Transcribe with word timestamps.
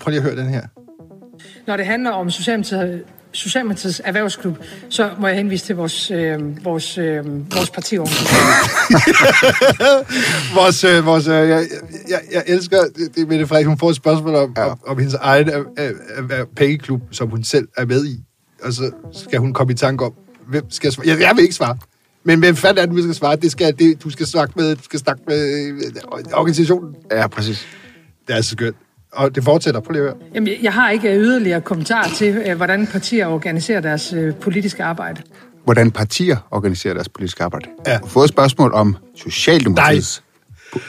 Prøv 0.00 0.10
lige 0.10 0.18
at 0.18 0.24
høre 0.24 0.36
den 0.36 0.48
her. 0.48 0.62
Når 1.66 1.76
det 1.76 1.86
handler 1.86 2.10
om 2.10 2.30
Socialdemokratiet, 2.30 3.04
Socialdemokratiets 3.32 4.02
erhvervsklub, 4.04 4.58
så 4.88 5.10
må 5.20 5.26
jeg 5.26 5.36
henvise 5.36 5.66
til 5.66 5.76
vores, 5.76 6.10
øh, 6.10 6.64
vores, 6.64 6.98
øh, 6.98 7.54
vores 7.54 7.70
partiorganisation. 7.70 8.40
vores, 10.60 10.84
øh, 10.84 11.06
vores, 11.06 11.26
øh, 11.26 11.48
jeg, 11.48 11.66
jeg, 12.08 12.20
jeg 12.32 12.42
elsker, 12.46 12.82
det, 12.82 13.14
det 13.14 13.22
er 13.22 13.26
Mette 13.26 13.46
Frederiksen, 13.46 13.68
hun 13.70 13.78
får 13.78 13.90
et 13.90 13.96
spørgsmål 13.96 14.34
om, 14.34 14.54
ja. 14.56 14.64
om, 14.64 14.78
om 14.86 14.98
hendes 14.98 15.14
egen 15.14 15.48
øh, 15.48 15.64
øh, 15.78 15.90
øh, 16.18 16.46
pengeklub, 16.56 17.00
som 17.10 17.30
hun 17.30 17.44
selv 17.44 17.68
er 17.76 17.84
med 17.84 18.06
i. 18.06 18.24
Og 18.62 18.72
så 18.72 18.90
skal 19.12 19.38
hun 19.38 19.52
komme 19.52 19.72
i 19.72 19.76
tanke 19.76 20.04
om, 20.04 20.12
hvem 20.48 20.70
skal 20.70 20.86
jeg 20.86 20.92
svare? 20.92 21.08
Jeg, 21.08 21.20
jeg 21.20 21.32
vil 21.36 21.42
ikke 21.42 21.54
svare. 21.54 21.78
Men 22.24 22.38
hvem 22.38 22.56
fanden 22.56 22.82
er 22.82 22.86
det, 22.86 22.96
du 22.96 23.02
skal 23.02 23.14
svare? 23.14 23.36
Det 23.36 23.50
skal, 23.50 23.78
det, 23.78 24.04
du 24.04 24.10
skal 24.10 24.26
snakke 24.26 24.52
med, 24.56 24.76
du 24.76 24.82
skal 24.82 25.00
snakke 25.00 25.22
med 25.26 25.66
øh, 25.68 26.32
organisationen. 26.32 26.94
Ja, 27.10 27.26
præcis. 27.26 27.66
Det 28.28 28.36
er 28.36 28.40
så 28.40 28.50
skønt. 28.50 28.76
Og 29.12 29.34
det 29.34 29.44
fortsætter. 29.44 29.80
Prøv 29.80 29.92
lige 29.92 30.02
at 30.02 30.08
høre. 30.08 30.16
Jamen, 30.34 30.52
jeg 30.62 30.72
har 30.72 30.90
ikke 30.90 31.16
yderligere 31.16 31.60
kommentar 31.60 32.08
til, 32.16 32.42
øh, 32.46 32.56
hvordan 32.56 32.86
partier 32.86 33.26
organiserer 33.26 33.80
deres 33.80 34.12
øh, 34.12 34.34
politiske 34.34 34.84
arbejde. 34.84 35.22
Hvordan 35.64 35.90
partier 35.90 36.36
organiserer 36.50 36.94
deres 36.94 37.08
politiske 37.08 37.44
arbejde. 37.44 37.66
Ja. 37.86 37.90
Jeg 37.90 38.00
har 38.00 38.06
fået 38.06 38.24
et 38.24 38.30
spørgsmål 38.30 38.72
om 38.72 38.96
Socialdemokratiets 39.16 40.22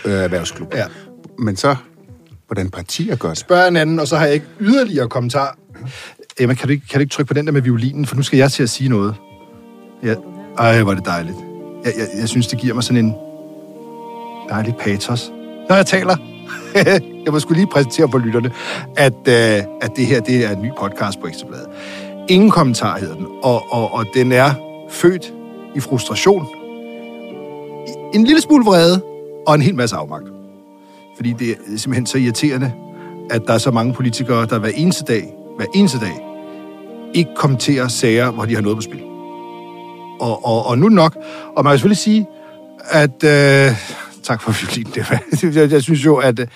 øh, 0.06 0.12
erhvervsklub. 0.14 0.74
Ja. 0.76 0.86
Men 1.40 1.56
så, 1.56 1.76
hvordan 2.48 2.70
partier 2.70 3.16
gør 3.16 3.30
det. 3.30 3.38
Spørg 3.38 3.68
en 3.68 3.76
anden, 3.76 4.00
og 4.00 4.08
så 4.08 4.18
har 4.18 4.26
jeg 4.26 4.34
ikke 4.34 4.46
yderligere 4.60 5.10
kommentar. 5.10 5.58
Emma, 6.40 6.54
kan 6.54 6.68
du, 6.68 6.72
ikke, 6.72 6.88
kan 6.88 7.00
du 7.00 7.02
ikke 7.02 7.14
trykke 7.14 7.28
på 7.28 7.34
den 7.34 7.46
der 7.46 7.52
med 7.52 7.62
violinen, 7.62 8.06
for 8.06 8.16
nu 8.16 8.24
skal 8.24 8.38
jeg 8.38 8.52
til 8.52 8.64
at 8.64 8.70
sige 8.70 8.90
noget. 8.90 9.16
Ja. 10.04 10.16
Ej, 10.58 10.84
hvor 10.84 10.92
er 10.92 10.96
det 10.96 11.06
dejligt. 11.06 11.38
Jeg, 11.86 11.94
jeg, 11.98 12.08
jeg 12.20 12.30
synes, 12.30 12.48
det 12.48 12.60
giver 12.60 12.74
mig 12.74 12.84
sådan 12.84 13.06
en 13.06 13.16
dejlig 14.50 14.76
patos. 14.80 15.32
Når 15.70 15.76
jeg 15.76 15.86
taler. 15.86 16.29
jeg 17.26 17.32
må 17.32 17.40
skulle 17.40 17.60
lige 17.60 17.72
præsentere 17.72 18.10
for 18.12 18.18
lytterne, 18.18 18.52
at, 18.98 19.28
øh, 19.28 19.64
at 19.82 19.92
det 19.96 20.06
her 20.06 20.20
det 20.22 20.46
er 20.46 20.50
en 20.56 20.62
ny 20.62 20.70
podcast 20.80 21.20
på 21.20 21.28
Ekstrabladet. 21.28 21.68
Ingen 22.30 22.52
kommentar 22.52 22.98
hedder 22.98 23.16
den, 23.16 23.28
og, 23.44 23.74
og, 23.74 23.94
og 23.94 24.06
den 24.14 24.32
er 24.32 24.54
født 24.90 25.34
i 25.76 25.80
frustration, 25.80 26.48
en 28.14 28.24
lille 28.24 28.42
smule 28.42 28.66
vrede 28.66 29.02
og 29.48 29.56
en 29.56 29.62
hel 29.62 29.76
masse 29.76 29.96
afmagt. 29.96 30.26
Fordi 31.16 31.34
det 31.34 31.50
er 31.50 31.56
simpelthen 31.78 32.06
så 32.06 32.18
irriterende, 32.18 32.72
at 33.30 33.42
der 33.48 33.54
er 33.54 33.58
så 33.58 33.72
mange 33.72 33.94
politikere, 33.94 34.46
der 34.46 34.60
hver 34.60 34.70
eneste 34.76 35.04
dag, 35.04 35.34
hver 35.58 35.66
eneste 35.76 36.00
dag, 36.00 36.26
ikke 37.14 37.32
kommenterer 37.36 37.88
sager, 37.88 38.32
hvor 38.32 38.46
de 38.46 38.56
har 38.56 38.62
noget 38.62 38.78
på 38.78 38.82
spil. 38.82 39.04
Og, 40.20 40.46
og, 40.46 40.66
og 40.66 40.78
nu 40.78 40.90
nok. 40.90 41.18
Og 41.56 41.64
man 41.64 41.72
kan 41.72 41.78
selvfølgelig 41.78 41.98
sige, 41.98 42.28
at... 42.90 43.24
Øh, 43.24 43.76
tak 44.24 44.42
for 44.42 44.52
violinen. 44.62 44.94
Det, 44.94 45.56
jeg, 45.56 45.72
jeg 45.72 45.84
synes 45.84 46.06
jo, 46.06 46.16
at, 46.16 46.40
at, 46.40 46.50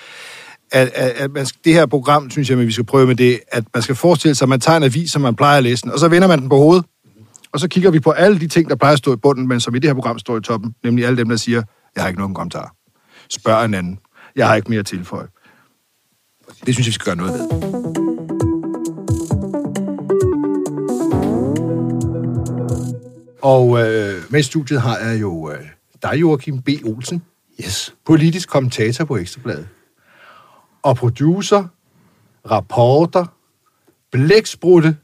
at, 0.72 0.90
at 0.96 1.32
man, 1.32 1.46
det 1.66 1.74
her 1.74 1.86
program, 1.86 2.30
synes 2.30 2.50
jeg, 2.50 2.60
at 2.60 2.68
vi 2.68 2.72
skal 2.72 2.86
prøve 2.86 3.08
med 3.08 3.16
det, 3.16 3.40
at 3.48 3.64
man 3.74 3.84
skal 3.84 3.96
forestille 3.96 4.36
sig, 4.36 4.46
at 4.46 4.50
man 4.50 4.60
tager 4.60 4.78
en 4.78 4.84
avis, 4.84 5.12
som 5.12 5.22
man 5.22 5.36
plejer 5.36 5.58
at 5.58 5.64
læse 5.64 5.84
den, 5.84 5.92
og 5.92 6.00
så 6.00 6.08
vender 6.08 6.28
man 6.28 6.42
den 6.42 6.50
på 6.50 6.58
hovedet, 6.58 6.86
og 7.52 7.60
så 7.60 7.68
kigger 7.68 7.92
vi 7.92 8.00
på 8.00 8.12
alle 8.12 8.40
de 8.40 8.48
ting, 8.48 8.70
der 8.70 8.76
plejer 8.76 8.94
at 8.94 8.98
stå 8.98 9.14
i 9.14 9.18
bunden, 9.18 9.48
men 9.48 9.60
som 9.60 9.76
i 9.76 9.80
det 9.80 9.90
her 9.90 9.94
program 9.94 10.20
står 10.20 10.38
i 10.38 10.42
toppen, 10.42 10.76
nemlig 10.84 11.06
alle 11.06 11.18
dem, 11.18 11.30
der 11.30 11.36
siger, 11.36 11.64
jeg 11.96 12.04
har 12.04 12.08
ikke 12.08 12.20
nogen 12.20 12.36
kommentar. 12.36 12.76
Spørg 13.30 13.66
en 13.66 13.74
anden. 13.74 14.00
Jeg 14.36 14.48
har 14.48 14.56
ikke 14.56 14.70
mere 14.70 14.80
at 14.80 14.86
tilføje. 14.86 15.28
Det 16.66 16.74
synes 16.74 16.78
jeg, 16.78 16.86
vi 16.86 16.92
skal 16.92 17.06
gøre 17.06 17.16
noget 17.16 17.34
ved. 17.34 17.74
Og 23.42 23.80
øh, 23.82 24.24
med 24.30 24.40
i 24.40 24.44
studiet 24.44 24.82
har 24.82 24.98
jeg 24.98 25.22
jo 25.22 25.52
øh, 25.52 25.60
dig, 26.04 26.22
Joachim 26.22 26.62
B. 26.62 26.70
Olsen, 26.86 27.22
Yes. 27.62 27.96
politisk 28.06 28.50
kommentator 28.50 29.06
på 29.06 29.18
Ekstrabladet. 29.18 29.68
Og 30.84 30.96
producer, 30.96 31.64
rapporter, 32.52 33.26
blæksprutte 34.12 34.98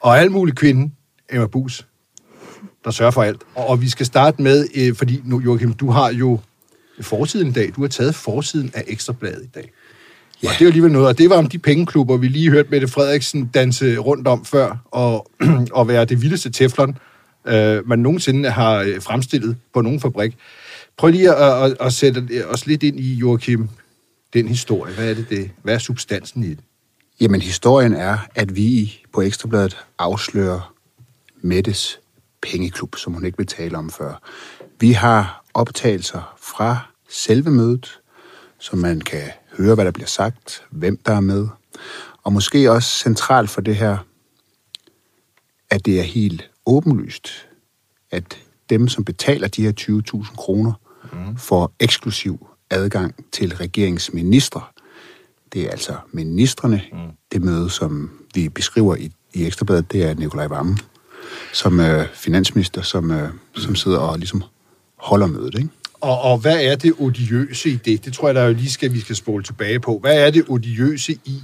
og 0.00 0.18
alt 0.18 0.32
muligt 0.32 0.56
kvinde, 0.56 0.90
Emma 1.32 1.46
Bus, 1.46 1.86
der 2.84 2.90
sørger 2.90 3.10
for 3.10 3.22
alt. 3.22 3.42
Og, 3.54 3.66
og 3.66 3.80
vi 3.80 3.88
skal 3.88 4.06
starte 4.06 4.42
med, 4.42 4.68
øh, 4.74 4.94
fordi 4.94 5.20
nu, 5.24 5.40
Joachim, 5.40 5.72
du 5.72 5.90
har 5.90 6.12
jo 6.12 6.40
forsiden 7.00 7.48
i 7.48 7.52
dag. 7.52 7.72
Du 7.76 7.80
har 7.80 7.88
taget 7.88 8.14
forsiden 8.14 8.70
af 8.74 8.84
Ekstrabladet 8.86 9.44
i 9.44 9.48
dag. 9.54 9.72
Ja. 10.42 10.48
Og 10.48 10.54
det 10.54 10.60
er 10.60 10.64
jo 10.64 10.68
alligevel 10.68 10.92
noget, 10.92 11.08
og 11.08 11.18
det 11.18 11.30
var 11.30 11.36
om 11.36 11.46
de 11.46 11.58
pengeklubber, 11.58 12.16
vi 12.16 12.28
lige 12.28 12.50
hørte 12.50 12.68
Mette 12.70 12.88
Frederiksen 12.88 13.46
danse 13.46 13.96
rundt 13.96 14.28
om 14.28 14.44
før, 14.44 14.76
og, 14.90 15.30
og 15.78 15.88
være 15.88 16.04
det 16.04 16.22
vildeste 16.22 16.50
teflon, 16.50 16.98
øh, 17.46 17.88
man 17.88 17.98
nogensinde 17.98 18.50
har 18.50 18.74
øh, 18.76 19.02
fremstillet 19.02 19.56
på 19.74 19.80
nogen 19.80 20.00
fabrik. 20.00 20.36
Prøv 21.00 21.10
lige 21.10 21.34
at, 21.34 21.70
at, 21.70 21.76
at 21.80 21.92
sætte 21.92 22.44
os 22.46 22.66
lidt 22.66 22.82
ind 22.82 23.00
i, 23.00 23.14
Joachim, 23.14 23.68
den 24.32 24.48
historie. 24.48 24.94
Hvad 24.94 25.10
er 25.10 25.14
det, 25.14 25.30
det? 25.30 25.50
Hvad 25.62 25.74
er 25.74 25.78
substansen 25.78 26.44
i 26.44 26.48
det? 26.48 26.58
Jamen, 27.20 27.40
historien 27.40 27.92
er, 27.92 28.18
at 28.34 28.56
vi 28.56 29.00
på 29.12 29.20
Ekstrabladet 29.20 29.76
afslører 29.98 30.74
Mettes 31.40 32.00
pengeklub, 32.42 32.96
som 32.96 33.12
hun 33.12 33.24
ikke 33.24 33.38
vil 33.38 33.46
tale 33.46 33.78
om 33.78 33.90
før. 33.90 34.22
Vi 34.80 34.92
har 34.92 35.44
optagelser 35.54 36.36
fra 36.42 36.78
selve 37.08 37.50
mødet, 37.50 38.00
så 38.58 38.76
man 38.76 39.00
kan 39.00 39.30
høre, 39.58 39.74
hvad 39.74 39.84
der 39.84 39.90
bliver 39.90 40.06
sagt, 40.06 40.62
hvem 40.70 40.96
der 41.06 41.12
er 41.12 41.20
med. 41.20 41.48
Og 42.22 42.32
måske 42.32 42.70
også 42.70 42.90
centralt 42.90 43.50
for 43.50 43.60
det 43.60 43.76
her, 43.76 43.98
at 45.70 45.86
det 45.86 45.98
er 45.98 46.04
helt 46.04 46.50
åbenlyst, 46.66 47.48
at 48.10 48.38
dem, 48.70 48.88
som 48.88 49.04
betaler 49.04 49.48
de 49.48 49.62
her 49.62 49.72
20.000 50.24 50.36
kroner, 50.36 50.72
mm. 51.12 51.36
får 51.36 51.72
eksklusiv 51.80 52.46
adgang 52.70 53.14
til 53.32 53.56
regeringsministre. 53.56 54.62
Det 55.52 55.62
er 55.62 55.70
altså 55.70 55.96
ministerne. 56.12 56.82
Mm. 56.92 56.98
Det 57.32 57.42
møde, 57.42 57.70
som 57.70 58.10
vi 58.34 58.48
beskriver 58.48 58.96
i, 58.96 59.10
i 59.34 59.46
Ekstrabladet, 59.46 59.92
det 59.92 60.02
er 60.02 60.14
Nikolaj 60.14 60.46
Vammen, 60.46 60.78
som 61.52 61.80
øh, 61.80 62.06
finansminister, 62.14 62.82
som, 62.82 63.10
øh, 63.10 63.28
som 63.56 63.74
sidder 63.74 63.98
og 63.98 64.18
ligesom 64.18 64.42
holder 64.96 65.26
mødet. 65.26 65.54
Ikke? 65.54 65.68
Og, 66.00 66.20
og 66.20 66.38
hvad 66.38 66.64
er 66.64 66.76
det 66.76 66.94
odiøse 66.98 67.70
i 67.70 67.76
det? 67.76 68.04
Det 68.04 68.12
tror 68.12 68.28
jeg, 68.28 68.34
der 68.34 68.44
jo 68.44 68.52
lige 68.52 68.70
skal, 68.70 68.92
vi 68.92 69.00
skal 69.00 69.16
spole 69.16 69.42
tilbage 69.42 69.80
på. 69.80 69.98
Hvad 69.98 70.26
er 70.26 70.30
det 70.30 70.44
odiøse 70.48 71.12
i, 71.12 71.42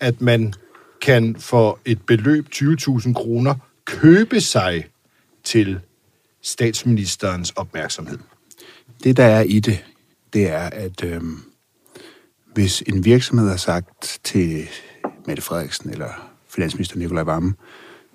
at 0.00 0.20
man 0.20 0.54
kan 1.00 1.36
for 1.38 1.78
et 1.84 2.02
beløb 2.06 2.48
20.000 2.54 3.12
kroner 3.12 3.54
købe 3.84 4.40
sig 4.40 4.84
til 5.44 5.80
statsministerens 6.42 7.50
opmærksomhed? 7.50 8.18
Det, 9.04 9.16
der 9.16 9.24
er 9.24 9.42
i 9.42 9.60
det, 9.60 9.84
det 10.32 10.50
er, 10.50 10.70
at 10.72 11.04
øh, 11.04 11.22
hvis 12.54 12.82
en 12.86 13.04
virksomhed 13.04 13.48
har 13.48 13.56
sagt 13.56 14.20
til 14.24 14.68
Mette 15.26 15.42
Frederiksen 15.42 15.90
eller 15.90 16.30
finansminister 16.48 16.98
Nikolaj 16.98 17.22
Vammen, 17.22 17.54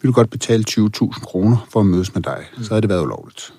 vil 0.01 0.07
du 0.07 0.13
godt 0.13 0.29
betale 0.29 0.63
20.000 0.69 1.09
kroner 1.09 1.67
for 1.69 1.79
at 1.79 1.85
mødes 1.85 2.13
med 2.13 2.21
dig, 2.21 2.45
så 2.61 2.69
havde 2.69 2.81
det 2.81 2.89
været 2.89 3.01
ulovligt. 3.01 3.53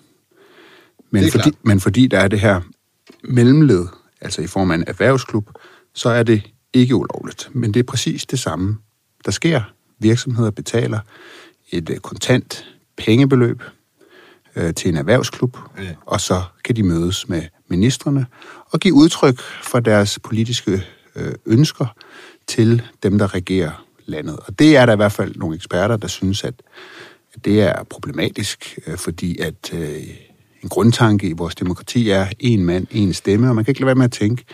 Men 1.10 1.30
fordi, 1.30 1.42
klart. 1.42 1.64
men 1.64 1.80
fordi 1.80 2.06
der 2.06 2.18
er 2.18 2.28
det 2.28 2.40
her 2.40 2.60
mellemled, 3.24 3.86
altså 4.20 4.42
i 4.42 4.46
form 4.46 4.70
af 4.70 4.74
en 4.74 4.84
erhvervsklub, 4.86 5.50
så 5.94 6.08
er 6.08 6.22
det 6.22 6.42
ikke 6.72 6.94
ulovligt. 6.94 7.50
Men 7.52 7.74
det 7.74 7.80
er 7.80 7.84
præcis 7.84 8.26
det 8.26 8.38
samme, 8.38 8.76
der 9.24 9.30
sker. 9.30 9.62
Virksomheder 9.98 10.50
betaler 10.50 11.00
et 11.70 11.90
øh, 11.90 11.96
kontant 11.96 12.64
pengebeløb 12.96 13.62
øh, 14.56 14.74
til 14.74 14.88
en 14.88 14.96
erhvervsklub, 14.96 15.56
Ja. 15.78 15.82
og 16.06 16.20
så 16.20 16.42
kan 16.64 16.76
de 16.76 16.82
mødes 16.82 17.28
med 17.28 17.42
ministerne 17.68 18.26
og 18.70 18.80
give 18.80 18.94
udtryk 18.94 19.40
for 19.62 19.80
deres 19.80 20.18
politiske 20.22 20.82
øh, 21.16 21.32
ønsker 21.46 21.86
til 22.46 22.82
dem, 23.02 23.18
der 23.18 23.34
regerer 23.34 23.84
landet. 24.06 24.36
Og 24.46 24.58
det 24.58 24.76
er 24.76 24.86
der 24.86 24.92
i 24.92 24.96
hvert 24.96 25.12
fald 25.12 25.36
nogle 25.36 25.56
eksperter, 25.56 25.96
der 25.96 26.08
synes, 26.08 26.44
at 26.44 26.54
at 27.34 27.44
det 27.44 27.60
er 27.62 27.82
problematisk, 27.90 28.78
øh, 28.86 28.96
fordi 28.98 29.38
at 29.38 29.74
øh, 29.74 30.02
en 30.62 30.68
grundtanke 30.68 31.28
i 31.28 31.32
vores 31.32 31.54
demokrati 31.54 32.10
er 32.10 32.26
en 32.40 32.64
mand, 32.64 32.86
en 32.90 33.12
stemme, 33.12 33.48
og 33.48 33.54
man 33.54 33.64
kan 33.64 33.70
ikke 33.72 33.80
lade 33.80 33.86
være 33.86 33.94
med 33.94 34.04
at 34.04 34.12
tænke, 34.12 34.44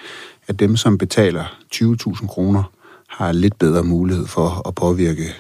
at 0.49 0.59
dem, 0.59 0.77
som 0.77 0.99
betaler 0.99 1.45
20.000 1.75 2.27
kroner, 2.27 2.73
har 3.09 3.33
lidt 3.33 3.59
bedre 3.59 3.83
mulighed 3.83 4.27
for 4.27 4.69
at 4.69 4.75
påvirke 4.75 5.35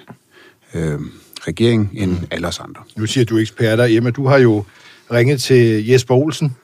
øh, 0.75 1.01
regeringen 1.47 1.91
end 1.95 2.17
alle 2.31 2.49
os 2.49 2.61
andre. 2.61 2.83
Nu 2.97 3.07
siger 3.07 3.25
du 3.25 3.39
eksperter. 3.39 3.85
Emma, 3.89 4.11
du 4.11 4.27
har 4.27 4.39
jo 4.39 4.65
ringet 5.13 5.43
til 5.43 5.87
Jesper 5.87 6.15
Olsen, 6.15 6.57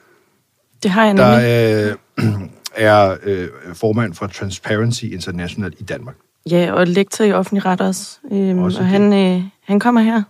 Det 0.83 0.91
har 0.91 1.03
jeg 1.05 1.13
nemlig. 1.13 1.25
der 1.25 1.91
øh, 2.17 2.49
er 2.75 3.17
øh, 3.23 3.47
formand 3.73 4.13
for 4.13 4.27
Transparency 4.27 5.03
International 5.03 5.73
i 5.79 5.83
Danmark. 5.83 6.15
Ja, 6.49 6.73
og 6.73 6.87
lektor 6.87 7.25
i 7.25 7.31
offentlig 7.31 7.65
ret 7.65 7.81
også. 7.81 8.17
Øhm, 8.31 8.59
Også 8.59 8.77
og 8.77 8.83
det. 8.83 8.91
han, 8.91 9.13
øh, 9.13 9.41
han 9.63 9.79
kommer 9.79 10.01
her. 10.01 10.23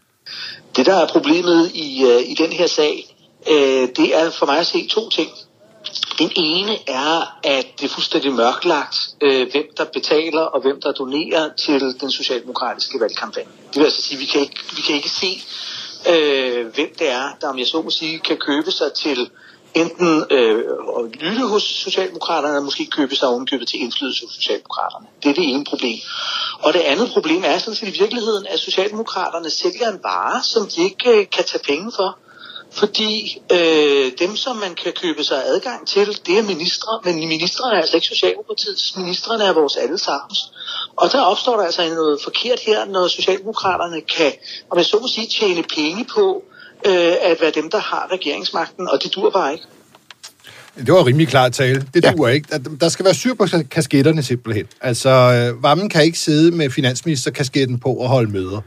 Det, 0.75 0.85
der 0.85 0.95
er 0.95 1.07
problemet 1.11 1.71
i, 1.73 2.03
øh, 2.03 2.31
i 2.31 2.35
den 2.43 2.51
her 2.53 2.67
sag, 2.67 3.15
øh, 3.51 3.87
det 3.97 4.17
er 4.17 4.31
for 4.39 4.45
mig 4.45 4.59
at 4.59 4.65
se 4.65 4.87
to 4.89 5.09
ting. 5.09 5.29
Den 6.19 6.31
ene 6.35 6.77
er, 6.87 7.37
at 7.43 7.65
det 7.79 7.85
er 7.85 7.89
fuldstændig 7.89 8.33
mørklagt, 8.33 8.97
øh, 9.21 9.51
hvem 9.51 9.65
der 9.77 9.85
betaler 9.85 10.41
og 10.41 10.61
hvem 10.61 10.81
der 10.81 10.91
donerer 10.91 11.49
til 11.57 11.81
den 12.01 12.11
socialdemokratiske 12.11 12.99
valgkampagne. 12.99 13.51
Det 13.67 13.79
vil 13.79 13.85
altså 13.85 14.01
sige, 14.01 14.15
at 14.15 14.21
vi 14.21 14.25
kan 14.25 14.41
ikke, 14.41 14.59
vi 14.75 14.81
kan 14.81 14.95
ikke 14.95 15.09
se, 15.09 15.43
øh, 16.09 16.73
hvem 16.75 16.95
det 16.99 17.09
er, 17.09 17.29
der 17.41 17.47
om 17.47 17.59
jeg 17.59 17.67
så 17.67 17.81
må 17.81 17.89
sige, 17.89 18.19
kan 18.19 18.37
købe 18.37 18.71
sig 18.71 18.93
til 18.93 19.29
enten 19.73 20.25
øh, 20.31 20.63
at 20.97 21.15
lytte 21.15 21.47
hos 21.47 21.63
Socialdemokraterne, 21.63 22.47
eller 22.47 22.63
måske 22.63 22.85
købe 22.85 23.15
sig 23.15 23.27
ovenkøbet 23.27 23.67
til 23.67 23.81
indflydelse 23.81 24.25
hos 24.25 24.35
Socialdemokraterne. 24.35 25.07
Det 25.23 25.29
er 25.29 25.33
det 25.33 25.43
ene 25.43 25.65
problem. 25.65 25.99
Og 26.59 26.73
det 26.73 26.79
andet 26.79 27.11
problem 27.13 27.43
er 27.45 27.57
sådan 27.57 27.75
set 27.75 27.87
i 27.87 27.99
virkeligheden, 27.99 28.47
at 28.47 28.59
Socialdemokraterne 28.59 29.49
sælger 29.49 29.89
en 29.89 29.99
vare, 30.03 30.43
som 30.43 30.67
de 30.67 30.83
ikke 30.83 31.09
øh, 31.09 31.29
kan 31.29 31.43
tage 31.45 31.63
penge 31.63 31.91
for. 31.95 32.17
Fordi 32.75 33.41
øh, 33.51 34.11
dem, 34.19 34.35
som 34.35 34.55
man 34.55 34.75
kan 34.83 34.93
købe 35.01 35.23
sig 35.23 35.41
adgang 35.45 35.87
til, 35.87 36.07
det 36.25 36.37
er 36.37 36.43
ministre, 36.43 36.91
men 37.03 37.15
ministre 37.15 37.63
er 37.73 37.77
altså 37.77 37.95
ikke 37.97 38.07
Socialdemokratiets, 38.07 38.97
ministerne 38.97 39.43
er 39.43 39.53
vores 39.53 39.75
allesammens. 39.75 40.39
Og 40.95 41.11
der 41.11 41.21
opstår 41.21 41.57
der 41.57 41.63
altså 41.63 41.89
noget 41.89 42.19
forkert 42.23 42.59
her, 42.59 42.85
når 42.85 43.07
Socialdemokraterne 43.07 44.01
kan, 44.01 44.31
om 44.71 44.77
jeg 44.77 44.85
så 44.85 44.99
må 45.01 45.07
sige, 45.07 45.27
tjene 45.27 45.63
penge 45.75 46.05
på 46.15 46.43
øh, 46.85 47.13
at 47.21 47.37
være 47.41 47.51
dem, 47.51 47.69
der 47.69 47.79
har 47.79 48.07
regeringsmagten, 48.11 48.89
og 48.89 49.03
det 49.03 49.15
dur 49.15 49.29
bare 49.29 49.53
ikke. 49.53 49.65
Det 50.77 50.93
var 50.93 51.05
rimelig 51.05 51.27
klart 51.27 51.53
tale. 51.53 51.87
Det 51.93 52.03
duer 52.03 52.27
ja. 52.27 52.33
ikke. 52.33 52.47
Der 52.81 52.89
skal 52.89 53.05
være 53.05 53.13
syr 53.13 53.33
på 53.33 53.47
kasketterne 53.71 54.23
simpelthen. 54.23 54.65
Altså, 54.81 55.09
øh, 55.09 55.63
Vammen 55.63 55.89
kan 55.89 56.03
ikke 56.03 56.19
sidde 56.19 56.51
med 56.51 56.69
finansministerkasketten 56.69 57.79
på 57.79 57.89
og 57.89 58.09
holde 58.09 58.31
møder. 58.31 58.61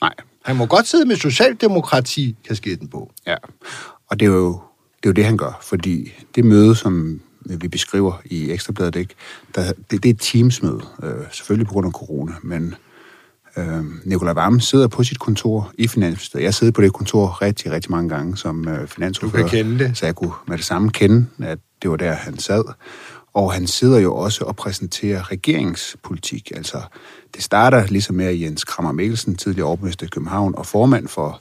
Nej. 0.00 0.14
Han 0.44 0.56
må 0.56 0.66
godt 0.66 0.86
sidde 0.86 1.06
med 1.06 1.16
socialdemokrati-kasketten 1.16 2.88
på. 2.88 3.12
Ja, 3.26 3.36
og 4.06 4.20
det 4.20 4.26
er 4.26 4.30
jo 4.30 4.60
det, 4.96 5.08
er 5.08 5.10
jo 5.10 5.12
det 5.12 5.24
han 5.24 5.36
gør, 5.36 5.58
fordi 5.62 6.12
det 6.34 6.44
møde, 6.44 6.74
som 6.74 7.20
vi 7.40 7.68
beskriver 7.68 8.12
i 8.24 8.50
Ekstrabladet, 8.50 8.96
ikke, 8.96 9.14
der, 9.54 9.72
det, 9.90 10.02
det 10.02 10.04
er 10.04 10.14
et 10.14 10.20
teamsmøde, 10.20 10.80
øh, 11.02 11.24
selvfølgelig 11.32 11.66
på 11.66 11.72
grund 11.72 11.86
af 11.86 11.92
corona, 11.92 12.32
men 12.42 12.74
øh, 13.56 13.84
Nikolaj 14.04 14.32
Vammen 14.32 14.60
sidder 14.60 14.88
på 14.88 15.04
sit 15.04 15.18
kontor 15.18 15.72
i 15.78 15.88
Finansministeriet. 15.88 16.44
Jeg 16.44 16.54
sidder 16.54 16.72
på 16.72 16.82
det 16.82 16.92
kontor 16.92 17.42
rigtig, 17.42 17.72
rigtig 17.72 17.90
mange 17.90 18.08
gange 18.08 18.36
som 18.36 18.68
øh, 18.68 18.88
finansordfører. 18.88 19.42
Du 19.42 19.48
kan 19.48 19.64
kende 19.64 19.84
det. 19.84 19.98
Så 19.98 20.06
jeg 20.06 20.14
kunne 20.14 20.32
med 20.48 20.56
det 20.56 20.64
samme 20.64 20.90
kende, 20.90 21.26
at 21.42 21.58
det 21.82 21.90
var 21.90 21.96
der, 21.96 22.12
han 22.12 22.38
sad. 22.38 22.64
Og 23.34 23.52
han 23.52 23.66
sidder 23.66 23.98
jo 23.98 24.14
også 24.16 24.44
og 24.44 24.56
præsenterer 24.56 25.32
regeringspolitik. 25.32 26.52
Altså, 26.56 26.80
det 27.34 27.42
starter 27.42 27.86
ligesom 27.86 28.16
med 28.16 28.34
Jens 28.34 28.64
Krammer 28.64 28.92
Mikkelsen, 28.92 29.36
tidligere 29.36 29.66
overborgmester 29.66 30.06
i 30.06 30.08
København, 30.08 30.54
og 30.54 30.66
formand 30.66 31.08
for 31.08 31.40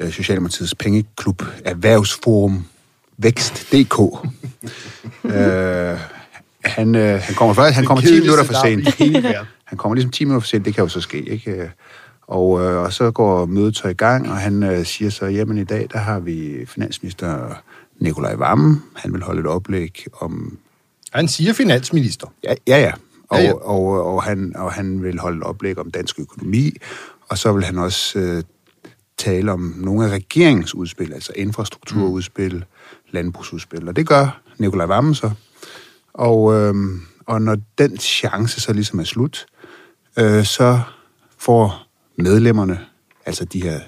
øh, 0.00 0.12
Socialdemokratiets 0.12 0.74
pengeklub 0.74 1.42
Erhvervsforum 1.64 2.64
Vækst.dk. 3.18 3.98
øh, 5.34 5.98
han, 6.64 6.94
øh, 6.94 7.20
han 7.20 7.34
kommer 7.34 7.54
først, 7.54 7.74
han 7.74 7.84
kommer 7.84 8.02
10 8.02 8.20
minutter 8.20 8.44
for 8.44 8.54
sent. 8.64 8.88
Han 9.64 9.78
kommer 9.78 9.94
ligesom 9.94 10.10
10 10.10 10.24
minutter 10.24 10.40
for 10.40 10.48
sent, 10.48 10.64
det 10.64 10.74
kan 10.74 10.84
jo 10.84 10.88
så 10.88 11.00
ske, 11.00 11.22
ikke? 11.22 11.70
Og, 12.26 12.64
øh, 12.64 12.76
og 12.76 12.92
så 12.92 13.10
går 13.10 13.46
mødet 13.46 13.76
så 13.76 13.88
i 13.88 13.94
gang, 13.94 14.30
og 14.30 14.36
han 14.36 14.62
øh, 14.62 14.84
siger 14.84 15.10
så, 15.10 15.26
jamen 15.26 15.58
i 15.58 15.64
dag, 15.64 15.86
der 15.92 15.98
har 15.98 16.18
vi 16.18 16.66
finansminister 16.66 17.54
Nikolaj 17.98 18.34
Vammen. 18.34 18.82
Han 18.94 19.12
vil 19.12 19.22
holde 19.22 19.40
et 19.40 19.46
oplæg 19.46 20.06
om... 20.20 20.58
Han 21.12 21.28
siger 21.28 21.52
finansminister. 21.52 22.26
Ja, 22.44 22.54
ja. 22.66 22.78
ja. 22.78 22.92
Og, 23.28 23.38
ja, 23.38 23.44
ja. 23.44 23.52
Og, 23.52 23.86
og, 23.86 24.14
og, 24.14 24.22
han, 24.22 24.56
og 24.56 24.72
han 24.72 25.02
vil 25.02 25.18
holde 25.18 25.38
et 25.38 25.44
oplæg 25.44 25.78
om 25.78 25.90
dansk 25.90 26.20
økonomi, 26.20 26.76
og 27.28 27.38
så 27.38 27.52
vil 27.52 27.64
han 27.64 27.78
også 27.78 28.18
øh, 28.18 28.42
tale 29.16 29.52
om 29.52 29.74
nogle 29.76 30.06
af 30.06 30.10
regeringsudspil, 30.10 31.12
altså 31.12 31.32
infrastrukturudspil, 31.36 32.54
mm. 32.54 32.62
landbrugsudspil, 33.10 33.88
og 33.88 33.96
det 33.96 34.06
gør 34.06 34.40
Nikolaj 34.58 34.86
Vammen 34.86 35.14
så. 35.14 35.30
Og, 36.12 36.54
øh, 36.54 36.74
og 37.26 37.42
når 37.42 37.56
den 37.78 37.98
chance 37.98 38.60
så 38.60 38.72
ligesom 38.72 38.98
er 38.98 39.04
slut, 39.04 39.46
øh, 40.18 40.44
så 40.44 40.80
får 41.38 41.86
medlemmerne, 42.18 42.80
altså 43.26 43.44
de 43.44 43.62
her 43.62 43.80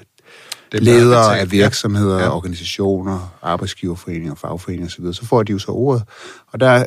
det 0.79 0.85
ledere 0.85 1.39
af 1.39 1.53
virksomheder, 1.53 2.19
ja. 2.19 2.37
organisationer, 2.37 3.35
arbejdsgiverforeninger, 3.43 4.35
fagforeninger 4.35 4.87
osv., 4.87 5.13
så 5.13 5.27
får 5.27 5.43
de 5.43 5.53
jo 5.53 5.59
så 5.59 5.73
ordet. 5.73 6.03
Og 6.47 6.61
der 6.61 6.85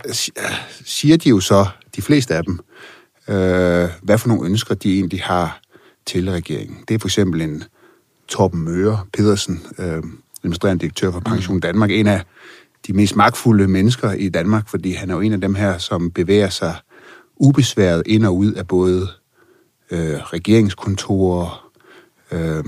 siger 0.86 1.18
de 1.18 1.30
jo 1.30 1.40
så, 1.40 1.66
de 1.96 2.02
fleste 2.02 2.36
af 2.36 2.44
dem, 2.44 2.60
øh, 3.28 3.90
hvad 4.02 4.18
for 4.18 4.28
nogle 4.28 4.50
ønsker 4.50 4.76
de 4.76 4.94
egentlig 4.94 5.22
har 5.24 5.62
til 6.06 6.32
regeringen. 6.32 6.78
Det 6.88 6.96
er 6.96 7.00
for 7.00 7.08
eksempel 7.08 7.42
en 7.42 7.64
Torben 8.28 8.60
Møre 8.60 9.00
Pedersen, 9.14 9.62
øh, 9.80 10.04
administrerende 10.44 10.82
direktør 10.82 11.12
for 11.12 11.20
Pension 11.20 11.56
mm. 11.56 11.62
Danmark, 11.62 11.92
en 11.92 12.08
af 12.08 12.24
de 12.88 12.94
mest 12.94 13.16
magtfulde 13.16 13.68
mennesker 13.68 14.12
i 14.12 14.30
Danmark, 14.30 14.70
fordi 14.70 14.92
han 14.92 15.10
er 15.10 15.14
jo 15.14 15.22
en 15.22 15.34
af 15.34 15.42
dem 15.42 15.56
her, 15.56 15.78
som 15.78 16.12
bevæger 16.12 16.50
sig 16.50 16.76
ubesværet 17.36 18.04
ind 18.06 18.26
og 18.26 18.38
ud 18.38 18.52
af 18.52 18.68
både 18.68 19.08
øh, 19.92 20.18
regeringskontorer, 20.18 21.72
øh, 22.32 22.64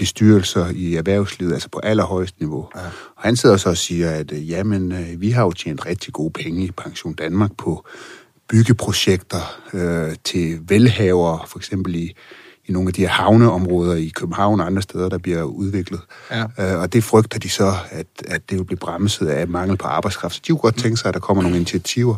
bestyrelser 0.00 0.66
i 0.74 0.94
erhvervslivet, 0.94 1.52
altså 1.52 1.68
på 1.68 1.78
allerhøjst 1.82 2.40
niveau. 2.40 2.68
Ja. 2.76 2.80
Og 3.16 3.22
han 3.22 3.36
sidder 3.36 3.56
så 3.56 3.68
og 3.68 3.76
siger, 3.76 4.10
at 4.10 4.32
øh, 4.32 4.50
jamen, 4.50 4.92
øh, 4.92 5.20
vi 5.20 5.30
har 5.30 5.42
jo 5.42 5.52
tjent 5.52 5.86
rigtig 5.86 6.12
gode 6.12 6.30
penge 6.30 6.64
i 6.64 6.70
Pension 6.70 7.14
Danmark 7.14 7.50
på 7.58 7.86
byggeprojekter 8.48 9.60
øh, 9.74 10.16
til 10.24 10.58
velhavere, 10.68 11.40
for 11.46 11.58
eksempel 11.58 11.94
i, 11.94 12.14
i 12.66 12.72
nogle 12.72 12.88
af 12.88 12.92
de 12.92 13.00
her 13.00 13.08
havneområder 13.08 13.94
i 13.94 14.08
København 14.08 14.60
og 14.60 14.66
andre 14.66 14.82
steder, 14.82 15.08
der 15.08 15.18
bliver 15.18 15.42
udviklet. 15.42 16.00
Ja. 16.30 16.44
Øh, 16.58 16.80
og 16.80 16.92
det 16.92 17.04
frygter 17.04 17.38
de 17.38 17.48
så, 17.48 17.72
at, 17.90 18.06
at 18.24 18.50
det 18.50 18.58
vil 18.58 18.64
blive 18.64 18.78
bremset 18.78 19.26
af 19.28 19.48
mangel 19.48 19.76
på 19.76 19.86
arbejdskraft. 19.86 20.34
Så 20.34 20.40
de 20.46 20.52
kunne 20.52 20.58
godt 20.58 20.78
tænke 20.78 20.96
sig, 20.96 21.08
at 21.08 21.14
der 21.14 21.20
kommer 21.20 21.42
nogle 21.42 21.56
initiativer, 21.56 22.16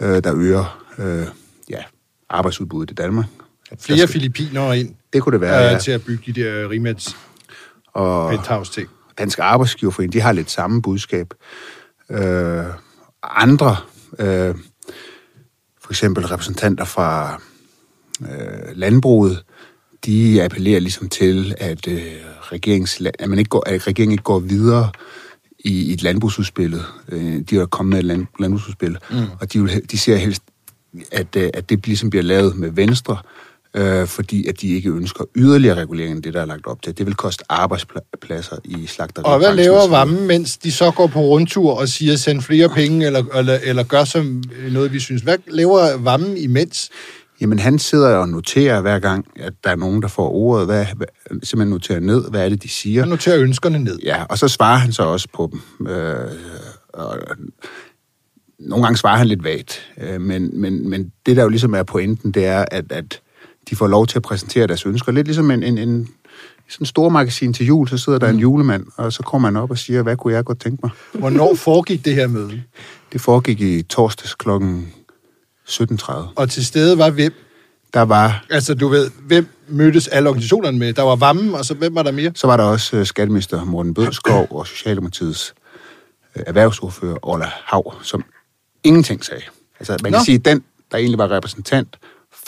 øh, 0.00 0.24
der 0.24 0.34
øger 0.34 0.84
øh, 0.98 1.26
ja, 1.70 1.82
arbejdsudbuddet 2.30 2.90
i 2.90 2.94
Danmark. 2.94 3.26
At 3.70 3.82
Flere 3.82 3.98
skal... 3.98 4.08
filipiner 4.08 4.72
ind 4.72 4.94
det 5.12 5.22
kunne 5.22 5.32
det 5.32 5.40
være, 5.40 5.66
øh, 5.66 5.72
ja. 5.72 5.78
til 5.78 5.90
at 5.90 6.04
bygge 6.04 6.32
de 6.32 6.40
der 6.42 6.70
Rimats 6.70 7.16
og 7.92 8.30
penthouse-ting. 8.30 8.88
Dansk 9.18 9.38
Arbejdsgiverforening, 9.38 10.12
de 10.12 10.20
har 10.20 10.32
lidt 10.32 10.50
samme 10.50 10.82
budskab. 10.82 11.34
Øh, 12.10 12.64
andre, 13.22 13.76
øh, 14.18 14.54
for 15.82 15.92
eksempel 15.92 16.26
repræsentanter 16.26 16.84
fra 16.84 17.40
øh, 18.22 18.76
landbruget, 18.76 19.44
de 20.06 20.42
appellerer 20.42 20.80
ligesom 20.80 21.08
til, 21.08 21.54
at, 21.58 21.88
øh, 21.88 22.12
regerings, 22.40 23.02
at, 23.18 23.28
man 23.28 23.38
ikke 23.38 23.48
går, 23.48 23.68
at 23.68 23.86
regeringen 23.86 24.12
ikke 24.12 24.24
går 24.24 24.38
videre 24.38 24.90
i, 25.58 25.90
i 25.90 25.92
et 25.92 26.02
landbrugsudspil. 26.02 26.80
Øh, 27.08 27.40
de 27.50 27.56
har 27.56 27.66
kommet 27.66 27.90
med 27.90 27.98
et 27.98 28.04
land, 28.04 28.26
landbrugsudspil, 28.38 28.98
mm. 29.10 29.16
og 29.40 29.52
de, 29.52 29.62
vil, 29.62 29.90
de 29.90 29.98
ser 29.98 30.16
helst, 30.16 30.42
at, 31.12 31.36
øh, 31.36 31.50
at 31.54 31.68
det 31.68 31.86
ligesom 31.86 32.10
bliver 32.10 32.22
lavet 32.22 32.56
med 32.56 32.70
Venstre, 32.70 33.16
øh, 33.16 33.47
fordi 34.06 34.46
at 34.46 34.60
de 34.60 34.68
ikke 34.68 34.90
ønsker 34.90 35.24
yderligere 35.36 35.80
regulering 35.80 36.14
end 36.14 36.22
det, 36.22 36.34
der 36.34 36.40
er 36.40 36.46
lagt 36.46 36.66
op 36.66 36.82
til. 36.82 36.98
Det 36.98 37.06
vil 37.06 37.14
koste 37.14 37.44
arbejdspladser 37.48 38.56
i 38.64 38.86
slagteri. 38.86 39.24
Og 39.24 39.38
hvad 39.38 39.54
laver 39.54 39.88
Vammen, 39.88 40.26
mens 40.26 40.58
de 40.58 40.72
så 40.72 40.90
går 40.90 41.06
på 41.06 41.20
rundtur 41.20 41.72
og 41.72 41.88
siger, 41.88 42.16
send 42.16 42.42
flere 42.42 42.68
penge, 42.68 43.06
eller, 43.06 43.22
eller, 43.34 43.58
eller 43.62 43.82
gør 43.82 44.04
som 44.04 44.42
noget, 44.72 44.92
vi 44.92 45.00
synes? 45.00 45.22
Hvad 45.22 45.38
laver 45.48 45.96
Vammen 45.96 46.36
imens? 46.36 46.90
Jamen, 47.40 47.58
han 47.58 47.78
sidder 47.78 48.16
og 48.16 48.28
noterer 48.28 48.80
hver 48.80 48.98
gang, 48.98 49.26
at 49.36 49.52
der 49.64 49.70
er 49.70 49.76
nogen, 49.76 50.02
der 50.02 50.08
får 50.08 50.30
ordet. 50.30 50.66
Hvad, 50.66 50.86
hvad, 50.96 51.06
simpelthen 51.30 51.68
noterer 51.68 52.00
ned, 52.00 52.30
hvad 52.30 52.44
er 52.44 52.48
det, 52.48 52.62
de 52.62 52.68
siger. 52.68 53.02
Han 53.02 53.08
noterer 53.08 53.40
ønskerne 53.40 53.78
ned. 53.78 53.98
Ja, 53.98 54.24
og 54.24 54.38
så 54.38 54.48
svarer 54.48 54.76
han 54.76 54.92
så 54.92 55.02
også 55.02 55.28
på 55.34 55.50
dem. 55.52 55.86
Øh, 55.86 56.30
og, 56.92 57.18
nogle 58.58 58.84
gange 58.84 58.96
svarer 58.96 59.16
han 59.16 59.26
lidt 59.26 59.44
vagt, 59.44 59.88
øh, 60.00 60.20
men, 60.20 60.60
men, 60.60 60.88
men 60.90 61.12
det, 61.26 61.36
der 61.36 61.42
jo 61.42 61.48
ligesom 61.48 61.74
er 61.74 61.82
pointen, 61.82 62.32
det 62.32 62.46
er, 62.46 62.64
at, 62.70 62.92
at 62.92 63.20
de 63.70 63.76
får 63.76 63.86
lov 63.86 64.06
til 64.06 64.18
at 64.18 64.22
præsentere 64.22 64.66
deres 64.66 64.86
ønsker. 64.86 65.12
Lidt 65.12 65.26
ligesom 65.26 65.50
en, 65.50 65.62
en, 65.62 65.78
en 65.78 66.08
sådan 66.68 66.82
en 66.82 66.86
stor 66.86 67.08
magasin 67.08 67.52
til 67.52 67.66
jul, 67.66 67.88
så 67.88 67.98
sidder 67.98 68.18
der 68.18 68.28
en 68.28 68.34
mm. 68.34 68.40
julemand, 68.40 68.86
og 68.96 69.12
så 69.12 69.22
kommer 69.22 69.50
man 69.50 69.62
op 69.62 69.70
og 69.70 69.78
siger, 69.78 70.02
hvad 70.02 70.16
kunne 70.16 70.34
jeg 70.34 70.44
godt 70.44 70.60
tænke 70.60 70.78
mig? 70.82 70.90
Hvornår 71.12 71.54
foregik 71.54 72.04
det 72.04 72.14
her 72.14 72.26
møde? 72.26 72.62
Det 73.12 73.20
foregik 73.20 73.60
i 73.60 73.82
torsdags 73.82 74.34
klokken 74.34 74.92
17.30. 75.68 76.12
Og 76.36 76.50
til 76.50 76.66
stede 76.66 76.98
var 76.98 77.10
hvem? 77.10 77.32
Der 77.94 78.02
var... 78.02 78.44
Altså, 78.50 78.74
du 78.74 78.88
ved, 78.88 79.10
hvem 79.26 79.46
mødtes 79.68 80.08
alle 80.08 80.28
organisationerne 80.28 80.78
med? 80.78 80.92
Der 80.92 81.02
var 81.02 81.16
Vammen, 81.16 81.54
og 81.54 81.64
så 81.64 81.74
hvem 81.74 81.94
var 81.94 82.02
der 82.02 82.12
mere? 82.12 82.32
Så 82.34 82.46
var 82.46 82.56
der 82.56 82.64
også 82.64 82.96
uh, 82.96 83.04
skatteminister 83.04 83.64
Morten 83.64 83.94
Bødskov 83.94 84.46
og 84.50 84.66
Socialdemokratiets 84.66 85.54
uh, 86.36 86.42
erhvervsordfører 86.46 87.16
Ola 87.22 87.50
Hav, 87.64 87.94
som 88.02 88.24
ingenting 88.84 89.24
sagde. 89.24 89.42
Altså, 89.80 89.96
man 90.02 90.12
Nå. 90.12 90.18
kan 90.18 90.24
sige, 90.24 90.38
den, 90.38 90.64
der 90.90 90.98
egentlig 90.98 91.18
var 91.18 91.30
repræsentant 91.30 91.96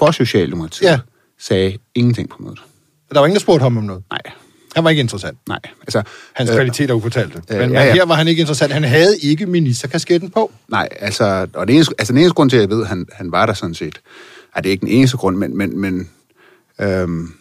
for 0.00 0.11
Socialdemokratiet, 0.11 0.88
ja. 0.88 0.99
sagde 1.38 1.78
ingenting 1.95 2.28
på 2.28 2.37
mødet. 2.40 2.59
Der 3.12 3.19
var 3.19 3.26
ingen, 3.26 3.35
der 3.35 3.40
spurgte 3.40 3.62
ham 3.62 3.76
om 3.76 3.85
noget? 3.85 4.02
Nej. 4.11 4.21
Han 4.75 4.85
var 4.85 4.90
ikke 4.90 5.00
interessant? 5.00 5.38
Nej. 5.49 5.59
Altså, 5.80 6.02
Hans 6.33 6.50
øh, 6.50 6.57
kvaliteter 6.57 6.95
ufortalte. 6.95 7.42
Øh, 7.50 7.59
men, 7.59 7.73
ja, 7.73 7.85
ja. 7.85 7.92
her 7.92 8.07
var 8.07 8.14
han 8.14 8.28
ikke 8.28 8.40
interessant. 8.40 8.73
Han 8.73 8.85
havde 8.85 9.19
ikke 9.19 9.47
ministerkasketten 9.47 10.30
på. 10.30 10.52
Nej, 10.69 10.88
altså, 11.00 11.47
og 11.54 11.66
det 11.66 11.75
eneste, 11.75 11.95
altså 11.99 12.12
den 12.12 12.21
eneste 12.21 12.35
grund 12.35 12.50
til, 12.50 12.57
at 12.57 12.61
jeg 12.61 12.71
ved, 12.71 12.83
at 12.83 12.88
han, 12.88 13.07
han 13.12 13.33
var 13.33 13.47
der 13.47 13.52
sådan 13.52 13.75
set, 13.75 14.00
er 14.57 14.61
det 14.61 14.71
ikke 14.71 14.80
den 14.80 14.88
eneste 14.88 15.16
grund, 15.16 15.37
men, 15.37 15.57
men, 15.57 15.80
men 15.80 16.11
øhm, 16.80 17.35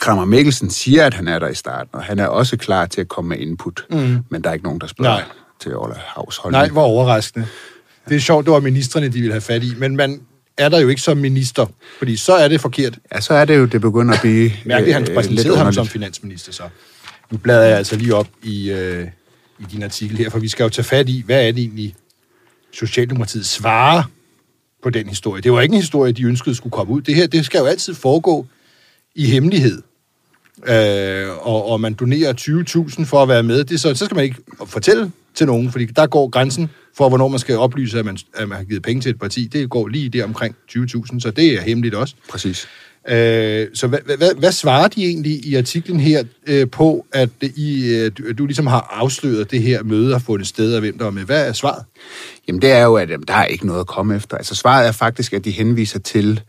Kramer 0.00 0.24
Mikkelsen 0.24 0.70
siger, 0.70 1.06
at 1.06 1.14
han 1.14 1.28
er 1.28 1.38
der 1.38 1.48
i 1.48 1.54
starten, 1.54 1.90
og 1.92 2.02
han 2.02 2.18
er 2.18 2.26
også 2.26 2.56
klar 2.56 2.86
til 2.86 3.00
at 3.00 3.08
komme 3.08 3.28
med 3.28 3.38
input, 3.38 3.86
mm. 3.90 4.18
men 4.28 4.42
der 4.42 4.48
er 4.48 4.52
ikke 4.52 4.64
nogen, 4.64 4.80
der 4.80 4.86
spørger 4.86 5.12
Nej. 5.12 5.24
til 5.60 5.76
Ola 5.76 5.94
Havs 5.96 6.36
holdning. 6.36 6.62
Nej, 6.62 6.70
hvor 6.70 6.82
overraskende. 6.82 7.46
Det 8.08 8.16
er 8.16 8.20
sjovt, 8.20 8.44
det 8.46 8.52
var 8.52 8.60
ministerne, 8.60 9.08
de 9.08 9.12
ville 9.12 9.32
have 9.32 9.40
fat 9.40 9.62
i, 9.62 9.74
men 9.78 9.96
man, 9.96 10.20
er 10.60 10.68
der 10.68 10.80
jo 10.80 10.88
ikke 10.88 11.02
som 11.02 11.16
minister, 11.16 11.66
fordi 11.98 12.16
så 12.16 12.32
er 12.32 12.48
det 12.48 12.60
forkert. 12.60 12.98
Ja, 13.14 13.20
så 13.20 13.34
er 13.34 13.44
det 13.44 13.56
jo, 13.56 13.64
det 13.64 13.80
begynder 13.80 14.14
at 14.14 14.20
blive 14.20 14.52
Mærkeligt, 14.64 14.94
han 14.94 15.08
øh, 15.08 15.14
præsenterede 15.14 15.56
ham 15.56 15.72
som 15.72 15.86
finansminister 15.86 16.52
så. 16.52 16.62
Nu 17.30 17.38
bladrer 17.38 17.66
jeg 17.66 17.78
altså 17.78 17.96
lige 17.96 18.14
op 18.14 18.28
i, 18.42 18.70
øh, 18.70 19.06
i 19.60 19.64
din 19.72 19.82
artikel 19.82 20.16
her, 20.16 20.30
for 20.30 20.38
vi 20.38 20.48
skal 20.48 20.64
jo 20.64 20.68
tage 20.68 20.84
fat 20.84 21.08
i, 21.08 21.22
hvad 21.26 21.48
er 21.48 21.52
det 21.52 21.60
egentlig, 21.60 21.94
Socialdemokratiet 22.72 23.46
svarer 23.46 24.02
på 24.82 24.90
den 24.90 25.08
historie. 25.08 25.42
Det 25.42 25.52
var 25.52 25.60
ikke 25.60 25.72
en 25.72 25.80
historie, 25.80 26.12
de 26.12 26.22
ønskede 26.22 26.54
skulle 26.54 26.70
komme 26.70 26.92
ud. 26.92 27.02
Det 27.02 27.14
her, 27.14 27.26
det 27.26 27.46
skal 27.46 27.58
jo 27.58 27.66
altid 27.66 27.94
foregå 27.94 28.46
i 29.14 29.26
hemmelighed. 29.26 29.82
Øh, 30.66 31.28
og, 31.46 31.68
og 31.68 31.80
man 31.80 31.94
donerer 31.94 32.32
20.000 32.98 33.04
for 33.04 33.22
at 33.22 33.28
være 33.28 33.42
med, 33.42 33.64
det 33.64 33.80
så, 33.80 33.94
så 33.94 34.04
skal 34.04 34.14
man 34.14 34.24
ikke 34.24 34.36
fortælle 34.66 35.10
til 35.34 35.46
nogen, 35.46 35.72
fordi 35.72 35.84
der 35.84 36.06
går 36.06 36.28
grænsen 36.28 36.70
for, 36.96 37.08
hvornår 37.08 37.28
man 37.28 37.38
skal 37.38 37.58
oplyse, 37.58 37.98
at 37.98 38.04
man, 38.04 38.18
at 38.34 38.48
man 38.48 38.58
har 38.58 38.64
givet 38.64 38.82
penge 38.82 39.02
til 39.02 39.10
et 39.10 39.18
parti. 39.18 39.46
Det 39.46 39.70
går 39.70 39.88
lige 39.88 40.08
der 40.08 40.24
omkring 40.24 40.56
20.000, 40.70 41.20
så 41.20 41.30
det 41.36 41.54
er 41.54 41.60
hemmeligt 41.60 41.94
også. 41.94 42.14
Præcis. 42.30 42.68
Øh, 43.08 43.66
så 43.74 43.86
hvad, 43.86 44.16
hvad, 44.16 44.34
hvad 44.38 44.52
svarer 44.52 44.88
de 44.88 45.04
egentlig 45.04 45.46
i 45.46 45.54
artiklen 45.54 46.00
her 46.00 46.24
øh, 46.46 46.70
på, 46.70 47.06
at 47.12 47.28
I, 47.42 47.94
øh, 47.94 48.10
du, 48.18 48.32
du 48.32 48.46
ligesom 48.46 48.66
har 48.66 48.88
afsløret 48.90 49.50
det 49.50 49.62
her 49.62 49.82
møde 49.82 50.12
har 50.12 50.18
fundet 50.18 50.48
sted, 50.48 50.74
og 50.74 50.80
hvem 50.80 50.98
der 50.98 51.06
er 51.06 51.10
med? 51.10 51.24
Hvad 51.24 51.48
er 51.48 51.52
svaret? 51.52 51.84
Jamen 52.48 52.62
det 52.62 52.70
er 52.70 52.82
jo, 52.82 52.96
at 52.96 53.10
jamen, 53.10 53.26
der 53.28 53.34
er 53.34 53.44
ikke 53.44 53.66
noget 53.66 53.80
at 53.80 53.86
komme 53.86 54.16
efter. 54.16 54.36
Altså 54.36 54.54
svaret 54.54 54.88
er 54.88 54.92
faktisk, 54.92 55.32
at 55.32 55.44
de 55.44 55.50
henviser 55.50 55.98
til, 55.98 56.40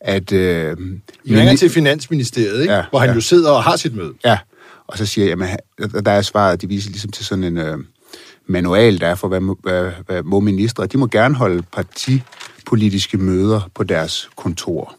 at... 0.00 0.32
Øh, 0.32 0.76
I 1.24 1.36
ringer 1.36 1.56
til 1.56 1.70
Finansministeriet, 1.70 2.60
ikke? 2.60 2.74
Ja, 2.74 2.82
hvor 2.90 2.98
han 2.98 3.08
ja. 3.08 3.14
jo 3.14 3.20
sidder 3.20 3.50
og 3.50 3.62
har 3.62 3.76
sit 3.76 3.96
møde. 3.96 4.12
Ja, 4.24 4.38
og 4.86 4.98
så 4.98 5.06
siger 5.06 5.24
jeg, 5.24 5.30
jamen, 5.30 6.04
der 6.04 6.12
er 6.12 6.22
svaret, 6.22 6.52
at 6.52 6.62
de 6.62 6.68
viser 6.68 6.90
ligesom 6.90 7.10
til 7.10 7.24
sådan 7.24 7.44
en 7.44 7.58
øh, 7.58 7.78
manual, 8.46 9.00
der 9.00 9.06
er 9.08 9.14
for, 9.14 9.28
hvad, 9.28 9.40
hvad, 9.62 9.92
hvad 10.06 10.22
må 10.22 10.40
ministre. 10.40 10.86
De 10.86 10.98
må 10.98 11.06
gerne 11.06 11.34
holde 11.34 11.62
partipolitiske 11.72 13.16
møder 13.18 13.70
på 13.74 13.84
deres 13.84 14.28
kontor. 14.36 14.94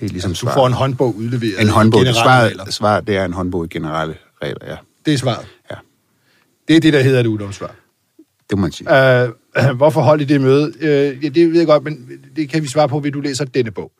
Det 0.00 0.04
er 0.06 0.08
ligesom 0.12 0.30
Du 0.30 0.36
svaret. 0.36 0.54
får 0.54 0.66
en 0.66 0.72
håndbog 0.72 1.16
udleveret. 1.16 1.60
en 1.60 1.68
håndbog. 1.68 2.02
i 2.02 2.04
Det 2.04 2.14
generelle 2.14 2.54
svaret, 2.56 2.74
svaret, 2.74 3.06
det 3.06 3.16
er 3.16 3.24
en 3.24 3.32
håndbog 3.32 3.64
i 3.64 3.68
generelle 3.68 4.14
regler, 4.42 4.66
ja. 4.70 4.76
Det 5.06 5.14
er 5.14 5.18
svaret. 5.18 5.46
Ja, 5.70 5.76
Det 6.68 6.76
er 6.76 6.80
det, 6.80 6.92
der 6.92 7.02
hedder 7.02 7.20
et 7.20 7.26
udomsvar. 7.26 7.74
det 8.50 8.58
må 8.58 8.62
man 8.62 8.72
sige. 8.72 9.22
Øh, 9.22 9.28
hvorfor 9.76 10.00
holdt 10.00 10.22
I 10.22 10.24
det 10.24 10.40
møde? 10.40 10.72
Øh, 10.80 11.24
ja, 11.24 11.28
det 11.28 11.50
ved 11.50 11.58
jeg 11.58 11.66
godt, 11.66 11.84
men 11.84 12.08
det 12.36 12.48
kan 12.48 12.62
vi 12.62 12.68
svare 12.68 12.88
på, 12.88 12.98
ved 13.00 13.12
du 13.12 13.20
læser 13.20 13.44
denne 13.44 13.70
bog. 13.70 13.92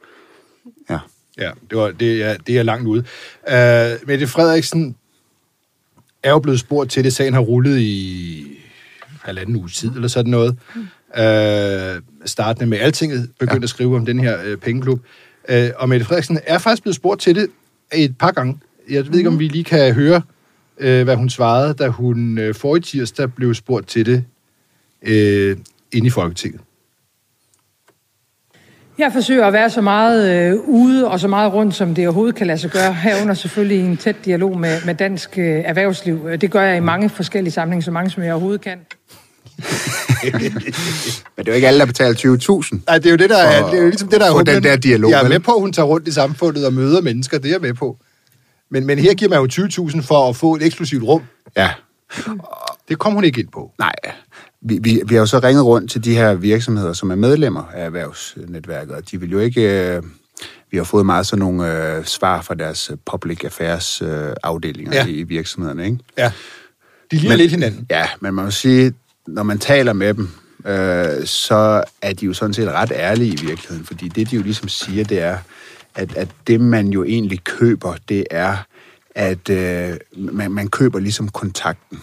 Ja. 0.91 0.99
Ja, 1.39 1.51
det, 1.71 1.79
var, 1.79 1.91
det, 1.91 2.23
er, 2.23 2.37
det 2.47 2.59
er 2.59 2.63
langt 2.63 2.87
ude. 2.89 3.05
Øh, 3.49 4.07
Mette 4.07 4.27
Frederiksen 4.27 4.97
er 6.25 6.31
jo 6.31 6.39
blevet 6.39 6.61
spurgt 6.61 6.91
til 6.91 7.05
det. 7.05 7.13
Sagen 7.13 7.35
har 7.35 7.41
rullet 7.41 7.79
i 7.79 8.47
halvanden 9.23 9.57
uge 9.57 9.69
tid, 9.69 9.91
eller 9.91 10.09
sådan 10.09 10.31
noget. 10.31 10.59
Øh, 11.17 12.03
startende 12.25 12.67
med 12.67 12.79
Altinget 12.79 13.31
begyndte 13.39 13.61
ja. 13.61 13.63
at 13.63 13.69
skrive 13.69 13.97
om 13.97 14.07
den 14.07 14.21
her 14.21 14.39
øh, 14.45 14.57
pengeklub. 14.57 15.01
Øh, 15.49 15.71
og 15.77 15.89
Mette 15.89 16.07
Frederiksen 16.07 16.39
er 16.47 16.59
faktisk 16.59 16.83
blevet 16.83 16.97
spurgt 16.97 17.21
til 17.21 17.35
det 17.35 17.51
et 17.95 18.19
par 18.19 18.31
gange. 18.31 18.59
Jeg 18.91 19.07
ved 19.07 19.19
ikke, 19.19 19.29
om 19.29 19.39
vi 19.39 19.49
lige 19.49 19.65
kan 19.65 19.95
høre, 19.95 20.23
øh, 20.79 21.05
hvad 21.05 21.17
hun 21.17 21.31
svarede, 21.31 21.75
da 21.75 21.89
hun 21.89 22.39
øh, 22.39 22.55
for 22.55 22.77
i 22.77 22.81
tirsdag 22.81 23.33
blev 23.33 23.55
spurgt 23.55 23.89
til 23.89 24.07
det 24.07 24.25
øh, 25.03 25.57
inde 25.93 26.07
i 26.07 26.11
Folketinget. 26.11 26.61
Jeg 28.99 29.11
forsøger 29.13 29.47
at 29.47 29.53
være 29.53 29.71
så 29.71 29.81
meget 29.81 30.51
øh, 30.53 30.61
ude 30.67 31.09
og 31.09 31.21
så 31.21 31.29
meget 31.29 31.53
rundt, 31.53 31.75
som 31.75 31.95
det 31.95 32.07
overhovedet 32.07 32.35
kan 32.35 32.47
lade 32.47 32.59
sig 32.59 32.71
gøre. 32.71 32.93
Herunder 32.95 33.35
selvfølgelig 33.35 33.79
i 33.79 33.81
en 33.81 33.97
tæt 33.97 34.17
dialog 34.25 34.59
med, 34.61 34.81
med 34.85 34.95
dansk 34.95 35.39
øh, 35.39 35.63
erhvervsliv. 35.65 36.31
Det 36.41 36.51
gør 36.51 36.63
jeg 36.63 36.77
i 36.77 36.81
mange 36.81 37.09
forskellige 37.09 37.53
sammenhænge, 37.53 37.83
så 37.83 37.91
mange 37.91 38.11
som 38.11 38.23
jeg 38.23 38.33
overhovedet 38.33 38.61
kan. 38.61 38.79
Men 40.33 40.43
det 41.39 41.49
er 41.49 41.53
jo 41.53 41.53
ikke 41.53 41.69
alle, 41.69 41.81
der 41.81 41.87
betaler 41.87 42.15
20.000. 42.75 42.79
Nej, 42.87 42.99
det 42.99 43.07
er 43.07 43.11
jo 43.11 43.17
det, 43.17 43.31
der 43.31 43.39
er, 43.39 43.61
For- 43.63 43.69
det 43.71 43.77
er 43.79 43.83
jo 43.83 43.89
ligesom 43.89 44.09
det, 44.09 44.21
der 44.21 44.27
er 44.39 44.43
den 44.43 44.63
der 44.63 44.77
dialog, 44.77 45.11
Jeg 45.11 45.25
er 45.25 45.29
med 45.29 45.41
på, 45.41 45.53
at 45.53 45.61
hun 45.61 45.73
tager 45.73 45.87
rundt 45.87 46.09
i 46.09 46.13
samfundet 46.13 46.67
og 46.67 46.73
møder 46.73 47.01
mennesker, 47.01 47.39
det 47.39 47.47
er 47.47 47.53
jeg 47.55 47.61
med 47.61 47.75
på. 47.75 47.97
Men, 48.71 48.87
men 48.87 48.99
her 48.99 49.15
giver 49.15 49.29
man 49.31 49.39
jo 49.51 49.67
20.000 49.89 50.03
for 50.03 50.29
at 50.29 50.37
få 50.37 50.55
et 50.55 50.63
eksklusivt 50.63 51.03
rum. 51.03 51.23
Ja, 51.57 51.71
Det 52.89 52.99
kom 52.99 53.13
hun 53.13 53.25
ikke 53.25 53.41
ind 53.41 53.49
på. 53.53 53.71
Nej, 53.79 53.93
vi, 54.65 54.79
vi, 54.83 55.01
vi 55.07 55.15
har 55.15 55.21
jo 55.21 55.27
så 55.27 55.39
ringet 55.39 55.65
rundt 55.65 55.91
til 55.91 56.05
de 56.05 56.15
her 56.15 56.35
virksomheder, 56.35 56.93
som 56.93 57.11
er 57.11 57.15
medlemmer 57.15 57.63
af 57.75 57.85
erhvervsnetværket, 57.85 58.95
og 58.95 59.11
de 59.11 59.21
vil 59.21 59.31
jo 59.31 59.39
ikke... 59.39 59.95
Øh, 59.97 60.03
vi 60.71 60.77
har 60.77 60.85
fået 60.85 61.07
meget 61.07 61.27
sådan 61.27 61.39
nogle 61.39 61.95
øh, 61.97 62.05
svar 62.05 62.43
fra 62.43 62.55
deres 62.55 62.91
øh, 62.91 62.97
public 63.07 63.45
affairs 63.45 64.03
øh, 64.03 64.33
afdelinger 64.43 64.95
Ja. 64.95 65.07
i, 65.07 65.11
i 65.11 65.23
virksomhederne, 65.23 65.85
ikke? 65.85 65.99
Ja. 66.19 66.33
De 67.11 67.17
ligner 67.17 67.37
lidt 67.37 67.51
hinanden. 67.51 67.87
Ja, 67.91 68.07
men 68.21 68.35
man 68.35 68.45
må 68.45 68.51
sige, 68.51 68.93
når 69.27 69.43
man 69.43 69.59
taler 69.59 69.93
med 69.93 70.15
dem, 70.15 70.29
øh, 70.67 71.27
så 71.27 71.85
er 72.03 72.13
de 72.13 72.27
jo 72.27 72.33
sådan 72.33 72.55
set 72.55 72.69
ret 72.69 72.93
ærlige 72.95 73.33
i 73.33 73.47
virkeligheden, 73.47 73.85
fordi 73.85 74.09
det, 74.09 74.31
de 74.31 74.37
jo 74.37 74.43
ligesom 74.43 74.69
siger, 74.69 75.05
det 75.05 75.21
er, 75.23 75.39
at, 75.95 76.17
at 76.17 76.29
det, 76.47 76.61
man 76.61 76.89
jo 76.89 77.05
egentlig 77.05 77.45
køber, 77.45 77.95
det 78.09 78.25
er, 78.31 78.57
at 79.15 79.51
øh, 79.51 79.97
man, 80.17 80.51
man 80.51 80.69
køber 80.69 80.99
ligesom 80.99 81.29
kontakten. 81.29 82.01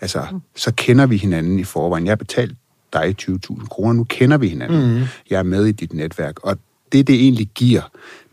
Altså, 0.00 0.26
så 0.56 0.72
kender 0.76 1.06
vi 1.06 1.16
hinanden 1.16 1.58
i 1.58 1.64
forvejen. 1.64 2.06
Jeg 2.06 2.10
har 2.10 2.16
betalt 2.16 2.54
dig 2.92 3.16
20.000 3.22 3.68
kroner, 3.68 3.92
nu 3.92 4.04
kender 4.04 4.38
vi 4.38 4.48
hinanden. 4.48 4.94
Mm. 4.94 5.04
Jeg 5.30 5.38
er 5.38 5.42
med 5.42 5.66
i 5.66 5.72
dit 5.72 5.92
netværk. 5.92 6.34
Og 6.42 6.58
det, 6.92 7.06
det 7.06 7.14
egentlig 7.14 7.48
giver, 7.54 7.82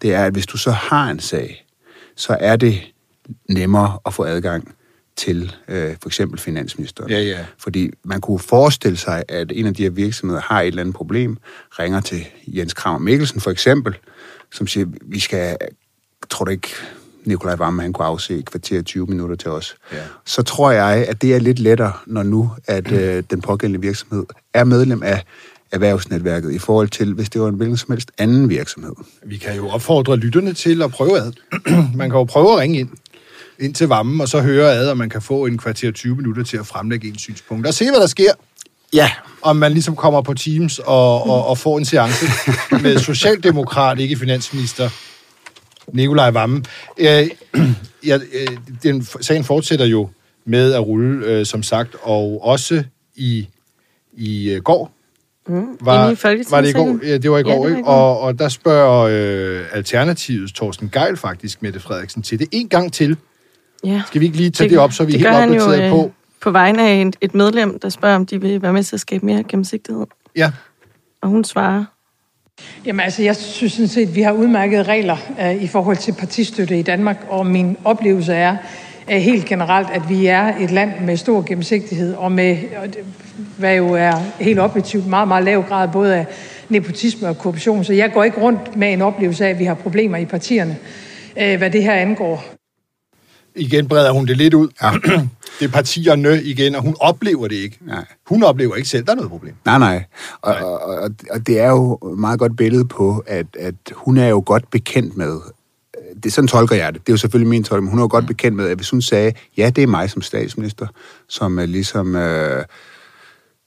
det 0.01 0.13
er, 0.13 0.25
at 0.25 0.34
hvis 0.34 0.46
du 0.46 0.58
så 0.58 0.72
har 0.72 1.12
en 1.12 1.20
sag, 1.20 1.65
så 2.15 2.38
er 2.39 2.56
det 2.56 2.82
nemmere 3.50 4.00
at 4.06 4.13
få 4.13 4.24
adgang 4.24 4.75
til 5.15 5.56
øh, 5.68 5.96
for 6.01 6.10
eksempel 6.10 6.39
finansministeren. 6.39 7.12
Ja, 7.12 7.22
ja. 7.22 7.46
Fordi 7.58 7.89
man 8.03 8.22
kunne 8.22 8.39
forestille 8.39 8.98
sig, 8.98 9.24
at 9.30 9.51
en 9.56 9.65
af 9.65 9.74
de 9.74 9.84
her 9.84 9.89
virksomheder 9.89 10.41
har 10.41 10.62
et 10.62 10.68
eller 10.68 10.82
andet 10.82 10.96
problem, 10.96 11.38
ringer 11.80 12.01
til 12.01 12.25
Jens 12.48 12.74
Kramer 12.74 13.00
Mikkelsen 13.00 13.41
for 13.41 13.51
eksempel, 13.51 13.96
som 14.51 14.68
siger, 14.68 14.86
vi 15.01 15.20
skal, 15.20 15.58
tror 16.30 16.46
du 16.46 16.51
ikke, 16.51 16.68
Nikolaj 17.25 17.56
Vammen, 17.56 17.82
han 17.82 17.94
kunne 17.94 18.06
afse 18.06 18.36
et 18.36 18.46
kvarter 18.46 18.82
20 18.82 19.06
minutter 19.06 19.36
til 19.36 19.51
os. 19.51 19.75
Ja. 19.92 19.98
Så 20.25 20.44
tror 20.44 20.72
jeg, 20.72 21.06
at 21.08 21.22
det 21.22 21.36
er 21.36 21.40
lidt 21.40 21.60
lettere, 21.60 21.94
når 22.06 22.24
nu, 22.24 22.51
at 22.68 22.92
øh, 22.92 23.24
den 23.30 23.42
pågældende 23.42 23.82
virksomhed 23.82 24.25
er 24.54 24.63
medlem 24.63 25.04
af 25.04 25.24
erhvervsnetværket, 25.72 26.51
i 26.51 26.58
forhold 26.58 26.90
til, 26.90 27.13
hvis 27.13 27.30
det 27.30 27.42
var 27.42 27.48
en 27.48 27.56
hvilken 27.56 27.78
som 27.78 27.92
helst 27.92 28.12
anden 28.18 28.50
virksomhed. 28.50 28.94
Vi 29.25 29.38
kan 29.38 29.56
jo 29.56 29.70
opfordre 29.70 30.18
lytterne 30.18 30.54
til 30.54 30.82
at 30.82 30.92
prøve 30.92 31.18
ad. 31.18 31.32
man 31.96 32.10
kan 32.10 32.20
jo 32.20 32.24
prøve 32.24 32.51
at 32.51 32.60
ringe 32.60 32.80
ind, 32.80 32.90
ind 33.60 33.74
til 33.74 33.88
varmen, 33.88 34.22
og 34.22 34.28
så 34.30 34.42
høre 34.42 34.74
ad, 34.74 34.90
og 34.90 34.98
man 34.98 35.10
kan 35.10 35.22
få 35.22 35.46
en 35.46 35.58
kvarter 35.58 35.92
20 35.92 36.16
minutter 36.16 36.44
til 36.44 36.58
at 36.58 36.68
fremlægge 36.68 37.08
en 37.08 37.18
synspunkt. 37.18 37.68
Og 37.68 37.74
se, 37.74 37.86
hvad 37.90 38.00
der 38.00 38.08
sker. 38.08 38.32
Ja, 38.94 39.12
Om 39.42 39.56
man 39.56 39.72
ligesom 39.72 39.96
kommer 39.96 40.22
på 40.22 40.34
Teams 40.34 40.80
og, 40.80 41.30
og, 41.30 41.46
og 41.46 41.58
får 41.58 41.78
en 41.78 41.86
seance 41.86 42.25
med 42.84 43.00
socialdemokrat, 43.00 44.00
ikke 44.00 44.18
finansminister, 44.18 44.90
Nikolaj 45.94 46.32
Vammen. 46.32 46.66
Øh, 46.98 47.06
ja, 48.08 48.16
øh, 48.16 48.58
den, 48.84 49.04
sagen 49.22 49.44
fortsætter 49.44 49.86
jo 49.86 50.10
med 50.46 50.74
at 50.74 50.88
rulle, 50.88 51.26
øh, 51.26 51.46
som 51.46 51.64
sagt, 51.64 51.96
og 52.02 52.40
også 52.44 52.84
i, 53.16 53.48
i 54.14 54.52
øh, 54.52 54.62
går. 54.62 54.92
Mm, 55.48 55.74
i 55.74 55.86
var 55.86 56.62
det 56.62 56.70
i 56.70 56.72
går? 56.72 57.06
Ja, 57.06 57.18
det 57.18 57.32
var 57.32 57.38
i 57.38 57.42
Ja, 57.42 57.44
går, 57.44 57.70
var 57.70 57.78
i 57.78 57.82
går. 57.82 57.92
Og, 57.92 58.20
og 58.20 58.40
der 58.40 58.50
spørger 58.50 59.02
øh, 59.02 59.66
Alternativets 59.72 60.54
Torsten 60.54 60.90
Geil 60.90 61.18
faktisk 61.18 61.62
Mette 61.62 61.80
Frederiksen 61.80 62.22
til 62.22 62.40
det 62.40 62.48
en 62.52 62.70
gang 62.70 62.94
til. 62.94 63.18
Ja. 63.84 64.02
Skal 64.08 64.22
vi 64.22 64.26
ikke 64.26 64.38
lige 64.38 64.50
tage 64.50 64.70
det, 64.70 64.72
det 64.72 64.80
op, 64.80 64.94
så 64.94 65.04
vi 65.04 65.14
er 65.14 65.18
helt 65.18 65.30
han 65.30 65.54
jo, 65.54 65.62
opdateret 65.62 65.86
øh, 65.86 65.92
på? 65.92 66.12
på 66.42 66.52
vegne 66.52 66.90
af 66.90 67.02
et, 67.02 67.16
et 67.22 67.36
medlem, 67.36 67.80
der 67.80 67.90
spørger, 67.90 68.16
om 68.16 68.26
de 68.26 68.42
vil 68.42 68.62
være 68.62 68.74
med 68.74 68.84
til 68.84 68.96
at 68.96 69.00
skabe 69.00 69.26
mere 69.26 69.44
gennemsigtighed. 69.44 70.06
Ja, 70.36 70.52
Og 71.22 71.30
hun 71.30 71.44
svarer, 71.44 71.86
Jamen 72.86 73.00
altså, 73.00 73.24
jeg 73.24 73.36
synes 73.36 73.74
sådan 73.74 73.88
set, 73.88 74.08
at 74.08 74.15
vi 74.15 74.22
har 74.22 74.32
udmærkede 74.32 74.84
regler 74.84 75.18
uh, 75.39 75.63
i 75.63 75.68
forhold 75.68 75.98
til 75.98 76.12
partistøtte 76.12 76.80
i 76.80 76.82
Danmark, 76.82 77.25
og 77.30 77.46
min 77.46 77.77
oplevelse 77.84 78.34
er 78.34 78.58
uh, 79.08 79.13
helt 79.13 79.46
generelt, 79.46 79.88
at 79.94 80.10
vi 80.10 80.25
er 80.25 80.58
et 80.60 80.72
land 80.72 80.91
med 81.01 81.18
stor 81.18 81.41
gennemsigtighed, 81.48 82.13
og 82.13 82.32
med, 82.32 82.58
hvad 83.58 83.75
jo 83.75 83.94
er 83.94 84.13
helt 84.39 84.60
objektivt, 84.60 85.08
meget, 85.08 85.27
meget 85.27 85.44
lav 85.44 85.63
grad 85.68 85.88
både 85.94 86.15
af 86.15 86.25
nepotisme 86.70 87.27
og 87.27 87.38
korruption. 87.38 87.84
Så 87.84 87.94
jeg 87.94 88.12
går 88.13 88.24
ikke 88.24 88.41
rundt 88.41 88.75
med 88.75 88.94
en 88.94 89.01
oplevelse 89.01 89.46
af, 89.46 89.50
at 89.50 89.60
vi 89.60 89.65
har 89.65 89.74
problemer 89.74 90.18
i 90.18 90.25
partierne, 90.25 90.77
uh, 91.36 91.56
hvad 91.58 91.70
det 91.70 91.84
her 91.84 91.94
angår. 91.94 92.46
igen 93.56 93.88
breder 93.88 94.12
hun 94.12 94.25
det 94.25 94.38
lidt 94.38 94.53
ud. 94.53 94.70
Ja. 94.84 94.91
Det 95.62 95.68
er 95.68 95.72
partierne 95.72 96.44
igen, 96.44 96.75
og 96.75 96.82
hun 96.82 96.96
oplever 97.00 97.48
det 97.48 97.56
ikke. 97.56 97.77
Nej. 97.82 98.06
Hun 98.27 98.44
oplever 98.44 98.75
ikke 98.75 98.89
selv, 98.89 99.06
der 99.06 99.12
er 99.12 99.15
noget 99.15 99.32
problem. 99.32 99.56
Nej, 99.65 99.80
nej. 99.80 100.03
Og, 100.41 100.56
og, 100.56 100.82
og, 100.82 101.10
og 101.32 101.48
det 101.48 101.60
er 101.60 101.70
jo 101.70 101.94
et 101.94 102.18
meget 102.18 102.39
godt 102.39 102.58
billede 102.58 102.86
på, 102.86 103.24
at, 103.27 103.46
at 103.60 103.75
hun 103.91 104.18
er 104.18 104.27
jo 104.27 104.44
godt 104.46 104.72
bekendt 104.72 105.18
med, 105.18 105.39
det 106.24 106.34
sådan 106.34 106.48
tolker 106.48 106.75
jeg 106.75 106.94
det, 106.94 107.01
det 107.01 107.10
er 107.10 107.13
jo 107.13 107.18
selvfølgelig 107.18 107.50
min 107.50 107.63
tolkning, 107.63 107.84
men 107.84 107.89
hun 107.89 108.00
er 108.00 108.03
jo 108.03 108.08
godt 108.12 108.27
bekendt 108.27 108.58
med, 108.58 108.68
at 108.68 108.77
hvis 108.77 108.89
hun 108.89 109.01
sagde, 109.01 109.34
ja, 109.58 109.72
det 109.75 109.84
er 109.84 109.88
mig 109.88 110.10
som 110.10 110.22
statsminister, 110.22 110.88
som 111.30 111.60
er 111.60 111.65
ligesom... 111.65 112.15
Øh, 112.15 112.63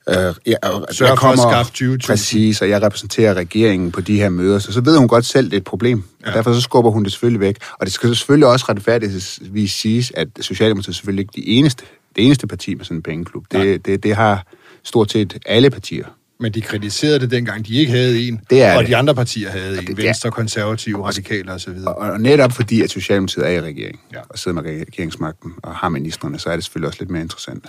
Øh, 0.08 0.34
ja, 0.46 0.54
og 0.62 0.86
Sørg 0.94 1.08
jeg 1.08 1.18
for 1.18 1.28
at 1.28 1.38
skaffe 1.38 1.72
20.000. 1.94 2.06
Præcis, 2.06 2.62
og 2.62 2.68
jeg 2.68 2.82
repræsenterer 2.82 3.34
regeringen 3.34 3.92
på 3.92 4.00
de 4.00 4.16
her 4.16 4.28
møder, 4.28 4.58
så, 4.58 4.72
så 4.72 4.80
ved 4.80 4.98
hun 4.98 5.08
godt 5.08 5.24
selv, 5.24 5.46
det 5.46 5.52
er 5.52 5.56
et 5.56 5.64
problem. 5.64 6.02
Ja. 6.22 6.28
Og 6.28 6.34
derfor 6.34 6.54
så 6.54 6.60
skubber 6.60 6.90
hun 6.90 7.04
det 7.04 7.12
selvfølgelig 7.12 7.40
væk. 7.40 7.56
Og 7.78 7.86
det 7.86 7.94
skal 7.94 8.16
selvfølgelig 8.16 8.48
også 8.48 8.64
retfærdigvis 8.68 9.72
siges, 9.72 10.12
at 10.16 10.28
Socialdemokratiet 10.40 10.92
er 10.92 10.96
selvfølgelig 10.96 11.22
ikke 11.22 11.32
de 11.36 11.48
eneste, 11.48 11.84
det 12.16 12.24
eneste 12.26 12.46
parti 12.46 12.74
med 12.74 12.84
sådan 12.84 12.96
en 12.98 13.02
pengeklub. 13.02 13.44
Det, 13.52 13.86
det, 13.86 14.02
det 14.02 14.16
har 14.16 14.46
stort 14.84 15.10
set 15.12 15.38
alle 15.46 15.70
partier. 15.70 16.06
Men 16.40 16.52
de 16.52 16.60
kritiserede 16.60 17.18
det 17.20 17.30
dengang, 17.30 17.66
de 17.66 17.74
ikke 17.74 17.92
havde 17.92 18.28
en, 18.28 18.40
Det 18.50 18.62
er 18.62 18.74
og 18.76 18.80
det. 18.82 18.88
de 18.88 18.96
andre 18.96 19.14
partier 19.14 19.50
havde 19.50 19.70
en. 19.72 19.86
det- 19.86 19.96
det 19.96 19.98
er- 19.98 20.06
Venstre, 20.06 20.30
konservative, 20.30 21.06
radikale 21.06 21.52
osv. 21.52 21.70
Og, 21.86 21.94
og 21.96 22.20
netop 22.20 22.52
fordi, 22.52 22.82
at 22.82 22.90
Socialdemokratiet 22.90 23.46
er 23.46 23.50
i 23.50 23.60
regering, 23.60 24.00
Ja. 24.12 24.16
ja. 24.18 24.22
og 24.28 24.38
sidder 24.38 24.62
med 24.62 24.80
regeringsmagten 24.88 25.52
og 25.62 25.74
har 25.74 25.88
ministerne, 25.88 26.38
så 26.38 26.50
er 26.50 26.54
det 26.56 26.64
selvfølgelig 26.64 26.88
også 26.88 26.98
lidt 27.00 27.10
mere 27.10 27.22
interessant. 27.22 27.64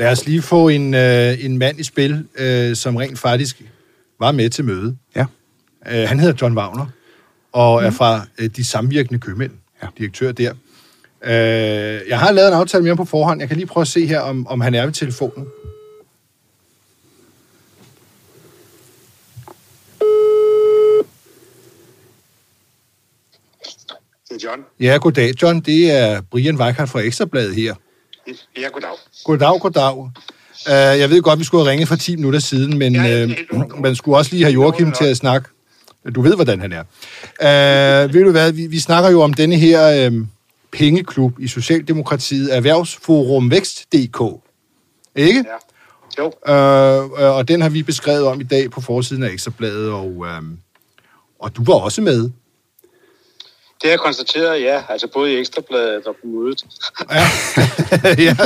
Lad 0.00 0.12
os 0.12 0.26
lige 0.26 0.42
få 0.42 0.68
en, 0.68 0.94
øh, 0.94 1.44
en 1.44 1.58
mand 1.58 1.80
i 1.80 1.82
spil, 1.82 2.26
øh, 2.38 2.76
som 2.76 2.96
rent 2.96 3.18
faktisk 3.18 3.62
var 4.20 4.32
med 4.32 4.50
til 4.50 4.64
møde. 4.64 4.96
Ja. 5.16 5.26
Øh, 5.86 6.08
han 6.08 6.20
hedder 6.20 6.34
John 6.42 6.58
Wagner, 6.58 6.86
og 7.52 7.84
er 7.84 7.90
fra 7.90 8.26
øh, 8.38 8.50
De 8.56 8.64
Samvirkende 8.64 9.20
Købmænd. 9.20 9.52
Ja. 9.82 9.88
direktør 9.98 10.32
der. 10.32 10.52
Øh, 11.24 12.08
jeg 12.08 12.18
har 12.18 12.32
lavet 12.32 12.48
en 12.48 12.54
aftale 12.54 12.82
med 12.82 12.90
ham 12.90 12.96
på 12.96 13.04
forhånd. 13.04 13.40
Jeg 13.40 13.48
kan 13.48 13.56
lige 13.56 13.66
prøve 13.66 13.82
at 13.82 13.88
se 13.88 14.06
her, 14.06 14.20
om, 14.20 14.46
om 14.46 14.60
han 14.60 14.74
er 14.74 14.84
ved 14.84 14.92
telefonen. 14.92 15.46
Det 24.28 24.44
er 24.44 24.48
John. 24.48 24.62
Ja, 24.80 24.98
goddag, 25.00 25.42
John. 25.42 25.60
Det 25.60 25.90
er 25.90 26.20
Brian 26.20 26.56
Weikart 26.56 26.88
fra 26.88 27.00
Ekstrabladet 27.00 27.54
her. 27.54 27.74
Ja, 28.56 28.68
goddag. 28.68 28.90
Goddag, 29.24 29.60
goddag. 29.60 29.98
Uh, 30.66 30.72
jeg 30.72 31.10
ved 31.10 31.22
godt, 31.22 31.38
vi 31.38 31.44
skulle 31.44 31.64
have 31.64 31.70
ringet 31.70 31.88
for 31.88 31.96
10 31.96 32.16
minutter 32.16 32.38
siden, 32.38 32.78
men 32.78 32.94
Ja, 32.94 33.26
uh, 33.52 33.80
man 33.80 33.96
skulle 33.96 34.16
også 34.16 34.32
lige 34.32 34.44
have 34.44 34.52
Joachim 34.52 34.92
til 34.92 35.04
at 35.04 35.16
snakke. 35.16 35.48
Du 36.14 36.22
ved, 36.22 36.34
hvordan 36.34 36.60
han 36.60 36.72
er. 36.72 36.80
Uh, 37.40 38.14
ved 38.14 38.24
du 38.24 38.30
hvad, 38.30 38.52
vi, 38.52 38.66
vi 38.66 38.78
snakker 38.78 39.10
jo 39.10 39.22
om 39.22 39.34
denne 39.34 39.56
her 39.56 40.10
uh, 40.10 40.26
pengeklub 40.72 41.40
i 41.40 41.48
Socialdemokratiet, 41.48 42.56
Erhvervsforum 42.56 43.50
Vækst.dk. 43.50 44.20
Ikke? 45.16 45.44
Ja. 45.48 45.56
Jo, 46.18 46.26
uh, 46.26 47.36
og 47.36 47.48
den 47.48 47.60
har 47.60 47.68
vi 47.68 47.82
beskrevet 47.82 48.24
om 48.24 48.40
i 48.40 48.44
dag 48.44 48.70
på 48.70 48.80
forsiden 48.80 49.22
af 49.22 49.30
Ekstrabladet, 49.30 49.90
og, 49.90 50.10
uh, 50.16 50.26
og 51.38 51.56
du 51.56 51.64
var 51.64 51.74
også 51.74 52.02
med 52.02 52.30
det 53.80 53.88
har 53.88 53.90
jeg 53.90 53.98
konstateret, 53.98 54.62
ja. 54.62 54.82
Altså 54.88 55.06
både 55.06 55.32
i 55.32 55.36
Ekstrabladet 55.36 56.06
og 56.06 56.16
på 56.22 56.26
mødet. 56.26 56.64
Ja, 57.10 57.26
ja. 58.28 58.36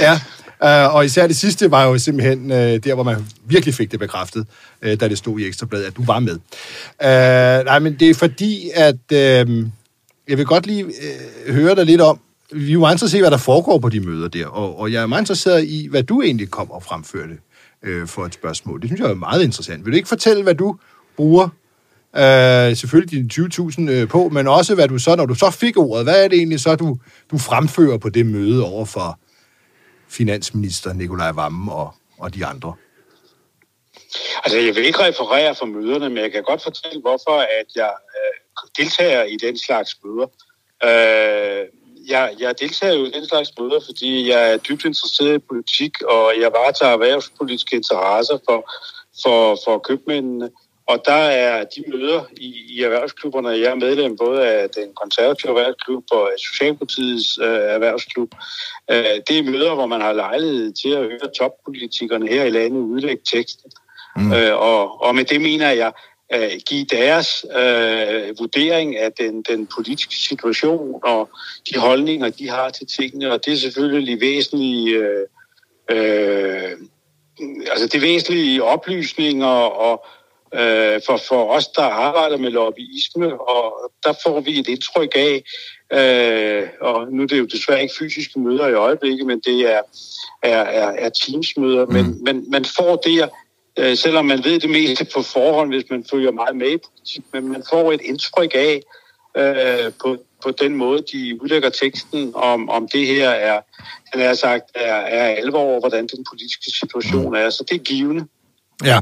ja. 0.00 0.20
Uh, 0.64 0.94
og 0.94 1.04
især 1.04 1.26
det 1.26 1.36
sidste 1.36 1.70
var 1.70 1.84
jo 1.84 1.98
simpelthen 1.98 2.50
uh, 2.50 2.56
der, 2.56 2.94
hvor 2.94 3.02
man 3.02 3.26
virkelig 3.44 3.74
fik 3.74 3.90
det 3.90 4.00
bekræftet, 4.00 4.46
uh, 4.86 4.92
da 4.92 5.08
det 5.08 5.18
stod 5.18 5.40
i 5.40 5.46
Ekstrabladet, 5.46 5.84
at 5.84 5.96
du 5.96 6.04
var 6.04 6.18
med. 6.18 6.34
Uh, 6.34 7.64
nej, 7.66 7.78
men 7.78 7.96
det 8.00 8.10
er 8.10 8.14
fordi, 8.14 8.70
at 8.74 8.94
uh, 9.12 9.18
jeg 10.28 10.38
vil 10.38 10.46
godt 10.46 10.66
lige 10.66 10.84
uh, 10.84 11.54
høre 11.54 11.74
dig 11.74 11.86
lidt 11.86 12.00
om, 12.00 12.20
vi 12.52 12.68
er 12.68 12.72
jo 12.72 12.80
meget 12.80 12.94
interesseret 12.94 13.18
i, 13.18 13.22
hvad 13.22 13.30
der 13.30 13.36
foregår 13.36 13.78
på 13.78 13.88
de 13.88 14.00
møder 14.00 14.28
der, 14.28 14.46
og, 14.46 14.78
og 14.78 14.92
jeg 14.92 15.02
er 15.02 15.06
meget 15.06 15.22
interesseret 15.22 15.64
i, 15.64 15.86
hvad 15.90 16.02
du 16.02 16.22
egentlig 16.22 16.50
kom 16.50 16.70
og 16.70 16.82
fremførte 16.82 17.34
uh, 17.88 18.08
for 18.08 18.26
et 18.26 18.34
spørgsmål. 18.34 18.80
Det 18.80 18.88
synes 18.88 19.00
jeg 19.00 19.10
er 19.10 19.14
meget 19.14 19.42
interessant. 19.42 19.84
Vil 19.84 19.92
du 19.92 19.96
ikke 19.96 20.08
fortælle, 20.08 20.42
hvad 20.42 20.54
du 20.54 20.76
bruger 21.16 21.48
Øh, 22.16 22.76
selvfølgelig 22.76 23.10
dine 23.10 23.48
20.000 23.88 23.90
øh, 23.90 24.08
på, 24.08 24.28
men 24.28 24.48
også 24.48 24.74
hvad 24.74 24.88
du 24.88 24.98
så, 24.98 25.16
når 25.16 25.26
du 25.26 25.34
så 25.34 25.50
fik 25.50 25.76
ordet, 25.76 26.04
hvad 26.04 26.24
er 26.24 26.28
det 26.28 26.38
egentlig 26.38 26.60
så, 26.60 26.76
du, 26.76 26.98
du 27.30 27.38
fremfører 27.38 27.98
på 27.98 28.08
det 28.08 28.26
møde 28.26 28.64
over 28.64 28.84
for 28.84 29.18
finansminister 30.08 30.92
Nikolaj 30.92 31.32
Vammen 31.32 31.68
og, 31.68 31.94
og 32.18 32.34
de 32.34 32.46
andre? 32.46 32.74
Altså, 34.44 34.58
jeg 34.58 34.74
vil 34.74 34.84
ikke 34.84 35.04
referere 35.04 35.54
for 35.54 35.66
møderne, 35.66 36.08
men 36.08 36.18
jeg 36.18 36.32
kan 36.32 36.42
godt 36.42 36.62
fortælle, 36.62 37.00
hvorfor 37.00 37.38
at 37.38 37.66
jeg 37.76 37.92
øh, 38.16 38.84
deltager 38.84 39.22
i 39.22 39.36
den 39.36 39.58
slags 39.58 39.96
møder. 40.04 40.26
Øh, 40.84 41.66
jeg, 42.08 42.34
jeg 42.38 42.60
deltager 42.60 42.94
jo 42.94 43.04
i 43.04 43.10
den 43.10 43.28
slags 43.28 43.50
møder, 43.58 43.80
fordi 43.86 44.28
jeg 44.28 44.52
er 44.52 44.56
dybt 44.56 44.84
interesseret 44.84 45.34
i 45.34 45.46
politik, 45.48 46.02
og 46.02 46.32
jeg 46.40 46.50
varetager 46.52 46.92
erhvervspolitiske 46.92 47.76
interesser 47.76 48.38
for, 48.48 48.70
for, 49.22 49.58
for 49.64 49.78
købmændene. 49.78 50.50
Og 50.86 51.02
der 51.06 51.12
er 51.12 51.64
de 51.64 51.84
møder 51.86 52.24
i, 52.36 52.54
i 52.68 52.82
erhvervsklubberne, 52.82 53.48
jeg 53.48 53.70
er 53.70 53.74
medlem 53.74 54.16
både 54.16 54.46
af 54.46 54.70
den 54.70 54.94
konservative 54.94 55.48
erhvervsklub 55.48 56.04
og 56.10 56.32
af 56.32 56.38
Socialdemokratiets 56.38 57.38
øh, 57.38 57.46
erhvervsklub. 57.48 58.34
Øh, 58.90 59.04
det 59.28 59.38
er 59.38 59.42
møder, 59.42 59.74
hvor 59.74 59.86
man 59.86 60.00
har 60.00 60.12
lejlighed 60.12 60.72
til 60.72 60.88
at 60.88 61.04
høre 61.04 61.32
toppolitikerne 61.38 62.28
her 62.28 62.44
i 62.44 62.50
landet 62.50 62.80
udlægge 62.80 63.22
teksten. 63.32 63.70
Mm. 64.16 64.32
Øh, 64.32 64.56
og, 64.56 65.02
og 65.02 65.14
med 65.14 65.24
det 65.24 65.40
mener 65.40 65.70
jeg 65.70 65.92
øh, 66.34 66.50
give 66.66 66.84
deres 66.84 67.46
øh, 67.56 68.38
vurdering 68.38 68.96
af 68.98 69.12
den, 69.12 69.42
den 69.42 69.68
politiske 69.74 70.14
situation 70.14 71.00
og 71.02 71.30
de 71.70 71.78
holdninger, 71.78 72.30
de 72.30 72.48
har 72.48 72.70
til 72.70 72.86
tingene. 72.86 73.32
Og 73.32 73.44
det 73.44 73.52
er 73.52 73.56
selvfølgelig 73.56 74.20
væsentlige, 74.20 74.96
øh, 74.96 75.26
øh, 75.90 76.70
altså 77.70 77.86
det 77.86 78.02
væsentlige 78.02 78.64
oplysninger 78.64 79.46
og 79.86 80.06
øh, 80.54 81.00
for, 81.06 81.16
for 81.28 81.54
os, 81.56 81.66
der 81.68 81.82
arbejder 81.82 82.36
med 82.36 82.50
lobbyisme, 82.50 83.40
og 83.40 83.92
der 84.04 84.12
får 84.22 84.40
vi 84.40 84.58
et 84.58 84.68
indtryk 84.68 85.12
af, 85.16 85.42
øh, 85.92 86.68
og 86.80 87.12
nu 87.12 87.22
er 87.22 87.26
det 87.26 87.38
jo 87.38 87.44
desværre 87.44 87.82
ikke 87.82 87.94
fysiske 87.98 88.40
møder 88.40 88.68
i 88.68 88.74
øjeblikket, 88.74 89.26
men 89.26 89.40
det 89.40 89.60
er, 89.74 89.80
er, 90.42 90.62
er, 90.62 90.88
er 90.88 91.08
teamsmøder, 91.08 91.86
mm. 91.86 91.92
men, 91.92 92.24
men 92.24 92.50
man 92.50 92.64
får 92.64 92.96
der, 92.96 93.28
øh, 93.78 93.96
selvom 93.96 94.24
man 94.24 94.44
ved 94.44 94.60
det 94.60 94.70
meste 94.70 95.04
på 95.14 95.22
forhånd, 95.22 95.74
hvis 95.74 95.90
man 95.90 96.04
følger 96.10 96.30
meget 96.30 96.56
med 96.56 96.70
i 96.70 96.78
politik, 96.88 97.22
men 97.32 97.48
man 97.48 97.62
får 97.70 97.92
et 97.92 98.00
indtryk 98.00 98.54
af, 98.54 98.82
øh, 99.36 99.92
på, 100.02 100.16
på 100.42 100.50
den 100.50 100.74
måde, 100.74 101.02
de 101.12 101.42
udlægger 101.42 101.70
teksten, 101.70 102.32
om, 102.34 102.68
om 102.68 102.88
det 102.88 103.06
her 103.06 103.30
er, 103.30 103.60
den 104.12 104.20
er 104.20 104.34
sagt, 104.34 104.64
er, 104.74 104.94
er 104.94 105.24
alvor 105.24 105.58
over, 105.58 105.80
hvordan 105.80 106.06
den 106.06 106.24
politiske 106.30 106.70
situation 106.70 107.36
er. 107.36 107.50
Så 107.50 107.64
det 107.68 107.74
er 107.74 107.84
givende. 107.84 108.26
Ja, 108.84 108.98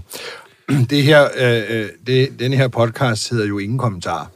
det 0.90 1.02
her, 1.02 1.28
øh, 1.36 1.80
øh, 1.80 1.88
det, 2.06 2.38
denne 2.38 2.56
her 2.56 2.68
podcast 2.68 3.30
hedder 3.30 3.46
jo 3.46 3.58
Ingen 3.58 3.78
Kommentar. 3.78 4.30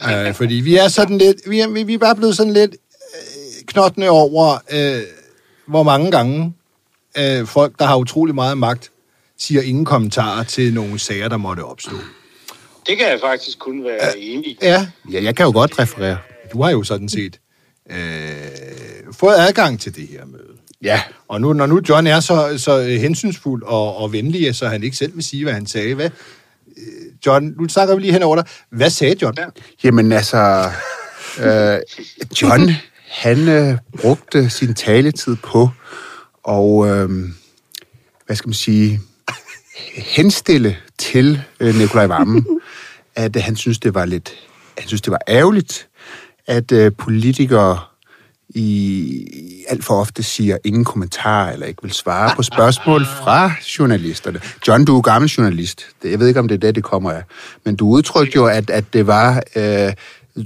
Nej. 0.00 0.28
Øh, 0.28 0.34
fordi 0.34 0.54
vi 0.54 0.76
er 0.76 0.88
sådan 0.88 1.18
lidt, 1.18 1.36
vi 1.46 1.60
er, 1.60 1.84
vi 1.84 1.94
er 1.94 1.98
bare 1.98 2.16
blevet 2.16 2.36
sådan 2.36 2.52
lidt 2.52 2.70
øh, 3.14 3.66
knottende 3.66 4.08
over, 4.10 4.58
øh, 4.72 5.02
hvor 5.66 5.82
mange 5.82 6.10
gange 6.10 6.54
øh, 7.18 7.46
folk, 7.46 7.78
der 7.78 7.84
har 7.84 7.96
utrolig 7.96 8.34
meget 8.34 8.58
magt, 8.58 8.90
siger 9.38 9.62
ingen 9.62 9.84
kommentarer 9.84 10.44
til 10.44 10.74
nogle 10.74 10.98
sager, 10.98 11.28
der 11.28 11.36
måtte 11.36 11.60
opstå. 11.64 11.96
Det 12.86 12.98
kan 12.98 13.08
jeg 13.08 13.20
faktisk 13.20 13.58
kun 13.58 13.84
være 13.84 14.18
enig 14.18 14.46
i. 14.46 14.58
Ja, 14.62 14.86
Ja, 15.12 15.22
jeg 15.22 15.36
kan 15.36 15.46
jo 15.46 15.52
godt 15.52 15.78
referere. 15.78 16.18
du 16.52 16.62
har 16.62 16.70
jo 16.70 16.82
sådan 16.82 17.08
set 17.08 17.40
øh, 17.90 17.96
fået 19.12 19.34
adgang 19.38 19.80
til 19.80 19.96
det 19.96 20.08
her 20.08 20.24
møde. 20.24 20.51
Ja. 20.82 21.02
Og 21.28 21.40
nu, 21.40 21.52
når 21.52 21.66
nu 21.66 21.80
John 21.88 22.06
er 22.06 22.20
så, 22.20 22.58
så 22.58 22.82
hensynsfuld 22.82 23.62
og, 23.62 23.96
og 23.96 24.12
venlig, 24.12 24.54
så 24.54 24.68
han 24.68 24.82
ikke 24.82 24.96
selv 24.96 25.14
vil 25.14 25.24
sige, 25.24 25.44
hvad 25.44 25.52
han 25.54 25.66
sagde. 25.66 25.94
Hvad, 25.94 26.10
øh, 26.76 27.12
John, 27.26 27.54
nu 27.58 27.68
snakker 27.68 27.94
vi 27.94 28.00
lige 28.00 28.12
hen 28.12 28.22
over 28.22 28.36
dig. 28.36 28.44
Hvad 28.70 28.90
sagde 28.90 29.16
John? 29.22 29.34
Ja. 29.38 29.44
Jamen 29.84 30.12
altså, 30.12 30.70
øh, 31.44 31.78
John, 32.42 32.70
han 33.08 33.48
øh, 33.48 33.78
brugte 34.00 34.50
sin 34.50 34.74
taletid 34.74 35.36
på 35.36 35.70
og 36.42 36.88
øh, 36.88 37.08
hvad 38.26 38.36
skal 38.36 38.48
man 38.48 38.54
sige, 38.54 39.00
henstille 39.94 40.76
til 40.98 41.42
øh, 41.60 41.74
Nikolaj 41.74 42.06
Vammen, 42.06 42.46
at 43.14 43.36
øh, 43.36 43.42
han 43.42 43.56
synes, 43.56 43.78
det 43.78 43.94
var 43.94 44.04
lidt, 44.04 44.32
han 44.78 44.88
synes, 44.88 45.02
det 45.02 45.10
var 45.10 45.20
ærgerligt, 45.28 45.88
at 46.46 46.72
øh, 46.72 46.92
politikere 46.98 47.78
i 48.54 49.64
alt 49.68 49.84
for 49.84 49.94
ofte 49.94 50.22
siger 50.22 50.56
ingen 50.64 50.84
kommentar 50.84 51.50
eller 51.50 51.66
ikke 51.66 51.82
vil 51.82 51.92
svare 51.92 52.36
på 52.36 52.42
spørgsmål 52.42 53.04
fra 53.04 53.52
journalisterne. 53.78 54.40
John, 54.68 54.84
du 54.84 54.96
er 54.96 55.02
gammel 55.02 55.30
journalist. 55.30 55.86
Jeg 56.04 56.20
ved 56.20 56.28
ikke, 56.28 56.40
om 56.40 56.48
det 56.48 56.54
er 56.54 56.58
det, 56.58 56.74
det 56.74 56.84
kommer 56.84 57.10
af. 57.10 57.22
Men 57.64 57.76
du 57.76 57.88
udtrykte 57.88 58.36
jo, 58.36 58.46
at, 58.46 58.70
at 58.70 58.84
det 58.92 59.06
var... 59.06 59.42
Øh, 59.56 59.92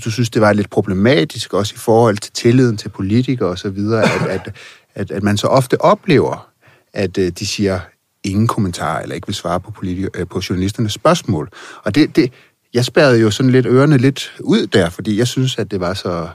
du 0.05 0.11
synes, 0.11 0.31
det 0.31 0.43
var 0.43 0.53
lidt 0.53 0.71
problematisk 0.71 1.55
også 1.55 1.75
i 1.77 1.79
forhold 1.79 2.17
til 2.17 2.33
tilliden 2.33 2.77
til 2.77 2.89
politikere 2.89 3.49
og 3.49 3.59
så 3.59 3.71
videre, 3.71 4.03
at, 4.03 4.27
at, 4.27 4.55
at, 4.95 5.11
at 5.11 5.23
man 5.23 5.37
så 5.37 5.47
ofte 5.47 5.81
oplever, 5.81 6.49
at 6.93 7.19
øh, 7.19 7.33
de 7.39 7.47
siger 7.47 7.81
ingen 8.25 8.47
kommentar 8.47 9.01
eller 9.01 9.15
ikke 9.15 9.27
vil 9.27 9.35
svare 9.35 9.61
på, 9.61 9.71
politiker, 9.71 10.09
øh, 10.15 10.27
på 10.27 10.43
journalisternes 10.49 10.93
spørgsmål. 10.93 11.51
Og 11.85 11.95
det, 11.95 12.17
det, 12.17 12.33
jeg 12.75 12.85
spærrede 12.85 13.21
jo 13.21 13.31
sådan 13.31 13.53
lidt 13.53 13.67
ørerne 13.67 13.99
lidt 13.99 14.33
ud 14.41 14.67
der, 14.67 14.91
fordi 14.91 15.19
jeg 15.19 15.27
synes, 15.27 15.59
at 15.59 15.71
det 15.71 15.81
var 15.81 15.95
så... 15.95 16.29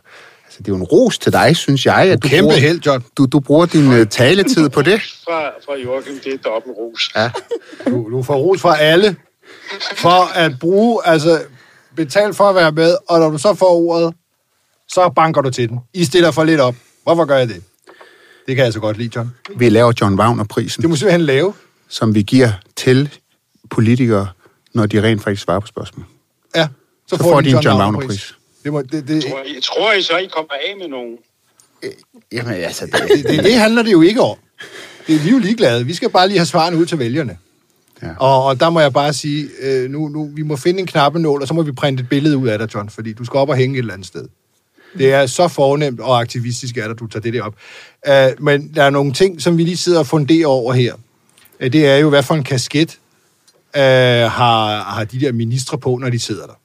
Altså, 0.52 0.60
det 0.64 0.68
er 0.68 0.72
jo 0.72 0.76
en 0.76 0.84
ros 0.84 1.18
til 1.18 1.34
dig, 1.34 1.58
synes 1.58 1.86
jeg. 1.86 2.12
At 2.12 2.24
du 2.24 2.28
Kæmpe 2.28 2.44
bruger, 2.48 2.60
held, 2.60 2.82
John. 2.86 3.04
Du, 3.18 3.26
du 3.26 3.40
bruger 3.40 3.66
din 3.66 3.88
uh, 3.88 4.08
taletid 4.08 4.70
på 4.70 4.82
det. 4.82 5.02
Fra, 5.02 5.48
fra 5.66 5.78
Joachim, 5.78 6.20
det 6.24 6.34
er 6.34 6.38
dobbelt 6.38 6.78
ros. 6.78 7.12
Ja. 7.16 7.32
Du, 7.88 8.12
du 8.12 8.24
får 8.24 8.36
ros 8.36 8.62
fra 8.62 8.78
alle 8.80 9.16
for 9.96 10.38
at 10.38 10.60
bruge, 10.60 11.02
altså 11.08 11.42
betale 11.96 12.34
for 12.34 12.44
at 12.50 12.56
være 12.56 12.72
med, 12.72 12.96
og 13.10 13.20
når 13.20 13.30
du 13.30 13.38
så 13.38 13.54
får 13.54 13.70
ordet, 13.76 14.14
så 14.88 15.10
banker 15.16 15.42
du 15.42 15.50
til 15.50 15.70
den. 15.70 15.80
I 15.94 16.06
stiller 16.06 16.32
for 16.32 16.44
lidt 16.44 16.60
op. 16.60 16.76
Hvorfor 17.04 17.26
gør 17.26 17.38
jeg 17.38 17.48
det? 17.48 17.64
Det 18.48 18.56
kan 18.56 18.66
jeg 18.66 18.74
så 18.74 18.80
godt 18.80 18.98
lide, 18.98 19.10
John. 19.16 19.32
Vi 19.56 19.70
laver 19.70 19.94
John 20.02 20.20
Wagner-prisen, 20.20 20.82
Det 20.82 20.90
må 20.90 20.96
simpelthen 20.96 21.22
lave. 21.22 21.54
som 21.90 22.16
vi 22.16 22.22
giver 22.22 22.52
til 22.76 23.10
politikere, 23.70 24.28
når 24.74 24.86
de 24.86 25.04
rent 25.04 25.24
faktisk 25.24 25.42
svarer 25.44 25.60
på 25.60 25.68
spørgsmål. 25.68 26.06
Ja, 26.56 26.68
Så 27.08 27.18
får 27.18 27.42
de 27.42 27.50
en 27.50 27.60
John 27.60 27.80
Wagner-pris. 27.82 28.36
Det, 28.64 28.74
må, 28.74 28.82
det, 28.82 29.08
det, 29.08 29.24
Tror 29.24 29.44
I, 29.46 29.62
tror 29.62 29.94
I 29.94 30.02
så, 30.02 30.18
I 30.18 30.26
kommer 30.26 30.54
af 30.54 30.78
med 30.80 30.88
nogen? 30.88 31.18
Jamen 32.32 32.54
altså, 32.54 32.86
det, 32.86 32.94
det, 32.94 33.30
det, 33.30 33.44
det 33.44 33.54
handler 33.54 33.84
det 33.84 33.92
jo 33.92 34.02
ikke 34.02 34.22
om. 34.22 34.38
Det 35.08 35.16
er 35.16 35.20
vi 35.20 35.28
er 35.28 35.32
jo 35.32 35.38
ligeglade. 35.38 35.86
Vi 35.86 35.94
skal 35.94 36.10
bare 36.10 36.28
lige 36.28 36.38
have 36.38 36.46
svarene 36.46 36.78
ud 36.78 36.86
til 36.86 37.00
vælgerne. 37.00 37.38
Ja. 38.02 38.08
Og, 38.20 38.46
og 38.46 38.60
der 38.60 38.70
må 38.70 38.80
jeg 38.80 38.94
bare 38.94 39.14
sige, 39.14 39.50
øh, 39.62 39.90
nu, 39.90 40.08
nu, 40.08 40.32
vi 40.36 40.42
må 40.42 40.56
finde 40.56 40.80
en 40.80 40.88
knappenål, 40.88 41.42
og 41.42 41.48
så 41.48 41.54
må 41.54 41.62
vi 41.62 41.72
printe 41.72 42.02
et 42.02 42.10
billede 42.10 42.38
ud 42.38 42.48
af 42.48 42.60
dig, 42.60 42.76
John, 42.76 42.90
fordi 42.90 43.14
du 43.14 43.26
skal 43.26 43.38
op 43.38 43.50
og 43.50 43.56
hænge 43.56 43.76
et 43.76 43.80
eller 43.80 43.94
andet 43.94 44.08
sted. 44.08 44.28
Det 44.98 45.14
er 45.14 45.26
så 45.26 45.48
fornemt 45.48 46.00
og 46.00 46.20
aktivistisk, 46.20 46.78
at 46.78 47.00
du 47.00 47.08
tager 47.08 47.22
det 47.22 47.34
der 47.34 47.44
op. 47.44 47.56
Uh, 48.08 48.44
men 48.44 48.74
der 48.76 48.84
er 48.84 48.90
nogle 48.90 49.14
ting, 49.14 49.42
som 49.42 49.58
vi 49.58 49.64
lige 49.64 49.78
sidder 49.78 50.00
og 50.00 50.08
funderer 50.08 50.48
over 50.48 50.74
her. 50.74 50.94
Uh, 51.60 51.68
det 51.68 51.88
er 51.88 51.96
jo, 51.96 52.10
hvad 52.10 52.24
for 52.24 52.36
en 52.36 52.44
kasket 52.44 53.00
uh, 53.76 53.82
har, 53.82 54.84
har 54.84 55.04
de 55.04 55.20
der 55.20 55.32
ministre 55.32 55.78
på, 55.78 55.98
når 55.98 56.10
de 56.10 56.20
sidder 56.20 56.46
der. 56.46 56.61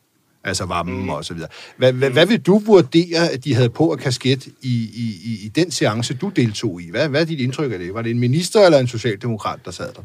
Altså 0.46 0.64
varmen 0.64 1.02
mm. 1.02 1.08
og 1.08 1.24
så 1.24 1.34
videre. 1.34 1.48
Hvad, 1.76 1.92
hvad, 1.92 2.10
hvad 2.10 2.26
vil 2.26 2.40
du 2.40 2.58
vurdere, 2.58 3.30
at 3.30 3.44
de 3.44 3.54
havde 3.54 3.70
på 3.70 3.92
af 3.92 3.98
kasket 3.98 4.46
i, 4.46 4.74
i, 4.94 5.06
i, 5.24 5.46
i 5.46 5.48
den 5.48 5.70
seance, 5.70 6.14
du 6.14 6.28
deltog 6.28 6.82
i? 6.82 6.90
Hvad, 6.90 7.08
hvad 7.08 7.20
er 7.20 7.24
dit 7.24 7.40
indtryk 7.40 7.72
af 7.72 7.78
det? 7.78 7.94
Var 7.94 8.02
det 8.02 8.10
en 8.10 8.18
minister 8.18 8.60
eller 8.60 8.78
en 8.78 8.88
socialdemokrat, 8.88 9.60
der 9.64 9.70
sad 9.70 9.92
der? 9.92 10.02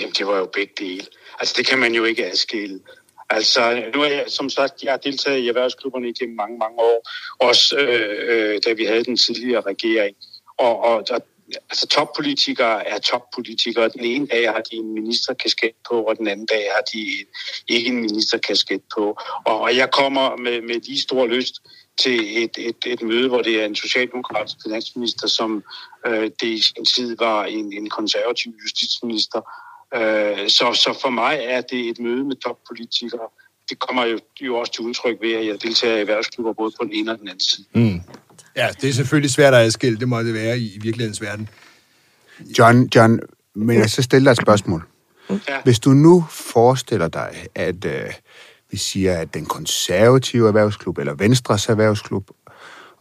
Jamen, 0.00 0.14
det 0.18 0.26
var 0.26 0.38
jo 0.38 0.48
begge 0.52 0.72
dele. 0.78 1.06
Altså, 1.40 1.54
det 1.58 1.66
kan 1.66 1.78
man 1.78 1.94
jo 1.94 2.04
ikke 2.04 2.26
adskille. 2.30 2.80
Altså, 3.30 3.82
nu 3.94 4.02
er 4.02 4.06
jeg, 4.08 4.24
som 4.28 4.50
sagt, 4.50 4.82
jeg 4.82 4.92
har 4.92 4.98
deltaget 4.98 5.38
i 5.38 5.48
erhvervsklubberne 5.48 6.08
igennem 6.08 6.36
mange, 6.36 6.58
mange 6.58 6.78
år, 6.78 7.08
også 7.38 7.76
øh, 7.76 8.54
øh, 8.54 8.60
da 8.66 8.72
vi 8.72 8.84
havde 8.84 9.04
den 9.04 9.16
tidligere 9.16 9.60
regering. 9.60 10.16
Og, 10.58 10.84
og, 10.84 11.04
og 11.10 11.20
altså, 11.70 11.86
toppolitikere 11.86 12.86
er 12.86 12.98
toppolitikere. 12.98 13.88
Den 13.88 14.04
ene 14.04 14.26
dag 14.26 14.52
har 14.52 14.60
de 14.60 14.76
en 14.76 14.94
ministerkasket 14.94 15.70
på, 15.90 16.02
og 16.02 16.16
den 16.18 16.28
anden 16.28 16.46
dag 16.46 16.70
har 16.76 16.82
de 16.92 17.26
ikke 17.68 17.88
en 17.88 18.00
ministerkasket 18.00 18.82
på. 18.94 19.18
Og 19.46 19.76
jeg 19.76 19.90
kommer 19.90 20.36
med, 20.36 20.62
med 20.62 20.80
lige 20.80 21.00
stor 21.00 21.26
lyst 21.26 21.54
til 21.96 22.44
et, 22.44 22.58
et, 22.58 22.76
et 22.86 23.02
møde, 23.02 23.28
hvor 23.28 23.42
det 23.42 23.60
er 23.60 23.64
en 23.64 23.76
socialdemokratisk 23.76 24.56
finansminister, 24.62 25.28
som 25.28 25.64
øh, 26.06 26.30
det 26.40 26.48
i 26.48 26.62
sin 26.62 26.84
tid 26.84 27.16
var 27.18 27.44
en, 27.44 27.72
en 27.72 27.90
konservativ 27.90 28.52
justitsminister, 28.62 29.40
Øh, 29.94 30.48
så, 30.48 30.72
så 30.74 30.98
for 31.02 31.10
mig 31.10 31.38
er 31.42 31.60
det 31.60 31.88
et 31.88 31.98
møde 31.98 32.24
med 32.24 32.36
toppolitikere. 32.36 33.28
Det 33.70 33.78
kommer 33.78 34.04
jo, 34.04 34.18
jo 34.40 34.56
også 34.56 34.72
til 34.72 34.84
udtryk 34.84 35.20
ved, 35.20 35.32
at 35.32 35.46
jeg 35.46 35.62
deltager 35.62 35.96
i 35.96 36.00
erhvervsklubber 36.00 36.52
både 36.52 36.72
på 36.80 36.84
den 36.84 36.92
ene 36.92 37.12
og 37.12 37.18
den 37.18 37.28
anden 37.28 37.40
side. 37.40 37.66
Mm. 37.74 38.00
Ja, 38.56 38.68
det 38.80 38.90
er 38.90 38.92
selvfølgelig 38.92 39.30
svært 39.30 39.54
at 39.54 39.60
adskille. 39.60 39.98
Det 39.98 40.08
må 40.08 40.22
det 40.22 40.34
være 40.34 40.58
i, 40.58 40.74
i 40.74 40.78
virkelighedens 40.78 41.22
verden. 41.22 41.48
John, 42.58 42.88
John, 42.94 43.20
men 43.54 43.78
jeg 43.78 43.90
så 43.90 44.02
stille 44.02 44.24
dig 44.24 44.30
et 44.30 44.36
spørgsmål. 44.36 44.86
Ja. 45.30 45.36
Hvis 45.64 45.78
du 45.78 45.90
nu 45.90 46.24
forestiller 46.30 47.08
dig, 47.08 47.46
at 47.54 47.84
øh, 47.84 48.12
vi 48.70 48.76
siger, 48.76 49.18
at 49.18 49.34
den 49.34 49.46
konservative 49.46 50.48
erhvervsklub, 50.48 50.98
eller 50.98 51.14
Venstres 51.14 51.68
erhvervsklub, 51.68 52.30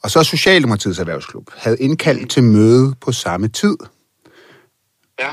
og 0.04 0.12
så 0.12 0.24
Socialdemokratiets 0.24 1.00
erhvervsklub, 1.00 1.50
havde 1.58 1.78
indkaldt 1.80 2.30
til 2.30 2.44
møde 2.44 2.96
på 3.02 3.12
samme 3.12 3.48
tid. 3.48 3.78
Ja 5.20 5.30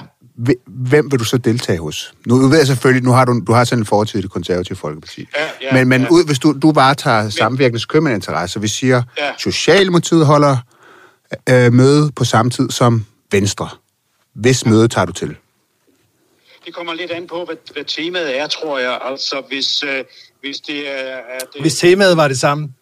hvem 0.66 1.12
vil 1.12 1.18
du 1.18 1.24
så 1.24 1.38
deltage 1.38 1.78
hos? 1.78 2.14
Nu 2.26 2.48
ved 2.48 2.58
jeg 2.58 2.66
selvfølgelig, 2.66 3.04
nu 3.04 3.10
har 3.10 3.24
du, 3.24 3.40
du 3.46 3.52
har 3.52 3.64
sådan 3.64 3.82
en 3.82 3.86
fortid 3.86 4.18
i 4.18 4.22
det 4.22 4.30
konservative 4.30 4.76
folkeparti. 4.76 5.28
Ja, 5.36 5.48
ja, 5.62 5.72
men 5.72 5.88
men 5.88 6.02
ja. 6.02 6.08
ud, 6.10 6.24
hvis 6.26 6.38
du, 6.38 6.52
du 6.62 6.72
bare 6.72 6.94
tager 6.94 7.28
samvirkende 7.28 7.84
købmandinteresse, 7.88 8.52
så 8.52 8.60
vi 8.60 8.68
siger, 8.68 9.02
ja. 9.18 9.30
Socialdemokratiet 9.38 10.26
holder 10.26 10.56
øh, 11.48 11.72
møde 11.72 12.12
på 12.16 12.24
samme 12.24 12.50
tid 12.50 12.70
som 12.70 13.06
Venstre. 13.32 13.68
Hvis 14.34 14.66
møde 14.66 14.88
tager 14.88 15.04
du 15.04 15.12
til? 15.12 15.36
Det 16.66 16.74
kommer 16.74 16.94
lidt 16.94 17.10
an 17.10 17.26
på, 17.26 17.44
hvad, 17.44 17.56
hvad 17.72 17.84
temaet 17.84 18.38
er, 18.40 18.46
tror 18.46 18.78
jeg. 18.78 18.98
Altså, 19.04 19.42
hvis, 19.48 19.82
øh, 19.82 20.04
hvis 20.40 20.56
det 20.56 20.88
er... 20.88 21.16
er 21.16 21.38
det... 21.52 21.60
Hvis 21.60 21.76
temaet 21.76 22.16
var 22.16 22.28
det 22.28 22.38
samme? 22.38 22.72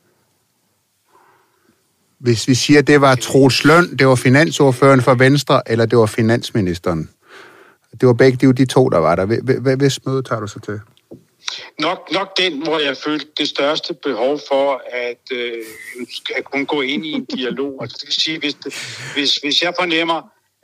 Hvis 2.19 2.49
vi 2.49 2.55
siger, 2.55 2.79
at 2.79 2.87
det 2.87 3.01
var 3.01 3.15
Troels 3.15 3.65
Løn, 3.65 3.97
det 3.97 4.07
var 4.07 4.15
finansordføreren 4.15 5.03
for 5.03 5.15
Venstre, 5.15 5.63
eller 5.67 5.87
det 5.87 5.99
var 5.99 6.07
finansministeren? 6.07 7.11
Det 8.01 8.07
var 8.07 8.13
begge 8.13 8.47
de, 8.47 8.53
de 8.53 8.67
to, 8.67 8.89
der 8.89 8.99
var 8.99 9.15
der. 9.15 9.77
Hvis 9.77 10.07
møde 10.07 10.23
tager 10.23 10.41
du 10.41 10.47
så 10.47 10.61
til? 10.61 10.81
Nok, 11.81 12.09
nok 12.13 12.39
den, 12.39 12.63
hvor 12.63 12.79
jeg 12.79 12.97
følte 12.97 13.27
det 13.39 13.49
største 13.49 13.95
behov 13.95 14.41
for 14.49 14.83
at, 14.93 15.23
øh, 15.33 15.63
at 16.37 16.45
kunne 16.45 16.67
gå 16.67 16.81
ind 16.81 17.07
i 17.07 17.13
en 17.13 17.25
dialog. 17.25 17.79
Altså, 17.83 17.97
det 18.01 18.07
vil 18.07 18.15
sige, 18.15 18.39
hvis, 18.39 18.55
det, 18.55 18.75
hvis, 19.15 19.37
hvis 19.37 19.63
jeg 19.63 19.75
fornemmer, 19.81 20.17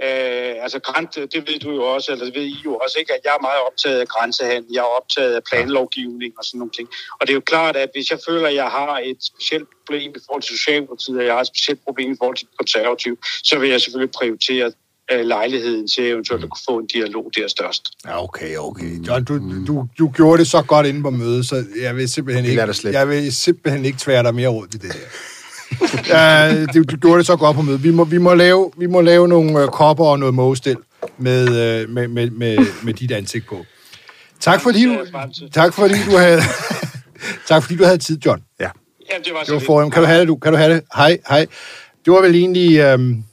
øh, 0.02 0.54
altså 0.64 0.78
grænse, 0.78 1.26
det 1.26 1.48
ved 1.48 1.58
du 1.58 1.70
jo 1.70 1.84
også, 1.94 2.12
eller 2.12 2.24
det 2.24 2.34
ved 2.34 2.42
I 2.42 2.56
jo 2.64 2.76
også, 2.76 2.98
ikke, 2.98 3.12
at 3.12 3.20
jeg 3.24 3.30
er 3.38 3.42
meget 3.42 3.60
optaget 3.68 4.00
af 4.00 4.08
grænsehandel, 4.08 4.70
jeg 4.72 4.80
er 4.80 4.96
optaget 5.00 5.34
af 5.34 5.42
planlovgivning 5.50 6.32
og 6.38 6.44
sådan 6.44 6.58
nogle 6.58 6.72
ting. 6.72 6.88
Og 7.20 7.26
det 7.26 7.32
er 7.32 7.34
jo 7.34 7.50
klart, 7.52 7.76
at 7.76 7.90
hvis 7.94 8.10
jeg 8.10 8.18
føler, 8.28 8.48
at 8.48 8.54
jeg 8.54 8.70
har 8.70 9.00
et 9.04 9.20
specielt 9.30 9.68
problem 9.76 10.10
i 10.16 10.20
forhold 10.26 10.42
til 10.42 10.56
Socialdemokratiet, 10.58 11.18
og 11.18 11.24
jeg 11.24 11.34
har 11.34 11.40
et 11.40 11.52
specielt 11.54 11.80
problem 11.84 12.12
i 12.12 12.16
forhold 12.18 12.36
til 12.36 12.48
konservativ, 12.58 13.18
så 13.44 13.58
vil 13.58 13.70
jeg 13.70 13.80
selvfølgelig 13.80 14.12
prioritere 14.18 14.72
øh, 15.12 15.26
lejligheden 15.26 15.88
til 15.88 16.04
eventuelt 16.04 16.44
at 16.44 16.50
kunne 16.50 16.64
få 16.68 16.78
en 16.78 16.86
dialog, 16.86 17.30
det 17.34 17.44
er 17.44 17.48
størst. 17.48 17.82
Ja, 18.06 18.24
okay, 18.24 18.56
okay. 18.56 19.06
John, 19.08 19.24
du, 19.24 19.64
du, 19.66 19.86
du 19.98 20.08
gjorde 20.08 20.38
det 20.38 20.46
så 20.46 20.62
godt 20.62 20.86
inde 20.86 21.02
på 21.02 21.10
mødet, 21.10 21.46
så 21.46 21.64
jeg 21.82 21.96
vil 21.96 22.08
simpelthen 22.08 22.44
ikke, 22.44 22.74
jeg 22.84 23.08
vil 23.08 23.32
simpelthen 23.32 23.84
ikke 23.84 23.98
tvære 23.98 24.22
dig 24.22 24.34
mere 24.34 24.48
rundt 24.48 24.74
i 24.74 24.78
det 24.78 24.92
her. 24.92 25.06
ja, 26.14 26.64
du, 26.66 26.82
du 26.82 26.96
gjorde 26.96 27.18
det 27.18 27.26
så 27.26 27.36
godt 27.36 27.56
på 27.56 27.62
mødet. 27.62 27.82
Vi 27.82 27.90
må, 27.90 28.04
vi 28.04 28.18
må, 28.18 28.34
lave, 28.34 28.70
vi 28.78 28.86
må 28.86 29.00
lave 29.00 29.28
nogle 29.28 29.62
øh, 29.62 29.68
kopper 29.68 30.04
og 30.04 30.18
noget 30.18 30.34
mågestil 30.34 30.76
med, 31.18 31.48
øh, 31.48 31.90
med, 31.90 32.08
med, 32.08 32.30
med, 32.30 32.58
med 32.82 32.94
dit 32.94 33.12
ansigt 33.12 33.46
på. 33.46 33.64
Tak 34.40 34.60
fordi 34.60 34.84
du, 34.84 34.98
tak 35.52 35.74
fordi 35.74 35.94
du 36.10 36.16
havde, 36.16 36.40
tak 37.48 37.62
fordi 37.62 37.76
du 37.76 37.84
havde 37.84 37.98
tid, 37.98 38.18
John. 38.26 38.42
Ja. 38.60 38.70
Jamen, 39.12 39.24
det 39.24 39.34
var, 39.34 39.42
det 39.42 39.54
var 39.54 39.60
for, 39.60 39.90
kan 39.90 40.02
du 40.02 40.06
have 40.06 40.20
det, 40.20 40.28
du? 40.28 40.36
Kan 40.36 40.52
du 40.52 40.58
have 40.58 40.74
det? 40.74 40.82
Hej, 40.94 41.18
hej. 41.28 41.46
Det 42.04 42.12
var 42.12 42.20
vel 42.20 42.34
egentlig... 42.34 42.78
Øhm, 42.78 43.24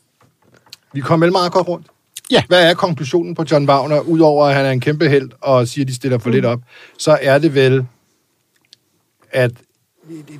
vi 0.94 1.02
kom 1.02 1.22
vel 1.22 1.32
meget 1.32 1.52
godt 1.52 1.68
rundt. 1.68 1.88
Ja. 2.32 2.44
Hvad 2.48 2.70
er 2.70 2.74
konklusionen 2.74 3.36
på 3.36 3.46
John 3.52 3.70
Wagner, 3.70 4.00
udover 4.00 4.46
at 4.46 4.56
han 4.56 4.66
er 4.66 4.72
en 4.72 4.80
kæmpe 4.80 5.10
held 5.10 5.32
og 5.42 5.68
siger, 5.68 5.84
at 5.84 5.88
de 5.88 5.96
stiller 5.96 6.18
for 6.18 6.30
mm. 6.30 6.34
lidt 6.34 6.46
op? 6.46 6.60
Så 6.98 7.18
er 7.22 7.38
det 7.38 7.56
vel, 7.56 7.86
at 9.32 9.52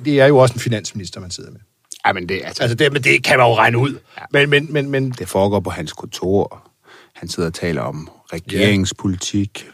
det 0.04 0.20
er 0.20 0.26
jo 0.26 0.38
også 0.38 0.54
en 0.54 0.60
finansminister, 0.60 1.20
man 1.20 1.30
sidder 1.30 1.50
med. 1.50 1.60
Ja, 2.06 2.12
men 2.12 2.28
det, 2.28 2.40
altså, 2.44 2.62
altså 2.62 2.74
det, 2.74 2.92
men 2.92 3.04
det 3.04 3.24
kan 3.24 3.38
man 3.38 3.46
jo 3.46 3.56
regne 3.56 3.78
ud. 3.78 3.98
Ja. 4.18 4.22
Men, 4.30 4.50
men, 4.50 4.72
men, 4.72 4.90
men... 4.90 5.10
Det 5.10 5.28
foregår 5.28 5.60
på 5.60 5.70
hans 5.70 5.92
kontor. 5.92 6.70
Han 7.14 7.28
sidder 7.28 7.48
og 7.48 7.54
taler 7.54 7.82
om 7.82 8.10
regeringspolitik, 8.32 9.68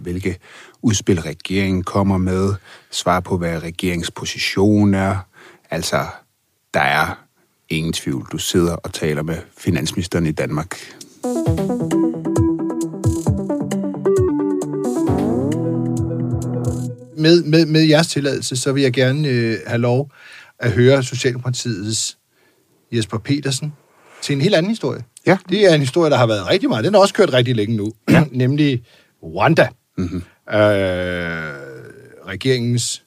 hvilke 0.00 0.38
udspil 0.82 1.20
regeringen 1.20 1.84
kommer 1.84 2.18
med, 2.18 2.54
svar 2.90 3.20
på, 3.20 3.38
hvad 3.38 3.62
regeringsposition 3.62 4.94
er. 4.94 5.16
Altså, 5.70 6.06
der 6.74 6.80
er 6.80 7.27
ingen 7.70 7.92
tvivl. 7.92 8.26
Du 8.32 8.38
sidder 8.38 8.72
og 8.76 8.92
taler 8.92 9.22
med 9.22 9.36
finansministeren 9.58 10.26
i 10.26 10.32
Danmark. 10.32 10.78
Med, 17.16 17.42
med, 17.42 17.66
med 17.66 17.80
jeres 17.80 18.06
tilladelse, 18.06 18.56
så 18.56 18.72
vil 18.72 18.82
jeg 18.82 18.92
gerne 18.92 19.28
øh, 19.28 19.56
have 19.66 19.78
lov 19.78 20.10
at 20.58 20.72
høre 20.72 21.02
Socialdemokratiets 21.02 22.18
Jesper 22.92 23.18
Petersen 23.18 23.72
til 24.22 24.32
en 24.32 24.40
helt 24.40 24.54
anden 24.54 24.70
historie. 24.70 25.04
Ja. 25.26 25.38
Det 25.48 25.70
er 25.70 25.74
en 25.74 25.80
historie, 25.80 26.10
der 26.10 26.16
har 26.16 26.26
været 26.26 26.48
rigtig 26.50 26.68
meget. 26.68 26.84
Den 26.84 26.94
har 26.94 27.00
også 27.00 27.14
kørt 27.14 27.32
rigtig 27.32 27.56
længe 27.56 27.76
nu. 27.76 27.92
Ja. 28.10 28.24
Nemlig 28.42 28.82
Rwanda. 29.22 29.68
Mm-hmm. 29.98 30.22
Øh, 30.54 30.62
regeringens 32.26 33.02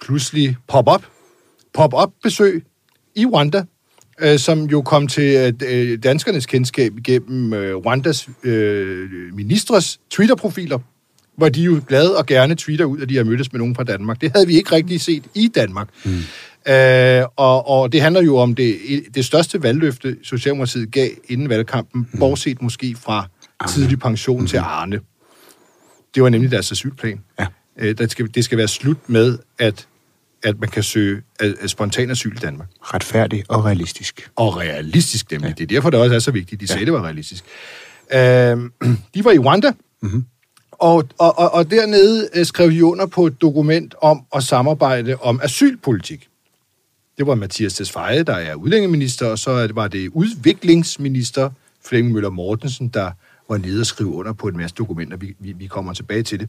pludselig 0.00 0.56
pop-up 0.68 1.06
pop-up 1.76 2.10
besøg 2.22 2.64
i 3.14 3.26
Rwanda 3.26 3.64
øh, 4.20 4.38
som 4.38 4.64
jo 4.64 4.82
kom 4.82 5.06
til 5.06 5.54
øh, 5.62 5.98
danskernes 6.02 6.46
kendskab 6.46 6.98
igennem 6.98 7.52
øh, 7.52 7.76
Rwandas 7.76 8.28
øh, 8.42 9.08
ministres 9.34 10.00
Twitter-profiler, 10.10 10.78
hvor 11.36 11.48
de 11.48 11.62
jo 11.62 11.80
glade 11.88 12.16
og 12.16 12.26
gerne 12.26 12.54
tweeter 12.54 12.84
ud, 12.84 13.00
at 13.00 13.08
de 13.08 13.16
har 13.16 13.24
mødtes 13.24 13.52
med 13.52 13.58
nogen 13.58 13.74
fra 13.74 13.84
Danmark. 13.84 14.20
Det 14.20 14.32
havde 14.34 14.46
vi 14.46 14.54
ikke 14.54 14.72
rigtig 14.72 15.00
set 15.00 15.24
i 15.34 15.48
Danmark. 15.48 15.88
Mm. 16.04 16.18
Øh, 16.72 17.24
og, 17.36 17.68
og 17.68 17.92
det 17.92 18.00
handler 18.00 18.22
jo 18.22 18.36
om 18.36 18.54
det, 18.54 18.78
det 19.14 19.24
største 19.24 19.62
valgløfte, 19.62 20.16
Socialdemokratiet 20.22 20.92
gav 20.92 21.08
inden 21.28 21.48
valgkampen, 21.48 22.06
mm. 22.12 22.18
bortset 22.18 22.62
måske 22.62 22.96
fra 23.00 23.28
tidlig 23.68 23.98
pension 23.98 24.40
mm. 24.40 24.46
til 24.46 24.56
Arne. 24.56 25.00
Det 26.14 26.22
var 26.22 26.28
nemlig 26.28 26.50
deres 26.50 26.72
asylplan. 26.72 27.20
Ja. 27.40 27.46
Øh, 27.78 27.98
det, 27.98 28.10
skal, 28.10 28.34
det 28.34 28.44
skal 28.44 28.58
være 28.58 28.68
slut 28.68 29.08
med, 29.08 29.38
at 29.58 29.86
at 30.42 30.60
man 30.60 30.68
kan 30.68 30.82
søge 30.82 31.22
spontan 31.66 32.10
asyl 32.10 32.36
i 32.36 32.38
Danmark. 32.38 32.68
Retfærdig 32.82 33.44
og 33.48 33.64
realistisk. 33.64 34.30
Og 34.36 34.56
realistisk, 34.56 35.30
nemlig. 35.30 35.48
Ja. 35.48 35.54
Det 35.54 35.62
er 35.62 35.66
derfor, 35.66 35.90
det 35.90 36.00
også 36.00 36.14
er 36.14 36.18
så 36.18 36.30
vigtigt. 36.30 36.60
De 36.60 36.66
ja. 36.66 36.72
sagde, 36.72 36.84
det 36.84 36.92
var 36.92 37.04
realistisk. 37.04 37.44
Øh, 38.12 38.18
de 39.14 39.24
var 39.24 39.30
i 39.30 39.38
Rwanda, 39.38 39.72
mm-hmm. 40.02 40.24
og, 40.72 41.04
og, 41.18 41.38
og, 41.38 41.54
og 41.54 41.70
dernede 41.70 42.28
øh, 42.34 42.46
skrev 42.46 42.70
de 42.70 42.84
under 42.84 43.06
på 43.06 43.26
et 43.26 43.40
dokument 43.40 43.94
om 44.02 44.22
at 44.34 44.42
samarbejde 44.42 45.16
om 45.16 45.40
asylpolitik. 45.42 46.28
Det 47.18 47.26
var 47.26 47.34
Mathias 47.34 47.74
Tesfaye, 47.74 48.22
der 48.22 48.34
er 48.34 48.54
udlængeminister, 48.54 49.26
og 49.26 49.38
så 49.38 49.68
var 49.74 49.88
det 49.88 50.08
udviklingsminister 50.08 51.50
Flemming 51.84 52.14
Møller 52.14 52.30
Mortensen, 52.30 52.88
der 52.88 53.10
var 53.48 53.56
nede 53.56 53.80
og 53.80 53.86
skrive 53.86 54.10
under 54.10 54.32
på 54.32 54.48
en 54.48 54.56
masse 54.56 54.74
dokumenter. 54.74 55.16
Vi, 55.16 55.34
vi, 55.38 55.52
vi 55.52 55.66
kommer 55.66 55.92
tilbage 55.92 56.22
til 56.22 56.40
det. 56.40 56.48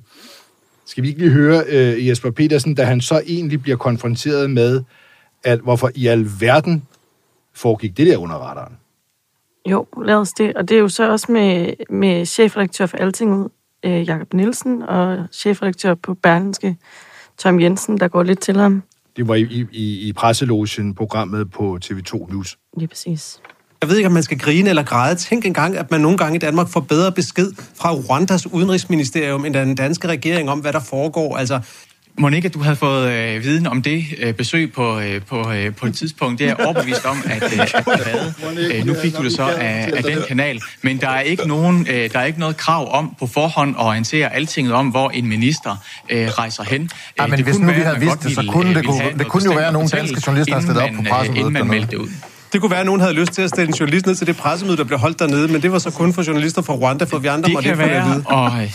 Skal 0.87 1.03
vi 1.03 1.07
ikke 1.07 1.19
lige 1.19 1.31
høre 1.31 1.63
uh, 1.67 2.07
Jesper 2.07 2.31
Petersen, 2.31 2.75
da 2.75 2.83
han 2.83 3.01
så 3.01 3.21
egentlig 3.27 3.61
bliver 3.61 3.77
konfronteret 3.77 4.49
med, 4.49 4.83
at 5.43 5.59
hvorfor 5.59 5.91
i 5.95 6.07
alverden 6.07 6.83
foregik 7.53 7.97
det 7.97 8.07
der 8.07 8.17
under 8.17 8.35
radaren? 8.35 8.73
Jo, 9.69 9.85
lad 10.05 10.15
os 10.15 10.31
det. 10.31 10.53
Og 10.53 10.69
det 10.69 10.77
er 10.77 10.81
jo 10.81 10.87
så 10.89 11.11
også 11.11 11.31
med, 11.31 11.73
med 11.89 12.25
chefredaktør 12.25 12.85
for 12.85 12.97
Alting 12.97 13.33
ud, 13.33 13.49
uh, 13.85 14.07
Jakob 14.07 14.33
Nielsen, 14.33 14.81
og 14.81 15.25
chefredaktør 15.31 15.95
på 15.95 16.13
Berlinske, 16.13 16.77
Tom 17.37 17.59
Jensen, 17.61 17.97
der 17.99 18.07
går 18.07 18.23
lidt 18.23 18.39
til 18.39 18.55
ham. 18.57 18.83
Det 19.17 19.27
var 19.27 19.35
i, 19.35 19.41
i- 19.41 19.65
i, 19.71 20.07
i 20.07 20.13
presselogen 20.13 20.95
programmet 20.95 21.51
på 21.51 21.79
TV2 21.85 22.31
News. 22.33 22.57
Lige 22.77 22.87
præcis. 22.87 23.39
Jeg 23.81 23.89
ved 23.89 23.97
ikke, 23.97 24.07
om 24.07 24.13
man 24.13 24.23
skal 24.23 24.39
grine 24.39 24.69
eller 24.69 24.83
græde. 24.83 25.15
Tænk 25.15 25.45
engang, 25.45 25.77
at 25.77 25.91
man 25.91 26.01
nogle 26.01 26.17
gange 26.17 26.35
i 26.35 26.39
Danmark 26.39 26.69
får 26.69 26.79
bedre 26.79 27.11
besked 27.11 27.51
fra 27.79 27.93
Rwandas 27.93 28.47
udenrigsministerium 28.47 29.45
end 29.45 29.53
den 29.53 29.75
danske 29.75 30.07
regering 30.07 30.49
om, 30.49 30.59
hvad 30.59 30.73
der 30.73 30.79
foregår. 30.79 31.37
Altså, 31.37 31.59
Monika, 32.19 32.47
du 32.47 32.59
havde 32.59 32.75
fået 32.75 33.11
øh, 33.11 33.43
viden 33.43 33.67
om 33.67 33.81
det 33.81 34.05
øh, 34.19 34.33
besøg 34.33 34.73
på, 34.73 34.99
øh, 34.99 35.21
på, 35.21 35.51
øh, 35.51 35.75
på 35.75 35.85
et 35.87 35.95
tidspunkt. 35.95 36.39
Det 36.39 36.45
er 36.45 36.55
jeg 36.57 36.65
overbevist 36.65 37.05
om, 37.05 37.23
at, 37.25 37.43
øh, 37.53 37.59
at 37.59 37.83
du 37.85 37.91
havde. 38.05 38.33
Øh, 38.73 38.85
nu 38.85 38.95
fik 39.01 39.17
du 39.17 39.23
det 39.23 39.31
så 39.31 39.43
af, 39.43 39.91
af 39.95 40.03
den 40.03 40.17
kanal. 40.27 40.61
Men 40.81 40.97
der 41.01 41.09
er, 41.09 41.19
ikke 41.21 41.47
nogen, 41.47 41.87
øh, 41.89 42.09
der 42.13 42.19
er 42.19 42.23
ikke 42.25 42.39
noget 42.39 42.57
krav 42.57 42.95
om 42.97 43.15
på 43.19 43.27
forhånd 43.27 43.75
at 43.79 43.83
orientere 43.85 44.33
altinget 44.35 44.73
om, 44.73 44.87
hvor 44.87 45.09
en 45.09 45.27
minister 45.27 45.75
øh, 46.09 46.27
rejser 46.27 46.63
hen. 46.63 46.89
Ja, 47.19 47.23
Øh, 47.23 47.29
men 47.29 47.37
det 47.37 47.45
hvis 47.45 47.59
nu 47.59 47.67
vi 47.67 47.73
havde 47.73 47.99
vidst 47.99 48.23
det, 48.23 48.35
så 48.35 48.43
kunne 48.51 48.69
øh, 48.69 48.75
det 48.75 48.85
ville 48.85 49.01
kunne- 49.01 49.19
det 49.19 49.27
kunne 49.27 49.43
jo 49.45 49.51
være 49.51 49.71
nogle 49.73 49.89
danske 49.89 50.21
journalister, 50.27 50.73
der 50.73 50.81
op 50.83 50.89
på 50.95 51.01
øh, 51.01 51.07
pressemødet 51.09 51.39
Inden 51.39 51.53
man 51.53 51.67
meldte 51.67 51.91
det 51.91 51.97
ud. 51.97 52.09
det 52.53 52.61
kunne 52.61 52.71
være, 52.71 52.79
at 52.79 52.85
nogen 52.85 53.01
havde 53.01 53.13
lyst 53.13 53.31
til 53.31 53.41
at 53.41 53.49
stille 53.49 53.67
en 53.67 53.73
journalist 53.73 54.05
ned 54.05 54.15
til 54.15 54.27
det 54.27 54.37
pressemøde, 54.37 54.77
der 54.77 54.83
blev 54.83 54.99
holdt 54.99 55.19
dernede, 55.19 55.47
men 55.47 55.61
det 55.61 55.71
var 55.71 55.79
så 55.79 55.91
kun 55.91 56.13
for 56.13 56.23
journalister 56.27 56.61
fra 56.61 56.73
Rwanda, 56.73 57.05
for 57.05 57.17
vi 57.17 57.27
andre 57.27 57.45
Det 57.45 57.53
måtte 57.53 57.69
kan 57.69 57.73
ikke 57.79 57.83
få 57.83 57.89
det 57.89 57.95
at 57.95 58.05
vide. 58.05 58.25
være, 58.29 58.37
og... 58.37 58.69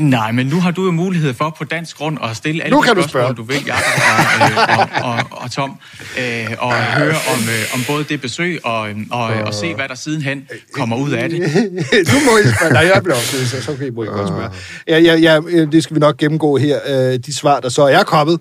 Nej, 0.00 0.32
men 0.32 0.46
nu 0.46 0.60
har 0.60 0.70
du 0.70 0.84
jo 0.84 0.90
mulighed 0.90 1.34
for 1.34 1.54
på 1.58 1.64
dansk 1.64 1.96
grund 1.96 2.18
at 2.22 2.36
stille 2.36 2.62
alle 2.64 2.74
Nu 2.76 2.82
de 2.82 2.86
kan 2.86 2.96
du 2.96 3.02
spørgsmål, 3.02 3.22
spørge. 3.22 3.34
du 3.34 3.42
vil, 3.42 3.56
Jacob 3.66 4.02
og, 4.40 4.48
øh, 4.50 4.78
og, 5.04 5.10
og, 5.30 5.42
og 5.42 5.50
Tom, 5.50 5.70
øh, 6.18 6.46
og 6.58 6.72
høre 6.74 7.14
om, 7.32 7.38
øh, 7.48 7.74
om 7.74 7.80
både 7.86 8.04
det 8.04 8.20
besøg 8.20 8.60
og, 8.66 8.88
øh, 8.90 8.96
og, 9.10 9.24
og 9.24 9.54
se, 9.54 9.74
hvad 9.74 9.88
der 9.88 9.94
sidenhen 9.94 10.42
kommer 10.74 10.96
ud 10.96 11.10
af 11.10 11.28
det. 11.30 11.38
nu 12.12 12.18
må 12.30 12.38
I 12.38 12.42
spørge. 12.56 12.72
Nej, 12.72 12.90
jeg 12.94 13.00
bliver 13.02 13.16
optaget, 13.16 13.48
så 13.48 13.62
så 13.62 13.72
okay, 13.72 13.88
må 13.88 14.02
I 14.02 14.06
godt 14.06 14.28
spørge. 14.28 14.50
Ja, 14.88 14.98
ja, 14.98 15.14
ja, 15.16 15.40
øh, 15.48 15.72
det 15.72 15.82
skal 15.82 15.94
vi 15.94 16.00
nok 16.00 16.16
gennemgå 16.16 16.56
her. 16.56 16.78
øh, 16.88 17.18
De 17.26 17.34
svar, 17.34 17.60
der 17.60 17.68
så 17.68 17.82
er 17.82 18.02
kommet. 18.02 18.38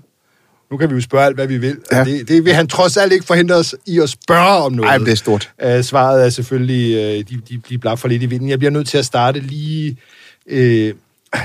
Nu 0.71 0.77
kan 0.77 0.89
vi 0.89 0.95
jo 0.95 1.01
spørge 1.01 1.25
alt, 1.25 1.35
hvad 1.35 1.47
vi 1.47 1.57
vil. 1.57 1.77
Ja. 1.91 2.03
Det, 2.03 2.27
det 2.27 2.45
vil 2.45 2.53
han 2.53 2.67
trods 2.67 2.97
alt 2.97 3.13
ikke 3.13 3.25
forhindre 3.25 3.55
os 3.55 3.75
i 3.85 3.99
at 3.99 4.09
spørge 4.09 4.63
om 4.63 4.71
noget. 4.73 4.89
Ej, 4.89 4.97
det 4.97 5.11
er 5.11 5.15
stort. 5.15 5.51
Uh, 5.65 5.81
svaret 5.81 6.25
er 6.25 6.29
selvfølgelig, 6.29 6.97
uh, 6.97 7.29
de, 7.29 7.41
de, 7.49 7.61
de 7.69 7.77
blaf 7.77 7.99
for 7.99 8.07
lidt 8.07 8.23
i 8.23 8.25
vinden. 8.25 8.49
Jeg 8.49 8.59
bliver 8.59 8.71
nødt 8.71 8.87
til 8.87 8.97
at 8.97 9.05
starte 9.05 9.39
lige 9.39 9.97
uh, 10.45 10.89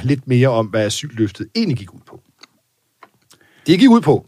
lidt 0.03 0.29
mere 0.29 0.49
om, 0.49 0.67
hvad 0.67 0.85
asylløftet 0.85 1.49
egentlig 1.55 1.79
gik 1.79 1.95
ud 1.95 2.01
på. 2.07 2.21
Det 3.67 3.79
gik 3.79 3.91
ud 3.91 4.01
på, 4.01 4.27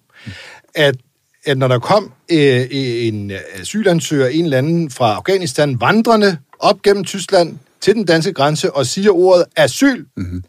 at, 0.75 0.97
at 1.45 1.59
når 1.59 1.69
der 1.69 1.79
kom 1.79 2.13
øh, 2.33 2.67
en 2.71 3.33
asylansøger, 3.55 4.27
en 4.27 4.45
eller 4.45 4.59
anden 4.59 4.91
fra 4.91 5.15
Afghanistan, 5.15 5.81
vandrende 5.81 6.39
op 6.59 6.83
gennem 6.83 7.05
Tyskland 7.05 7.59
til 7.81 7.95
den 7.95 8.05
danske 8.05 8.33
grænse 8.33 8.73
og 8.73 8.87
siger 8.87 9.11
ordet 9.11 9.45
asyl, 9.57 10.05
mm-hmm. 10.17 10.43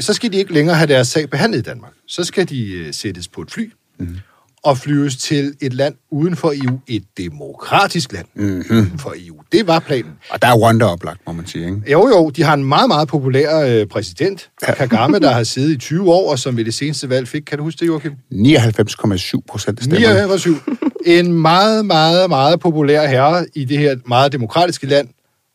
Så 0.00 0.14
skal 0.14 0.32
de 0.32 0.36
ikke 0.36 0.52
længere 0.52 0.76
have 0.76 0.86
deres 0.86 1.08
sag 1.08 1.30
behandlet 1.30 1.58
i 1.58 1.62
Danmark. 1.62 1.92
Så 2.06 2.24
skal 2.24 2.48
de 2.48 2.72
øh, 2.72 2.94
sættes 2.94 3.28
på 3.28 3.42
et 3.42 3.50
fly 3.50 3.72
mm-hmm. 3.98 4.16
og 4.62 4.78
flyves 4.78 5.16
til 5.16 5.54
et 5.60 5.72
land 5.72 5.94
uden 6.10 6.36
for 6.36 6.52
EU, 6.56 6.80
et 6.86 7.04
demokratisk 7.18 8.12
land 8.12 8.26
mm-hmm. 8.34 8.64
uden 8.70 8.98
for 8.98 9.14
EU. 9.16 9.36
Det 9.52 9.66
var 9.66 9.78
planen. 9.78 10.12
Og 10.30 10.42
der 10.42 10.48
er 10.48 10.54
Rwanda 10.54 10.84
oplagt, 10.84 11.20
må 11.26 11.32
man 11.32 11.46
sige, 11.46 11.64
ikke? 11.64 11.82
Jo, 11.92 12.08
jo, 12.08 12.30
de 12.30 12.42
har 12.42 12.54
en 12.54 12.64
meget, 12.64 12.88
meget 12.88 13.08
populær 13.08 13.80
øh, 13.80 13.86
præsident, 13.86 14.50
Kagame, 14.62 15.18
der 15.18 15.30
har 15.30 15.42
siddet 15.54 15.70
i 15.70 15.76
20 15.76 16.12
år, 16.12 16.30
og 16.30 16.38
som 16.38 16.56
ved 16.56 16.64
det 16.64 16.74
seneste 16.74 17.08
valg 17.08 17.28
fik, 17.28 17.42
kan 17.42 17.58
du 17.58 17.64
huske 17.64 17.80
det, 17.80 17.86
Joachim? 17.86 18.12
99,7 18.32 19.40
procent 19.48 19.78
af 19.78 19.84
stemmerne. 19.84 20.14
49 20.14 20.60
En 21.06 21.32
meget, 21.32 21.86
meget, 21.86 22.28
meget 22.28 22.60
populær 22.60 23.06
herre 23.06 23.46
i 23.54 23.64
det 23.64 23.78
her 23.78 23.96
meget 24.06 24.32
demokratiske 24.32 24.86
land, 24.86 25.08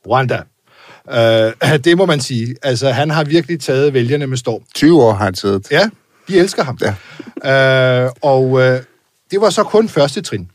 Rwanda. 0.07 0.41
Uh, 1.07 1.77
det 1.85 1.97
må 1.97 2.05
man 2.05 2.19
sige. 2.19 2.55
Altså, 2.61 2.91
han 2.91 3.09
har 3.09 3.23
virkelig 3.23 3.59
taget 3.59 3.93
vælgerne 3.93 4.27
med 4.27 4.37
storm. 4.37 4.61
20 4.75 5.03
år 5.03 5.13
har 5.13 5.25
han 5.25 5.35
siddet. 5.35 5.71
Ja, 5.71 5.89
de 6.27 6.39
elsker 6.39 6.63
ham. 6.63 6.77
Ja. 6.81 8.05
Uh, 8.05 8.11
og 8.21 8.51
uh, 8.51 8.61
det 9.31 9.41
var 9.41 9.49
så 9.49 9.63
kun 9.63 9.89
første 9.89 10.21
trin 10.21 10.49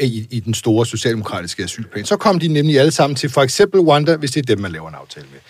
i, 0.00 0.26
i 0.30 0.40
den 0.40 0.54
store 0.54 0.86
socialdemokratiske 0.86 1.62
asylplan. 1.62 2.04
Så 2.04 2.16
kom 2.16 2.38
de 2.38 2.48
nemlig 2.48 2.78
alle 2.78 2.92
sammen 2.92 3.16
til 3.16 3.30
for 3.30 3.42
eksempel 3.42 3.80
Rwanda, 3.80 4.16
hvis 4.16 4.30
det 4.30 4.42
er 4.42 4.46
dem, 4.46 4.60
man 4.60 4.72
laver 4.72 4.88
en 4.88 4.94
aftale 4.94 5.26
med. 5.32 5.40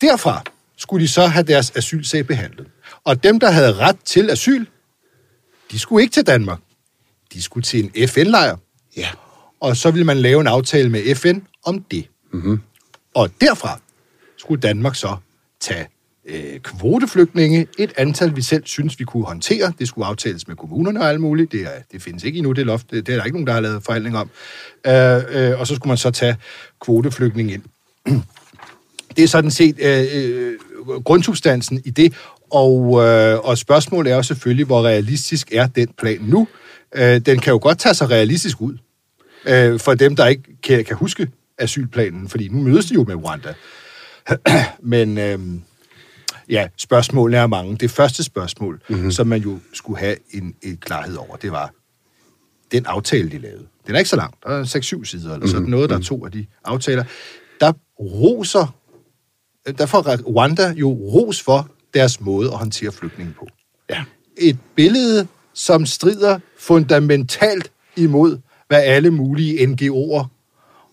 Derfra 0.00 0.42
skulle 0.76 1.02
de 1.02 1.08
så 1.08 1.26
have 1.26 1.42
deres 1.42 1.72
asylsag 1.76 2.26
behandlet. 2.26 2.66
Og 3.04 3.24
dem, 3.24 3.40
der 3.40 3.50
havde 3.50 3.74
ret 3.74 3.96
til 4.04 4.30
asyl, 4.30 4.66
de 5.70 5.78
skulle 5.78 6.02
ikke 6.02 6.12
til 6.12 6.26
Danmark. 6.26 6.58
De 7.32 7.42
skulle 7.42 7.64
til 7.64 7.90
en 7.94 8.08
FN-lejr. 8.08 8.56
Ja. 8.96 9.08
Og 9.60 9.76
så 9.76 9.90
ville 9.90 10.04
man 10.04 10.16
lave 10.16 10.40
en 10.40 10.46
aftale 10.46 10.88
med 10.88 11.14
FN 11.14 11.38
om 11.64 11.82
det. 11.82 12.06
Mm-hmm. 12.32 12.60
Og 13.14 13.30
derfra 13.40 13.80
skulle 14.38 14.60
Danmark 14.60 14.96
så 14.96 15.16
tage 15.60 15.88
øh, 16.24 16.60
kvoteflygtninge, 16.60 17.66
et 17.78 17.92
antal, 17.96 18.36
vi 18.36 18.42
selv 18.42 18.62
synes, 18.66 18.98
vi 18.98 19.04
kunne 19.04 19.24
håndtere. 19.24 19.72
Det 19.78 19.88
skulle 19.88 20.06
aftales 20.06 20.48
med 20.48 20.56
kommunerne 20.56 21.00
og 21.00 21.08
alt 21.08 21.20
muligt. 21.20 21.52
Det, 21.52 21.60
er, 21.60 21.82
det 21.92 22.02
findes 22.02 22.24
ikke 22.24 22.36
endnu, 22.36 22.52
det 22.52 22.66
loft. 22.66 22.90
Det, 22.90 23.06
det 23.06 23.12
er 23.12 23.16
der 23.16 23.24
ikke 23.24 23.36
nogen, 23.36 23.46
der 23.46 23.52
har 23.52 23.60
lavet 23.60 23.82
forhandling 23.82 24.16
om. 24.16 24.30
Øh, 24.86 25.50
øh, 25.50 25.60
og 25.60 25.66
så 25.66 25.74
skulle 25.74 25.88
man 25.88 25.96
så 25.96 26.10
tage 26.10 26.36
kvoteflygtninge 26.80 27.52
ind. 27.52 27.62
Det 29.16 29.24
er 29.24 29.28
sådan 29.28 29.50
set 29.50 29.76
øh, 29.80 30.06
øh, 30.14 30.58
grundsubstansen 31.04 31.82
i 31.84 31.90
det, 31.90 32.14
og, 32.50 33.02
øh, 33.04 33.38
og 33.38 33.58
spørgsmålet 33.58 34.12
er 34.12 34.16
jo 34.16 34.22
selvfølgelig, 34.22 34.66
hvor 34.66 34.82
realistisk 34.82 35.52
er 35.52 35.66
den 35.66 35.88
plan 35.98 36.20
nu? 36.20 36.48
Øh, 36.94 37.18
den 37.18 37.38
kan 37.38 37.50
jo 37.50 37.58
godt 37.62 37.78
tage 37.78 37.94
sig 37.94 38.10
realistisk 38.10 38.60
ud, 38.60 38.78
øh, 39.46 39.80
for 39.80 39.94
dem, 39.94 40.16
der 40.16 40.26
ikke 40.26 40.42
kan, 40.62 40.84
kan 40.84 40.96
huske 40.96 41.28
asylplanen, 41.62 42.28
fordi 42.28 42.48
nu 42.48 42.62
mødes 42.62 42.86
de 42.86 42.94
jo 42.94 43.04
med 43.04 43.14
Rwanda. 43.14 43.54
Men 44.92 45.18
øh, 45.18 45.38
ja, 46.48 46.68
spørgsmålene 46.76 47.36
er 47.36 47.46
mange. 47.46 47.76
Det 47.76 47.90
første 47.90 48.24
spørgsmål, 48.24 48.82
mm-hmm. 48.88 49.10
som 49.10 49.26
man 49.26 49.40
jo 49.40 49.58
skulle 49.72 49.98
have 49.98 50.16
en, 50.30 50.54
en 50.62 50.76
klarhed 50.76 51.16
over, 51.16 51.36
det 51.36 51.52
var 51.52 51.72
den 52.72 52.86
aftale, 52.86 53.30
de 53.30 53.38
lavede. 53.38 53.66
Den 53.86 53.94
er 53.94 53.98
ikke 53.98 54.10
så 54.10 54.16
lang. 54.16 54.34
Der 54.42 54.48
er 54.48 54.64
6-7 54.64 55.04
sider, 55.04 55.34
eller 55.34 55.46
sådan 55.46 55.68
noget. 55.68 55.90
Der 55.90 55.96
er 55.96 56.00
to 56.00 56.24
af 56.24 56.32
de 56.32 56.46
aftaler. 56.64 57.04
Der 57.60 57.72
roser, 58.00 58.74
der 59.78 59.86
får 59.86 60.28
Rwanda 60.28 60.72
jo 60.76 60.90
ros 60.90 61.42
for 61.42 61.68
deres 61.94 62.20
måde 62.20 62.48
at 62.52 62.58
håndtere 62.58 62.92
flygtninge 62.92 63.34
på. 63.38 63.46
Ja. 63.90 64.04
Et 64.36 64.58
billede, 64.74 65.26
som 65.54 65.86
strider 65.86 66.38
fundamentalt 66.58 67.72
imod, 67.96 68.38
hvad 68.68 68.82
alle 68.82 69.10
mulige 69.10 69.66
NGO'er 69.66 70.26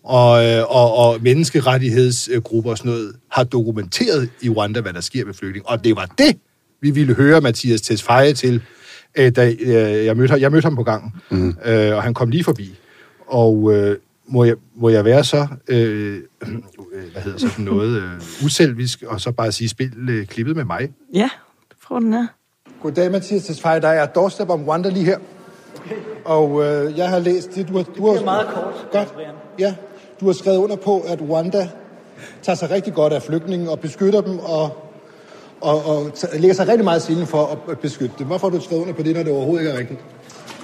og, 0.09 0.45
øh, 0.45 0.63
og, 0.75 0.95
og 0.95 1.17
menneskerettighedsgrupper 1.21 2.71
og 2.71 2.77
sådan 2.77 2.91
noget 2.91 3.15
har 3.31 3.43
dokumenteret 3.43 4.29
i 4.41 4.49
Rwanda, 4.49 4.81
hvad 4.81 4.93
der 4.93 5.01
sker 5.01 5.25
med 5.25 5.33
flygtninge. 5.33 5.69
Og 5.69 5.83
det 5.83 5.95
var 5.95 6.05
det, 6.17 6.37
vi 6.81 6.91
ville 6.91 7.13
høre 7.13 7.41
Mathias 7.41 7.81
Tesfaye 7.81 8.33
til, 8.33 8.61
øh, 9.17 9.31
da 9.35 9.53
øh, 9.59 10.05
jeg, 10.05 10.17
mødte, 10.17 10.31
ham- 10.31 10.39
jeg 10.41 10.51
mødte 10.51 10.65
ham 10.65 10.75
på 10.75 10.83
gangen, 10.83 11.11
mm. 11.29 11.57
og 11.65 12.03
han 12.03 12.13
kom 12.13 12.29
lige 12.29 12.43
forbi. 12.43 12.75
Og 13.27 13.73
øh, 13.73 13.97
må, 14.27 14.43
jeg, 14.43 14.55
må 14.75 14.89
jeg 14.89 15.05
være 15.05 15.23
så, 15.23 15.47
øh, 15.67 16.19
hvad 17.11 17.21
hedder 17.21 17.37
sådan 17.37 17.65
noget, 17.73 17.97
øh, 17.97 18.45
uselvisk, 18.45 19.03
og 19.07 19.21
så 19.21 19.31
bare 19.31 19.51
sige, 19.51 19.69
spil 19.69 20.09
øh, 20.09 20.25
klippet 20.25 20.55
med 20.55 20.63
mig? 20.65 20.89
Ja, 21.13 21.29
prøv 21.87 21.99
den 22.01 22.13
her. 22.13 22.27
Goddag, 22.81 23.11
Mathias 23.11 23.43
Tesfaye. 23.43 23.81
Der 23.81 23.87
er 23.87 24.05
doorstep 24.05 24.49
om 24.49 24.63
Rwanda 24.63 24.89
lige 24.89 25.05
her. 25.05 25.17
Og 26.25 26.65
øh, 26.65 26.97
jeg 26.97 27.09
har 27.09 27.19
læst 27.19 27.55
det, 27.55 27.67
du 27.67 27.77
har... 27.77 27.83
Du 27.83 28.05
har 28.05 28.13
det 28.13 28.21
er 28.21 28.25
meget 28.25 28.47
kort. 28.47 28.87
Godt. 28.91 29.13
Ja, 29.59 29.75
du 30.19 30.25
har 30.25 30.33
skrevet 30.33 30.57
under 30.57 30.75
på, 30.75 30.99
at 31.07 31.19
Rwanda 31.21 31.69
tager 32.43 32.55
sig 32.55 32.69
rigtig 32.69 32.93
godt 32.93 33.13
af 33.13 33.21
flygtninge 33.23 33.69
og 33.69 33.79
beskytter 33.79 34.21
dem 34.21 34.39
og, 34.39 34.69
og, 35.61 35.85
og 35.85 36.11
lægger 36.33 36.53
sig 36.55 36.67
rigtig 36.67 36.83
meget 36.83 37.01
sinde 37.01 37.25
for 37.25 37.59
at 37.71 37.79
beskytte 37.79 38.15
dem. 38.19 38.27
Hvorfor 38.27 38.49
har 38.49 38.57
du 38.57 38.63
skrevet 38.63 38.81
under 38.81 38.93
på 38.93 39.03
det, 39.03 39.15
når 39.15 39.23
det 39.23 39.31
overhovedet 39.33 39.61
ikke 39.65 39.75
er 39.75 39.79
rigtigt? 39.79 39.99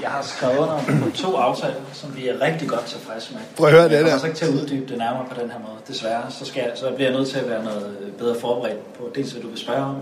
Jeg 0.02 0.10
har 0.10 0.24
skrevet 0.24 0.58
under 0.58 0.80
på 1.04 1.10
to 1.16 1.36
aftaler, 1.36 1.74
som 1.94 2.16
vi 2.18 2.28
er 2.28 2.42
rigtig 2.42 2.70
godt 2.70 2.86
tilfredse 2.86 3.34
med. 3.34 3.42
Prøv 3.58 3.68
at 3.68 3.74
høre 3.74 3.84
det 3.84 3.92
Jeg 3.92 3.98
kommer 4.00 4.08
der. 4.08 4.14
altså 4.14 4.28
ikke 4.28 4.38
til 4.40 4.46
at 4.46 4.54
uddybe 4.62 4.86
det 4.92 4.98
nærmere 4.98 5.26
på 5.30 5.42
den 5.42 5.50
her 5.52 5.60
måde. 5.60 5.78
Desværre, 5.88 6.22
så, 6.30 6.46
skal 6.46 6.60
jeg, 6.62 6.72
så 6.76 6.92
bliver 6.96 7.10
jeg 7.10 7.18
nødt 7.20 7.30
til 7.30 7.38
at 7.40 7.50
være 7.50 7.64
noget 7.64 7.88
bedre 8.20 8.36
forberedt 8.40 8.94
på 8.94 9.10
dels, 9.16 9.32
hvad 9.32 9.42
du 9.42 9.48
vil 9.50 9.58
spørge 9.58 9.84
om, 9.86 9.96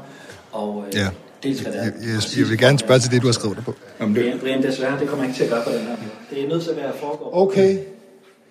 og 0.52 0.84
øh, 0.88 0.96
Ja. 1.00 1.08
dels, 1.44 1.60
hvad 1.60 1.72
det 1.72 1.80
er. 1.80 1.84
Jeg, 1.84 1.94
jeg, 2.02 2.38
jeg 2.40 2.50
vil 2.50 2.58
gerne 2.58 2.80
spørge 2.80 3.00
til 3.00 3.12
det, 3.12 3.22
du 3.22 3.28
har 3.28 3.34
skrevet 3.34 3.52
under 3.58 3.64
på. 3.64 3.74
Brian, 4.14 4.40
Brian, 4.40 4.64
desværre, 4.64 5.00
det 5.00 5.08
kommer 5.10 5.24
jeg 5.26 5.30
ikke 5.30 5.38
til 5.38 5.44
at 5.44 5.50
gøre 5.50 5.64
på 5.64 5.70
den 5.70 5.80
her 5.80 5.88
måde. 5.90 6.12
Det 6.30 6.44
er 6.44 6.48
nødt 6.50 6.64
til 6.64 6.70
at 6.70 6.78
være 6.78 6.92
foregå. 7.00 7.30
Okay, 7.34 7.78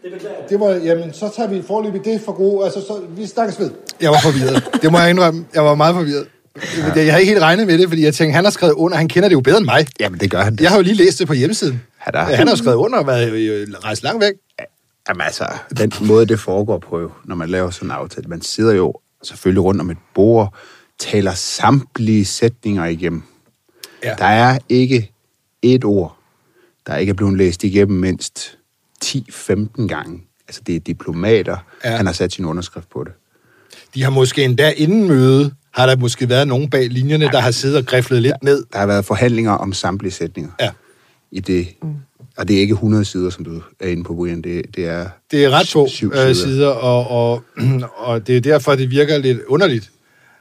Det 0.03 0.13
beklager 0.13 0.37
jeg. 0.41 0.47
det 0.51 0.61
var, 0.61 0.69
jamen, 0.71 1.13
så 1.13 1.31
tager 1.37 1.49
vi 1.49 1.63
forløbig 1.67 2.05
det 2.05 2.21
for 2.25 2.33
gode. 2.33 2.65
Altså, 2.65 2.81
så, 2.81 3.01
vi 3.17 3.27
snakkes 3.27 3.59
ved. 3.61 3.71
Jeg 4.01 4.11
var 4.11 4.19
forvirret. 4.23 4.83
Det 4.83 4.93
må 4.93 4.99
jeg 4.99 5.11
indrømme. 5.11 5.45
Jeg 5.55 5.65
var 5.65 5.75
meget 5.75 5.95
forvirret. 5.95 6.27
Jeg, 6.57 6.97
jeg 6.97 7.13
havde 7.13 7.21
ikke 7.21 7.33
helt 7.33 7.43
regnet 7.43 7.67
med 7.67 7.79
det, 7.79 7.89
fordi 7.89 8.05
jeg 8.05 8.15
tænkte, 8.15 8.35
han 8.35 8.45
har 8.45 8.51
skrevet 8.51 8.73
under. 8.75 8.97
Han 8.97 9.09
kender 9.09 9.29
det 9.29 9.35
jo 9.35 9.41
bedre 9.41 9.57
end 9.59 9.65
mig. 9.65 9.87
Jamen, 10.01 10.21
det 10.21 10.31
gør 10.31 10.43
han. 10.43 10.59
Jeg 10.61 10.71
har 10.71 10.77
jo 10.77 10.83
lige 10.83 10.95
læst 10.95 11.19
det 11.19 11.27
på 11.27 11.33
hjemmesiden. 11.33 11.83
Han 11.99 12.15
er- 12.15 12.21
Han 12.21 12.47
har 12.47 12.53
jo 12.53 12.57
skrevet 12.57 12.77
under 12.77 12.99
og 12.99 13.07
været 13.07 13.31
øh, 13.33 13.69
rejst 13.85 14.03
langt 14.03 14.25
væk. 14.25 14.33
Jamen 15.09 15.21
altså, 15.21 15.47
den 15.79 15.93
måde, 16.01 16.27
det 16.27 16.41
foregår 16.41 16.79
på 16.79 17.01
jo, 17.01 17.11
når 17.25 17.35
man 17.37 17.49
laver 17.49 17.71
sådan 17.71 17.87
en 17.89 17.93
aftale, 17.93 18.29
man 18.29 18.43
sidder 18.43 18.73
jo 18.75 18.95
selvfølgelig 19.23 19.63
rundt 19.65 19.81
om 19.81 19.91
et 19.91 19.97
bord, 20.15 20.55
taler 20.99 21.35
samtlige 21.35 22.25
sætninger 22.25 22.85
igennem. 22.87 23.23
Ja. 24.05 24.15
Der 24.19 24.25
er 24.25 24.59
ikke 24.69 25.13
et 25.63 25.85
ord, 25.85 26.17
der 26.87 26.97
ikke 26.97 27.11
er 27.11 27.15
blevet 27.15 27.37
læst 27.39 27.65
igennem 27.65 27.99
mindst 28.01 28.59
10-15 29.05 29.87
gange. 29.87 30.21
Altså, 30.49 30.61
det 30.67 30.77
er 30.77 30.81
diplomater, 30.81 31.57
Ja. 31.85 31.91
ja. 31.91 31.97
han 31.97 32.07
har 32.07 32.13
sat 32.13 32.33
sin 32.33 32.45
underskrift 32.45 32.91
på 32.91 33.05
det. 33.05 33.13
De 33.95 34.03
har 34.03 34.11
måske 34.11 34.45
endda 34.45 34.71
inden 34.77 35.09
møde 35.09 35.51
har 35.73 35.87
der 35.87 35.97
måske 35.97 36.29
været 36.29 36.49
nogen 36.49 36.71
bag 36.71 36.89
linjerne, 36.91 37.25
der 37.25 37.41
har 37.41 37.51
siddet 37.51 37.79
og 37.79 37.87
griflet 37.87 38.23
lidt 38.23 38.35
ned. 38.43 38.65
Der 38.73 38.79
har 38.79 38.87
været 38.87 39.05
forhandlinger 39.05 39.53
om 39.53 39.73
samtlige 39.73 40.13
sætninger. 40.13 40.51
Ja. 40.61 40.71
I 41.31 41.41
det, 41.41 41.69
og 42.37 42.49
det 42.49 42.57
er 42.57 42.61
ikke 42.61 42.73
100 42.73 43.05
sider, 43.05 43.31
som 43.31 43.45
du 43.45 43.63
er 43.81 43.89
inde 43.89 44.05
på, 44.05 44.15
Brian. 44.15 44.43
Det, 44.43 44.63
det 44.77 44.89
er 44.89 45.09
Det 45.31 45.45
er 45.45 45.51
ret 45.51 45.69
få 45.69 45.89
øh, 46.03 46.35
sider, 46.35 46.69
og, 46.69 47.11
og, 47.11 47.43
og 48.07 48.27
det 48.27 48.37
er 48.37 48.41
derfor, 48.41 48.75
det 48.75 48.91
virker 48.91 49.19
lidt 49.19 49.39
underligt, 49.49 49.91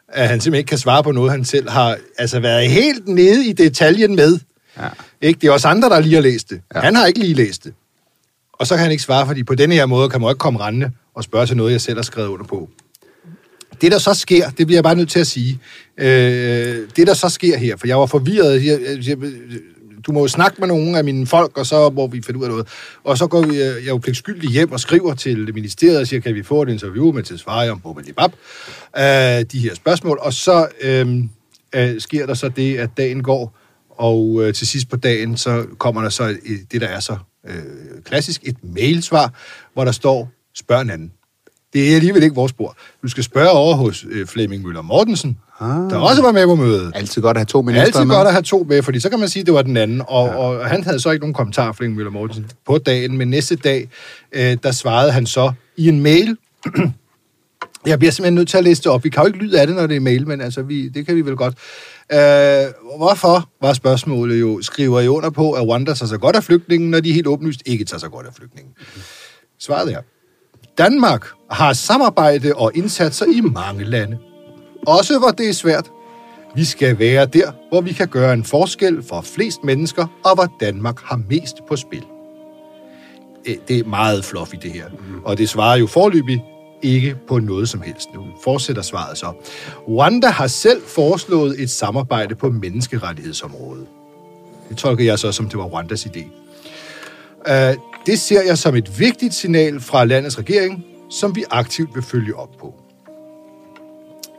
at 0.08 0.28
han 0.30 0.42
simpelthen 0.42 0.60
ikke 0.60 0.70
kan 0.70 0.78
svare 0.78 1.04
på 1.04 1.12
noget, 1.12 1.32
han 1.32 1.46
selv 1.46 1.70
har 1.70 1.98
altså 2.18 2.40
været 2.40 2.70
helt 2.70 3.08
nede 3.08 3.48
i 3.48 3.54
detaljen 3.54 4.16
med. 4.16 4.40
Ja. 4.78 4.88
Ikke? 5.22 5.40
Det 5.42 5.48
er 5.48 5.52
også 5.52 5.68
andre, 5.68 5.90
der 5.90 6.00
lige 6.00 6.16
har 6.16 6.22
læst 6.22 6.50
det. 6.50 6.62
Ja. 6.76 6.80
Han 6.80 6.96
har 6.96 7.06
ikke 7.06 7.20
lige 7.20 7.34
læst 7.34 7.64
det. 7.64 7.74
Og 8.62 8.68
så 8.68 8.76
kan 8.76 8.82
han 8.84 8.92
ikke 8.92 9.04
svare, 9.04 9.28
fordi 9.28 9.44
på 9.44 9.56
denne 9.56 9.76
her 9.76 9.86
måde 9.86 10.10
kan 10.10 10.22
man 10.22 10.30
ikke 10.30 10.40
komme 10.40 10.60
rendende 10.60 10.92
og 11.16 11.24
spørge 11.24 11.46
til 11.46 11.58
noget, 11.58 11.72
jeg 11.72 11.82
selv 11.82 11.98
har 11.98 12.04
skrevet 12.04 12.28
under 12.28 12.46
på. 12.46 12.70
Det, 13.82 13.92
der 13.92 13.98
så 13.98 14.14
sker, 14.14 14.50
det 14.50 14.68
bliver 14.68 14.78
jeg 14.78 14.84
bare 14.84 14.96
nødt 14.96 15.10
til 15.10 15.20
at 15.20 15.28
sige. 15.28 15.60
Øh, 15.98 16.88
det, 16.96 17.08
der 17.08 17.14
så 17.14 17.30
sker 17.30 17.58
her, 17.58 17.78
for 17.78 17.88
jeg 17.88 17.98
var 17.98 18.06
forvirret. 18.06 18.66
Jeg, 18.66 18.80
jeg, 19.08 19.18
du 20.08 20.12
må 20.12 20.20
jo 20.20 20.28
snakke 20.28 20.56
med 20.60 20.68
nogle 20.68 20.98
af 20.98 21.04
mine 21.04 21.28
folk, 21.28 21.58
og 21.58 21.66
så 21.66 21.90
må 21.90 22.08
vi 22.08 22.22
finde 22.22 22.40
ud 22.40 22.44
af 22.44 22.50
noget. 22.50 22.68
Og 23.04 23.18
så 23.18 23.28
går 23.28 23.42
vi, 23.42 23.56
øh, 23.56 23.58
jeg 23.58 23.82
er 23.82 23.88
jo 23.88 23.98
pligtskyldig 23.98 24.50
hjem 24.50 24.72
og 24.72 24.80
skriver 24.80 25.14
til 25.14 25.54
ministeriet 25.54 26.00
og 26.00 26.08
siger, 26.08 26.20
kan 26.22 26.36
vi 26.36 26.44
få 26.44 26.62
et 26.62 26.70
interview 26.70 27.12
med 27.12 27.24
til 27.24 27.40
svar 27.40 27.72
om 27.72 27.80
Bobalibab, 27.80 28.32
øh, 28.98 29.04
de 29.52 29.60
her 29.60 29.76
spørgsmål. 29.76 30.20
Og 30.22 30.34
så 30.34 30.68
øh, 30.82 31.18
øh, 31.76 32.02
sker 32.02 32.26
der 32.26 32.34
så 32.34 32.50
det, 32.50 32.78
at 32.78 32.90
dagen 32.98 33.24
går, 33.24 33.58
og 33.90 34.40
øh, 34.44 34.54
til 34.54 34.68
sidst 34.68 34.90
på 34.90 34.96
dagen, 34.96 35.38
så 35.38 35.66
kommer 35.78 36.02
der 36.02 36.10
så 36.10 36.24
et, 36.24 36.40
det, 36.72 36.82
der 36.82 36.88
er 36.88 37.00
så 37.00 37.18
øh, 37.48 37.54
klassisk, 38.06 38.42
et 38.44 38.58
mailsvar, 38.64 39.34
hvor 39.74 39.86
der 39.86 39.92
står, 39.92 40.32
spørg 40.56 40.82
en 40.82 40.90
anden. 40.90 41.12
Det 41.74 41.92
er 41.92 41.96
alligevel 41.96 42.24
ikke 42.24 42.36
vores 42.36 42.50
spor. 42.50 42.78
Du 43.04 43.08
skal 43.08 43.24
spørge 43.24 43.50
over 43.50 43.76
hos 43.76 44.06
øh, 44.10 44.28
Flemming 44.28 44.64
Møller 44.64 44.82
Mortensen, 44.82 45.38
ah. 45.60 45.68
der 45.68 45.98
også 45.98 46.22
var 46.22 46.32
med 46.32 46.46
på 46.46 46.56
mødet. 46.56 46.92
altid 46.96 47.22
godt 47.22 47.38
at 47.38 47.40
have 47.40 47.46
to 47.46 47.62
ministre 47.62 47.86
altid 47.86 48.06
med. 48.06 48.16
godt 48.16 48.28
at 48.28 48.34
have 48.34 48.44
to 48.44 48.66
med, 48.70 48.84
fordi 48.84 49.00
så 49.00 49.10
kan 49.10 49.20
man 49.20 49.30
sige, 49.30 49.42
at 49.42 49.46
det 49.46 49.54
var 49.54 49.62
den 49.62 49.78
anden. 49.78 50.02
Og, 50.08 50.28
ja. 50.28 50.36
og 50.36 50.70
han 50.70 50.84
havde 50.84 51.00
så 51.00 51.12
ikke 51.12 51.24
nogen 51.24 51.34
kommentar, 51.34 51.72
Flemming 51.72 51.96
Møller 51.96 52.12
Mortensen, 52.12 52.52
på 52.66 52.78
dagen, 52.78 53.18
men 53.18 53.28
næste 53.28 53.56
dag, 53.56 53.90
øh, 54.32 54.58
der 54.64 54.72
svarede 54.72 55.12
han 55.12 55.26
så 55.26 55.52
i 55.78 55.88
en 55.88 56.00
mail. 56.00 56.38
Jeg 57.86 58.00
bliver 58.00 58.12
simpelthen 58.12 58.36
nødt 58.36 58.50
til 58.50 58.58
at 58.58 58.64
læse 58.64 58.84
det 58.84 58.92
op. 58.92 59.04
Vi 59.04 59.10
kan 59.10 59.22
jo 59.24 59.28
ikke 59.28 59.40
lyde 59.40 59.62
af 59.62 59.68
det, 59.68 59.76
når 59.76 59.88
det 59.88 59.96
er 59.96 60.00
mail, 60.00 60.28
men 60.28 60.42
altså, 60.42 60.62
vi, 60.62 60.90
det 60.90 61.06
kan 61.06 61.16
vi 61.16 61.22
vel 61.22 61.36
godt. 61.36 61.58
Øh, 62.14 62.98
hvorfor, 62.98 63.50
var 63.62 63.74
spørgsmålet 63.74 64.42
jo, 64.42 64.62
skriver 64.62 65.00
I 65.00 65.08
under 65.08 65.30
på, 65.30 65.52
at 65.52 65.68
Rwanda 65.68 65.94
tager 65.94 66.08
sig 66.08 66.20
godt 66.20 66.36
af 66.36 66.44
flygtningen, 66.44 66.92
når 66.92 67.00
de 67.00 67.14
helt 67.14 67.28
åbenlyst 67.28 67.62
ikke 67.66 67.86
tager 67.86 68.00
sig 68.00 68.12
godt 68.12 68.28
af 68.28 68.34
flygtningen? 68.34 68.74
Svaret 69.60 69.94
er, 69.94 70.02
Danmark 70.78 71.28
har 71.52 71.74
samarbejde 71.74 72.54
og 72.56 72.72
indsatser 72.76 73.26
i 73.26 73.42
mange 73.42 73.84
lande. 73.84 74.18
Også 74.88 75.20
hvor 75.20 75.30
det 75.30 75.50
er 75.50 75.54
svært. 75.54 75.92
Vi 76.56 76.64
skal 76.64 77.00
være 77.00 77.26
der, 77.26 77.52
hvor 77.70 77.82
vi 77.82 77.94
kan 77.94 78.08
gøre 78.08 78.34
en 78.34 78.44
forskel 78.44 79.04
for 79.04 79.22
flest 79.22 79.64
mennesker, 79.64 80.22
og 80.26 80.36
hvor 80.36 80.56
Danmark 80.60 81.00
har 81.04 81.22
mest 81.30 81.56
på 81.68 81.76
spil. 81.76 82.04
Øh, 83.48 83.56
det 83.68 83.80
er 83.80 83.84
meget 83.84 84.26
fluffy, 84.26 84.56
det 84.62 84.72
her. 84.72 84.86
Og 85.24 85.38
det 85.38 85.50
svarer 85.50 85.78
jo 85.78 85.88
forløbig 85.88 86.44
ikke 86.84 87.16
på 87.28 87.40
noget 87.40 87.70
som 87.70 87.82
helst. 87.82 88.14
Nu 88.14 88.26
fortsætter 88.44 88.82
svaret 88.82 89.18
så. 89.18 89.34
Rwanda 89.88 90.28
har 90.28 90.48
selv 90.48 90.82
foreslået 90.88 91.62
et 91.62 91.70
samarbejde 91.70 92.36
på 92.36 92.50
menneskerettighedsområdet. 92.50 93.88
Det 94.70 94.78
tolker 94.78 95.06
jeg 95.06 95.20
så, 95.20 95.32
som 95.32 95.50
det 95.50 95.58
var 95.58 95.66
Rwandas 95.66 96.06
idé. 96.06 96.26
Øh, 97.52 97.76
det 98.06 98.20
ser 98.20 98.42
jeg 98.42 98.58
som 98.58 98.76
et 98.76 99.00
vigtigt 99.00 99.34
signal 99.34 99.80
fra 99.80 100.06
landets 100.06 100.38
regering, 100.38 100.86
som 101.10 101.36
vi 101.36 101.44
aktivt 101.52 101.96
vil 101.96 102.04
følge 102.04 102.36
op 102.36 102.58
på. 102.60 102.74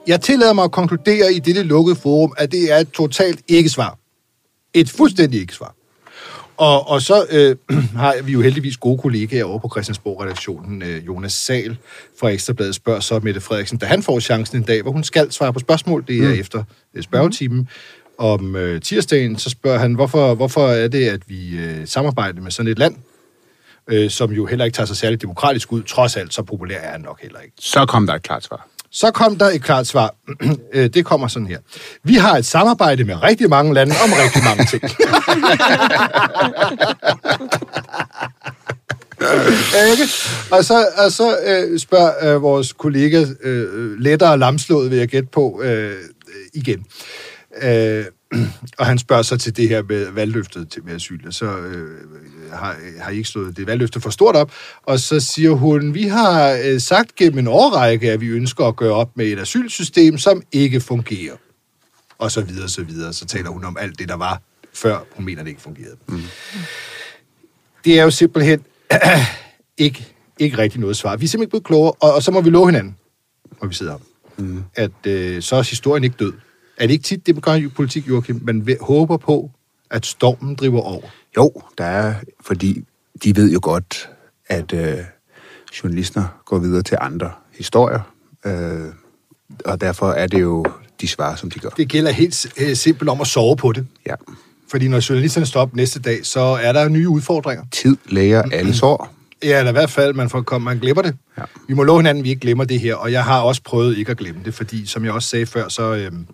Jeg 0.06 0.20
tillader 0.20 0.52
mig 0.52 0.64
at 0.64 0.72
konkludere 0.72 1.32
i 1.34 1.38
dette 1.38 1.62
lukkede 1.62 1.96
forum, 1.96 2.32
at 2.38 2.52
det 2.52 2.72
er 2.72 2.76
et 2.76 2.90
totalt 2.90 3.40
ikke-svar. 3.48 3.98
Et 4.74 4.90
fuldstændig 4.90 5.40
ikke-svar. 5.40 5.74
Og, 6.56 6.88
og 6.88 7.02
så 7.02 7.26
øh, 7.30 7.56
har 8.02 8.22
vi 8.22 8.32
jo 8.32 8.40
heldigvis 8.40 8.76
gode 8.76 8.98
kollegaer 8.98 9.44
over 9.44 9.58
på 9.58 9.68
Christiansborg-redaktionen. 9.72 10.82
Øh, 10.82 11.06
Jonas 11.06 11.32
Sal 11.32 11.76
fra 12.20 12.28
Ekstrabladet 12.28 12.74
spørger 12.74 13.00
så 13.00 13.20
Mette 13.22 13.40
Frederiksen, 13.40 13.78
da 13.78 13.86
han 13.86 14.02
får 14.02 14.20
chancen 14.20 14.56
en 14.56 14.62
dag, 14.62 14.82
hvor 14.82 14.92
hun 14.92 15.04
skal 15.04 15.32
svare 15.32 15.52
på 15.52 15.58
spørgsmål, 15.58 16.04
det 16.08 16.18
er 16.18 16.28
mm. 16.28 16.40
efter 16.40 16.64
øh, 16.94 17.02
spørgetimen, 17.02 17.68
om 18.18 18.56
øh, 18.56 18.80
tirsdagen, 18.80 19.38
så 19.38 19.50
spørger 19.50 19.78
han, 19.78 19.94
hvorfor, 19.94 20.34
hvorfor 20.34 20.68
er 20.68 20.88
det, 20.88 21.08
at 21.08 21.20
vi 21.26 21.56
øh, 21.56 21.86
samarbejder 21.86 22.40
med 22.40 22.50
sådan 22.50 22.72
et 22.72 22.78
land, 22.78 22.96
øh, 23.86 24.10
som 24.10 24.32
jo 24.32 24.46
heller 24.46 24.64
ikke 24.64 24.76
tager 24.76 24.86
sig 24.86 24.96
særligt 24.96 25.22
demokratisk 25.22 25.72
ud. 25.72 25.82
Trods 25.82 26.16
alt, 26.16 26.34
så 26.34 26.42
populær 26.42 26.78
er 26.78 26.90
han 26.90 27.00
nok 27.00 27.22
heller 27.22 27.40
ikke. 27.40 27.54
Så 27.60 27.86
kom 27.86 28.06
der 28.06 28.14
et 28.14 28.22
klart 28.22 28.44
svar. 28.44 28.66
Så 28.92 29.10
kom 29.10 29.36
der 29.36 29.46
et 29.46 29.62
klart 29.62 29.86
svar. 29.86 30.14
Øh, 30.74 30.90
det 30.94 31.04
kommer 31.04 31.28
sådan 31.28 31.48
her. 31.48 31.58
Vi 32.04 32.14
har 32.14 32.36
et 32.36 32.46
samarbejde 32.46 33.04
med 33.04 33.22
rigtig 33.22 33.50
mange 33.50 33.74
lande 33.74 33.94
om 34.04 34.10
rigtig 34.12 34.42
mange 34.44 34.64
ting. 34.66 34.82
Ikke? 39.90 40.04
Og 40.50 40.64
så, 40.64 40.86
og 41.04 41.12
så 41.12 41.36
øh, 41.46 41.78
spørger 41.78 42.34
øh, 42.34 42.42
vores 42.42 42.72
kollega 42.72 43.24
øh, 43.42 43.66
øh 43.74 43.98
lettere 43.98 44.38
lamslået, 44.38 44.90
vil 44.90 44.98
jeg 44.98 45.08
gætte 45.08 45.28
på, 45.32 45.62
øh, 45.64 45.96
igen. 46.54 46.84
Øh, 47.62 48.04
og 48.78 48.86
han 48.86 48.98
spørger 48.98 49.22
så 49.22 49.36
til 49.36 49.56
det 49.56 49.68
her 49.68 49.82
med 49.82 50.10
valgløftet 50.10 50.68
til 50.68 50.84
med 50.84 50.94
asyl. 50.94 51.26
Og 51.26 51.34
så 51.34 51.46
øh, 51.46 52.00
har, 52.52 52.76
har 53.00 53.10
I 53.10 53.16
ikke 53.16 53.28
slået 53.28 53.56
det 53.56 53.66
valgløfte 53.66 54.00
for 54.00 54.10
stort 54.10 54.36
op. 54.36 54.52
Og 54.82 55.00
så 55.00 55.20
siger 55.20 55.50
hun, 55.50 55.94
vi 55.94 56.02
har 56.02 56.60
øh, 56.64 56.80
sagt 56.80 57.14
gennem 57.14 57.38
en 57.38 57.48
årrække, 57.48 58.12
at 58.12 58.20
vi 58.20 58.26
ønsker 58.26 58.64
at 58.64 58.76
gøre 58.76 58.92
op 58.92 59.16
med 59.16 59.26
et 59.26 59.38
asylsystem, 59.38 60.18
som 60.18 60.42
ikke 60.52 60.80
fungerer. 60.80 61.36
Og 62.18 62.30
så 62.30 62.40
videre, 62.40 62.68
så 62.68 62.82
videre. 62.82 63.12
Så 63.12 63.26
taler 63.26 63.50
hun 63.50 63.64
om 63.64 63.76
alt 63.80 63.98
det, 63.98 64.08
der 64.08 64.16
var 64.16 64.42
før 64.72 64.98
hun 65.16 65.24
mener, 65.24 65.42
det 65.42 65.50
ikke 65.50 65.62
fungerede. 65.62 65.96
Mm. 66.08 66.22
Det 67.84 67.98
er 67.98 68.02
jo 68.02 68.10
simpelthen 68.10 68.64
ikke, 69.78 70.14
ikke 70.38 70.58
rigtig 70.58 70.80
noget 70.80 70.96
svar. 70.96 71.16
Vi 71.16 71.24
er 71.24 71.28
simpelthen 71.28 71.42
ikke 71.42 71.50
blevet 71.50 71.64
klogere, 71.64 71.92
og, 72.00 72.14
og 72.14 72.22
så 72.22 72.30
må 72.30 72.40
vi 72.40 72.50
love 72.50 72.66
hinanden, 72.66 72.96
hvor 73.58 73.68
vi 73.68 73.74
sidder 73.74 73.92
her, 73.92 73.98
mm. 74.44 74.64
at 74.74 75.06
øh, 75.06 75.42
så 75.42 75.56
er 75.56 75.62
historien 75.62 76.04
ikke 76.04 76.16
død. 76.18 76.32
Er 76.76 76.86
det 76.86 76.92
ikke 76.92 77.04
tit, 77.04 77.26
det 77.26 77.42
gør 77.42 77.54
i 77.54 77.68
politik, 77.68 78.08
Joachim? 78.08 78.40
Man 78.42 78.76
håber 78.80 79.16
på, 79.16 79.50
at 79.90 80.06
stormen 80.06 80.54
driver 80.54 80.80
over. 80.80 81.06
Jo, 81.36 81.52
der 81.78 81.84
er, 81.84 82.14
fordi 82.40 82.84
de 83.24 83.36
ved 83.36 83.52
jo 83.52 83.60
godt, 83.62 84.10
at 84.46 84.72
øh, 84.72 84.98
journalister 85.82 86.24
går 86.44 86.58
videre 86.58 86.82
til 86.82 86.98
andre 87.00 87.30
historier, 87.58 88.00
øh, 88.46 88.88
og 89.64 89.80
derfor 89.80 90.10
er 90.10 90.26
det 90.26 90.40
jo 90.40 90.64
de 91.00 91.08
svar, 91.08 91.36
som 91.36 91.50
de 91.50 91.58
gør. 91.58 91.68
Det 91.68 91.88
gælder 91.88 92.10
helt 92.10 92.46
øh, 92.60 92.76
simpelt 92.76 93.10
om 93.10 93.20
at 93.20 93.26
sove 93.26 93.56
på 93.56 93.72
det. 93.72 93.86
Ja. 94.06 94.14
Fordi 94.70 94.88
når 94.88 95.08
journalisterne 95.08 95.46
står 95.46 95.60
op 95.60 95.74
næste 95.74 96.00
dag, 96.00 96.26
så 96.26 96.40
er 96.40 96.72
der 96.72 96.88
nye 96.88 97.08
udfordringer. 97.08 97.64
Tid 97.70 97.96
læger 98.08 98.42
alle 98.42 98.74
sår. 98.74 99.14
Ja, 99.42 99.58
eller 99.58 99.70
i 99.70 99.72
hvert 99.72 99.90
fald, 99.90 100.14
man, 100.14 100.30
får, 100.30 100.58
man 100.58 100.78
glemmer 100.78 101.02
det. 101.02 101.16
Ja. 101.38 101.42
Vi 101.68 101.74
må 101.74 101.82
love 101.82 101.98
hinanden, 101.98 102.20
at 102.20 102.24
vi 102.24 102.28
ikke 102.28 102.40
glemmer 102.40 102.64
det 102.64 102.80
her, 102.80 102.94
og 102.94 103.12
jeg 103.12 103.24
har 103.24 103.40
også 103.40 103.62
prøvet 103.62 103.98
ikke 103.98 104.10
at 104.10 104.16
glemme 104.16 104.40
det, 104.44 104.54
fordi 104.54 104.86
som 104.86 105.04
jeg 105.04 105.12
også 105.12 105.28
sagde 105.28 105.46
før, 105.46 105.68
så, 105.68 105.94
øhm, 105.94 106.26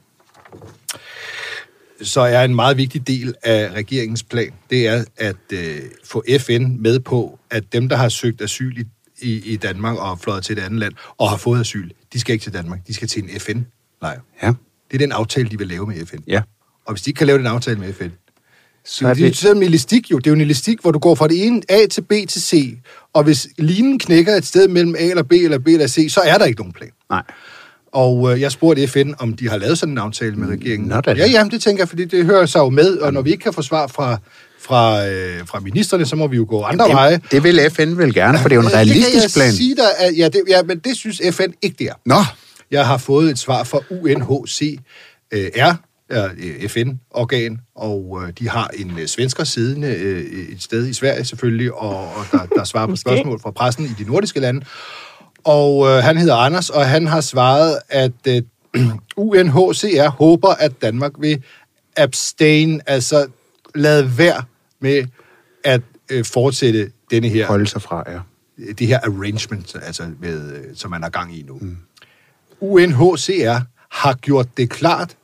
så 2.02 2.20
er 2.20 2.44
en 2.44 2.54
meget 2.54 2.76
vigtig 2.76 3.06
del 3.06 3.34
af 3.42 3.70
regeringens 3.72 4.22
plan, 4.22 4.52
det 4.70 4.86
er 4.86 5.04
at 5.16 5.36
øh, 5.52 5.80
få 6.04 6.24
FN 6.40 6.76
med 6.82 7.00
på, 7.00 7.38
at 7.50 7.72
dem, 7.72 7.88
der 7.88 7.96
har 7.96 8.08
søgt 8.08 8.42
asyl 8.42 8.80
i, 8.80 8.84
i, 9.22 9.52
i 9.52 9.56
Danmark 9.56 9.96
og 9.96 10.20
fløjet 10.20 10.44
til 10.44 10.58
et 10.58 10.62
andet 10.62 10.80
land 10.80 10.92
og 11.18 11.30
har 11.30 11.36
fået 11.36 11.60
asyl, 11.60 11.90
de 12.12 12.20
skal 12.20 12.32
ikke 12.32 12.42
til 12.42 12.52
Danmark, 12.52 12.86
de 12.86 12.94
skal 12.94 13.08
til 13.08 13.22
en 13.22 13.40
FN-lejr. 13.40 14.20
Ja. 14.42 14.52
Det 14.90 14.94
er 14.94 14.98
den 14.98 15.12
aftale, 15.12 15.48
de 15.48 15.58
vil 15.58 15.66
lave 15.66 15.86
med 15.86 16.06
FN. 16.06 16.16
Ja. 16.26 16.42
Og 16.86 16.92
hvis 16.92 17.02
de 17.02 17.10
ikke 17.10 17.18
kan 17.18 17.26
lave 17.26 17.38
den 17.38 17.46
aftale 17.46 17.78
med 17.78 17.92
FN, 17.92 18.08
Så 18.84 19.08
er 19.08 19.14
det, 19.14 19.22
det 19.22 19.30
er 19.30 19.34
sådan 19.34 19.56
en 19.56 19.62
elastik 19.62 20.10
jo. 20.10 20.18
Det 20.18 20.26
er 20.26 20.30
jo 20.30 20.34
en 20.34 20.40
elastik, 20.40 20.80
hvor 20.80 20.90
du 20.90 20.98
går 20.98 21.14
fra 21.14 21.28
det 21.28 21.46
ene 21.46 21.62
A 21.68 21.86
til 21.90 22.02
B 22.02 22.12
til 22.28 22.42
C. 22.42 22.78
Og 23.12 23.24
hvis 23.24 23.48
linen 23.58 23.98
knækker 23.98 24.34
et 24.34 24.46
sted 24.46 24.68
mellem 24.68 24.94
A 24.98 25.04
eller 25.04 25.22
B 25.22 25.32
eller 25.32 25.58
B 25.58 25.68
eller 25.68 25.86
C, 25.86 26.06
så 26.10 26.20
er 26.20 26.38
der 26.38 26.44
ikke 26.44 26.60
nogen 26.60 26.72
plan. 26.72 26.90
nej. 27.10 27.22
Og 27.92 28.32
øh, 28.32 28.40
jeg 28.40 28.52
spurgte 28.52 28.88
FN, 28.88 29.12
om 29.18 29.32
de 29.32 29.48
har 29.48 29.56
lavet 29.56 29.78
sådan 29.78 29.92
en 29.92 29.98
aftale 29.98 30.36
med 30.36 30.48
regeringen. 30.48 30.88
Nå 30.88 31.00
da. 31.00 31.12
Ja, 31.12 31.26
jamen, 31.26 31.50
det 31.50 31.62
tænker 31.62 31.82
jeg, 31.82 31.88
fordi 31.88 32.04
det 32.04 32.24
hører 32.24 32.46
sig 32.46 32.58
jo 32.58 32.68
med. 32.68 32.96
Og 32.96 33.12
når 33.12 33.22
vi 33.22 33.30
ikke 33.30 33.42
kan 33.42 33.52
få 33.52 33.62
svar 33.62 33.86
fra, 33.86 34.18
fra, 34.60 35.06
øh, 35.06 35.46
fra 35.46 35.60
ministerne, 35.60 36.06
så 36.06 36.16
må 36.16 36.26
vi 36.26 36.36
jo 36.36 36.46
gå 36.48 36.62
andre 36.62 36.88
veje. 36.88 37.12
Det, 37.12 37.32
det 37.32 37.42
vil 37.42 37.70
FN 37.70 37.98
vel 37.98 38.14
gerne, 38.14 38.38
for 38.38 38.48
det 38.48 38.56
er 38.56 38.60
jo 38.62 38.68
en 38.68 38.74
Øh, 38.74 38.78
det 38.78 38.86
kan 38.86 38.96
realistisk 38.96 39.36
jeg 39.36 39.42
plan. 39.42 39.52
Sige 39.52 39.76
dig, 39.76 39.84
at, 39.98 40.16
ja, 40.16 40.28
det, 40.28 40.42
ja, 40.48 40.62
men 40.62 40.78
det 40.78 40.96
synes 40.96 41.22
FN 41.30 41.50
ikke, 41.62 41.76
det 41.78 41.86
er. 41.86 41.94
Nå, 42.06 42.24
Jeg 42.70 42.86
har 42.86 42.98
fået 42.98 43.30
et 43.30 43.38
svar 43.38 43.64
fra 43.64 43.78
UNHCR, 43.90 45.74
er 46.10 46.28
øh, 46.38 46.68
FN-organ, 46.68 47.60
og 47.76 48.22
øh, 48.22 48.32
de 48.38 48.48
har 48.48 48.70
en 48.74 48.98
øh, 48.98 49.06
svensker 49.06 49.44
siddende 49.44 49.88
øh, 49.88 50.24
et 50.52 50.62
sted 50.62 50.86
i 50.86 50.92
Sverige 50.92 51.24
selvfølgelig, 51.24 51.74
og, 51.74 51.98
og 51.98 52.24
der, 52.32 52.46
der 52.46 52.64
svarer 52.64 52.86
på 52.86 52.96
spørgsmål 52.96 53.40
fra 53.40 53.50
pressen 53.50 53.84
i 53.84 54.04
de 54.04 54.10
nordiske 54.10 54.40
lande. 54.40 54.60
Og 55.44 55.86
øh, 55.86 56.02
han 56.02 56.16
hedder 56.16 56.34
Anders, 56.34 56.70
og 56.70 56.88
han 56.88 57.06
har 57.06 57.20
svaret, 57.20 57.78
at 57.88 58.12
øh, 58.28 58.42
UNHCR 59.16 60.08
håber, 60.08 60.48
at 60.48 60.82
Danmark 60.82 61.12
vil 61.18 61.42
abstain, 61.96 62.80
altså 62.86 63.26
lade 63.74 64.18
være 64.18 64.42
med 64.80 65.04
at 65.64 65.82
øh, 66.10 66.24
fortsætte 66.24 66.90
denne 67.10 67.28
her 67.28 67.46
holde 67.46 67.66
sig 67.66 67.82
fra, 67.82 68.04
ja. 68.10 68.20
det 68.72 68.86
her 68.86 68.98
arrangement, 68.98 69.76
altså 69.82 70.10
med, 70.20 70.52
øh, 70.52 70.64
som 70.74 70.90
man 70.90 71.02
har 71.02 71.10
gang 71.10 71.38
i 71.38 71.42
nu. 71.42 71.58
Mm. 71.60 71.76
UNHCR 72.60 73.60
har 73.90 74.14
gjort 74.14 74.48
det 74.56 74.70
klart, 74.70 75.16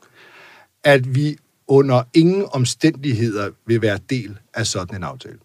at 0.84 1.14
vi 1.14 1.36
under 1.68 2.02
ingen 2.14 2.46
omstændigheder 2.52 3.50
vil 3.66 3.82
være 3.82 3.98
del 4.10 4.38
af 4.54 4.66
sådan 4.66 4.96
en 4.96 5.02
aftale. 5.02 5.38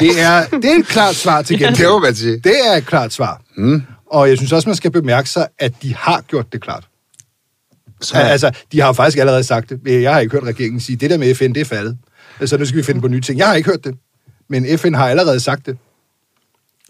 Det 0.00 0.20
er, 0.20 0.46
det 0.46 0.64
er 0.64 0.78
et 0.78 0.86
klart 0.86 1.14
svar 1.14 1.42
til 1.42 1.58
gengæld. 1.58 1.76
Det 1.76 1.88
må 1.88 1.98
man 1.98 2.14
sige. 2.14 2.38
Det 2.38 2.54
er 2.66 2.76
et 2.76 2.86
klart 2.86 3.12
svar. 3.12 3.42
Mm. 3.56 3.82
Og 4.06 4.28
jeg 4.28 4.36
synes 4.36 4.52
også, 4.52 4.68
man 4.68 4.76
skal 4.76 4.90
bemærke 4.90 5.28
sig, 5.28 5.48
at 5.58 5.72
de 5.82 5.94
har 5.94 6.20
gjort 6.20 6.52
det 6.52 6.60
klart. 6.62 6.88
Så... 8.00 8.16
Altså, 8.16 8.50
de 8.72 8.80
har 8.80 8.92
faktisk 8.92 9.18
allerede 9.18 9.44
sagt 9.44 9.70
det. 9.70 10.02
Jeg 10.02 10.12
har 10.12 10.20
ikke 10.20 10.32
hørt 10.32 10.44
regeringen 10.44 10.80
sige, 10.80 10.96
det 10.96 11.10
der 11.10 11.18
med 11.18 11.34
FN, 11.34 11.52
det 11.52 11.60
er 11.60 11.64
faldet. 11.64 11.98
Så 12.44 12.58
nu 12.58 12.64
skal 12.64 12.78
vi 12.78 12.82
finde 12.82 13.00
på 13.00 13.08
nye 13.08 13.20
ting. 13.20 13.38
Jeg 13.38 13.46
har 13.46 13.54
ikke 13.54 13.70
hørt 13.70 13.84
det. 13.84 13.94
Men 14.48 14.78
FN 14.78 14.94
har 14.94 15.08
allerede 15.08 15.40
sagt 15.40 15.66
det. 15.66 15.76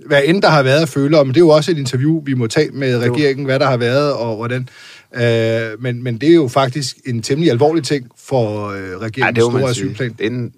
Hvad 0.07 0.23
end 0.25 0.43
der 0.43 0.49
har 0.49 0.63
været 0.63 0.83
at 0.83 0.89
føle 0.89 1.19
om, 1.19 1.29
det 1.29 1.37
er 1.37 1.41
jo 1.41 1.49
også 1.49 1.71
et 1.71 1.79
interview, 1.79 2.23
vi 2.25 2.35
må 2.35 2.47
tage 2.47 2.71
med 2.71 2.99
regeringen, 2.99 3.45
hvad 3.47 3.59
der 3.59 3.67
har 3.67 3.77
været 3.77 4.13
og 4.13 4.37
hvordan. 4.37 4.69
Øh, 5.15 5.83
men, 5.83 6.03
men 6.03 6.19
det 6.19 6.29
er 6.29 6.35
jo 6.35 6.49
faktisk 6.49 6.97
en 7.07 7.23
temmelig 7.23 7.51
alvorlig 7.51 7.85
ting 7.85 8.09
for 8.19 8.69
øh, 8.69 8.91
Ja, 8.91 8.97
regeringens 8.97 9.53
man 9.53 9.61
store 9.61 9.71
asylplan. 9.71 10.13
Det 10.19 10.27
er 10.27 10.31
en 10.31 10.53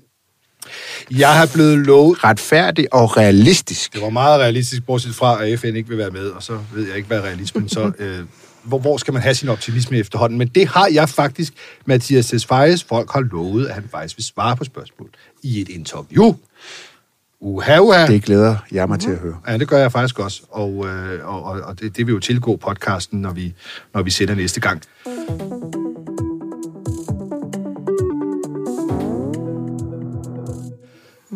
Jeg 1.11 1.35
har 1.35 1.51
blevet 1.55 1.79
lovet 1.79 2.25
retfærdig 2.25 2.95
og 2.95 3.17
realistisk. 3.17 3.93
Det 3.93 4.03
var 4.03 4.11
meget 4.11 4.41
realistisk, 4.41 4.87
bortset 4.87 5.15
fra, 5.15 5.45
at 5.45 5.61
FN 5.61 5.67
ikke 5.67 5.89
vil 5.89 5.99
være 5.99 6.11
med, 6.11 6.27
og 6.27 6.43
så 6.43 6.59
ved 6.75 6.87
jeg 6.87 6.97
ikke, 6.97 7.07
hvad 7.07 7.21
realismen 7.21 7.69
så... 7.69 7.93
Øh, 7.99 8.25
hvor, 8.65 8.79
hvor 8.79 8.97
skal 8.97 9.13
man 9.13 9.23
have 9.23 9.35
sin 9.35 9.49
optimisme 9.49 9.97
efterhånden? 9.99 10.39
Men 10.39 10.49
det 10.49 10.69
har 10.69 10.89
jeg 10.93 11.09
faktisk, 11.09 11.53
Mathias 11.87 12.27
Tesfayes 12.27 12.85
folk 12.85 13.13
har 13.13 13.21
lovet, 13.21 13.67
at 13.67 13.75
han 13.75 13.85
faktisk 13.91 14.17
vil 14.17 14.25
svare 14.25 14.57
på 14.57 14.65
spørgsmål 14.65 15.09
i 15.43 15.61
et 15.61 15.69
interview. 15.69 16.35
Uha, 17.41 17.79
uha. 17.79 18.07
Det 18.07 18.23
glæder 18.23 18.57
jeg 18.73 18.89
mig 18.89 19.01
til 19.01 19.11
at 19.11 19.19
høre. 19.19 19.37
Ja, 19.49 19.59
det 19.59 19.69
gør 19.69 19.79
jeg 19.79 19.93
faktisk 19.93 20.19
også, 20.19 20.43
og, 20.51 20.87
øh, 20.87 21.29
og, 21.29 21.45
og, 21.45 21.61
og 21.61 21.81
det, 21.81 21.97
det 21.97 22.07
vil 22.07 22.13
jo 22.13 22.21
tilgå 22.21 22.57
podcasten, 22.57 23.21
når 23.21 23.33
vi, 23.33 23.55
når 23.95 24.03
vi 24.03 24.11
sender 24.11 24.35
næste 24.35 24.61
gang. 24.61 24.83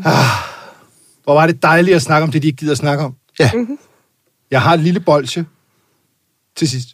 Ah, 0.05 0.25
hvor 1.25 1.35
var 1.35 1.47
det 1.47 1.63
dejligt 1.63 1.95
at 1.97 2.03
snakke 2.03 2.25
om 2.25 2.31
det, 2.31 2.43
de 2.43 2.47
ikke 2.47 2.57
gider 2.57 2.73
at 2.73 2.79
snakke 2.79 3.05
om. 3.05 3.15
Ja. 3.39 3.51
Jeg 4.51 4.63
har 4.63 4.75
et 4.75 4.81
lille 4.81 5.01
bolsje 5.01 5.47
til 6.57 6.69
sidst. 6.69 6.89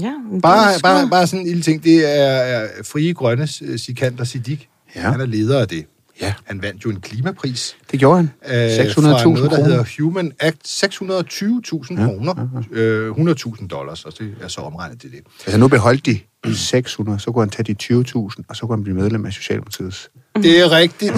Ja, 0.00 0.12
Bare, 0.42 0.80
bare, 0.82 1.08
bare 1.10 1.26
sådan 1.26 1.40
en 1.40 1.46
lille 1.46 1.62
ting. 1.62 1.84
Det 1.84 2.20
er, 2.20 2.24
er 2.24 2.68
Frie 2.82 3.14
Grønnes 3.14 3.62
uh, 3.62 3.76
Sikander 3.76 4.24
Siddiq. 4.24 4.60
Ja. 4.96 5.00
Han 5.00 5.20
er 5.20 5.26
leder 5.26 5.60
af 5.60 5.68
det. 5.68 5.86
Ja. 6.20 6.34
Han 6.44 6.62
vandt 6.62 6.84
jo 6.84 6.90
en 6.90 7.00
klimapris. 7.00 7.76
Det 7.90 7.98
gjorde 7.98 8.16
han. 8.16 8.30
øh, 8.46 8.50
fra 8.50 8.84
600.000 8.84 9.00
noget, 9.00 9.42
der 9.42 9.48
kroner. 9.48 9.64
hedder 9.64 9.84
Human 9.98 10.32
Act. 10.40 10.66
620.000 10.66 12.00
ja, 12.00 12.06
kroner. 12.06 12.62
Øh, 12.72 13.10
100.000 13.10 13.66
dollars, 13.68 14.04
og 14.04 14.18
det 14.18 14.34
er 14.42 14.48
så 14.48 14.60
omregnet 14.60 15.00
til 15.00 15.10
det. 15.10 15.20
Altså 15.46 15.58
nu 15.58 15.68
beholdt 15.68 16.06
de 16.06 16.20
600, 16.54 17.18
så 17.20 17.32
kunne 17.32 17.42
han 17.42 17.50
tage 17.50 17.74
de 17.74 18.02
20.000, 18.06 18.42
og 18.48 18.56
så 18.56 18.66
kunne 18.66 18.76
han 18.76 18.82
blive 18.82 18.96
medlem 18.96 19.26
af 19.26 19.32
Socialdemokratiets. 19.32 20.10
Det 20.36 20.60
er 20.60 20.70
rigtigt. 20.70 21.12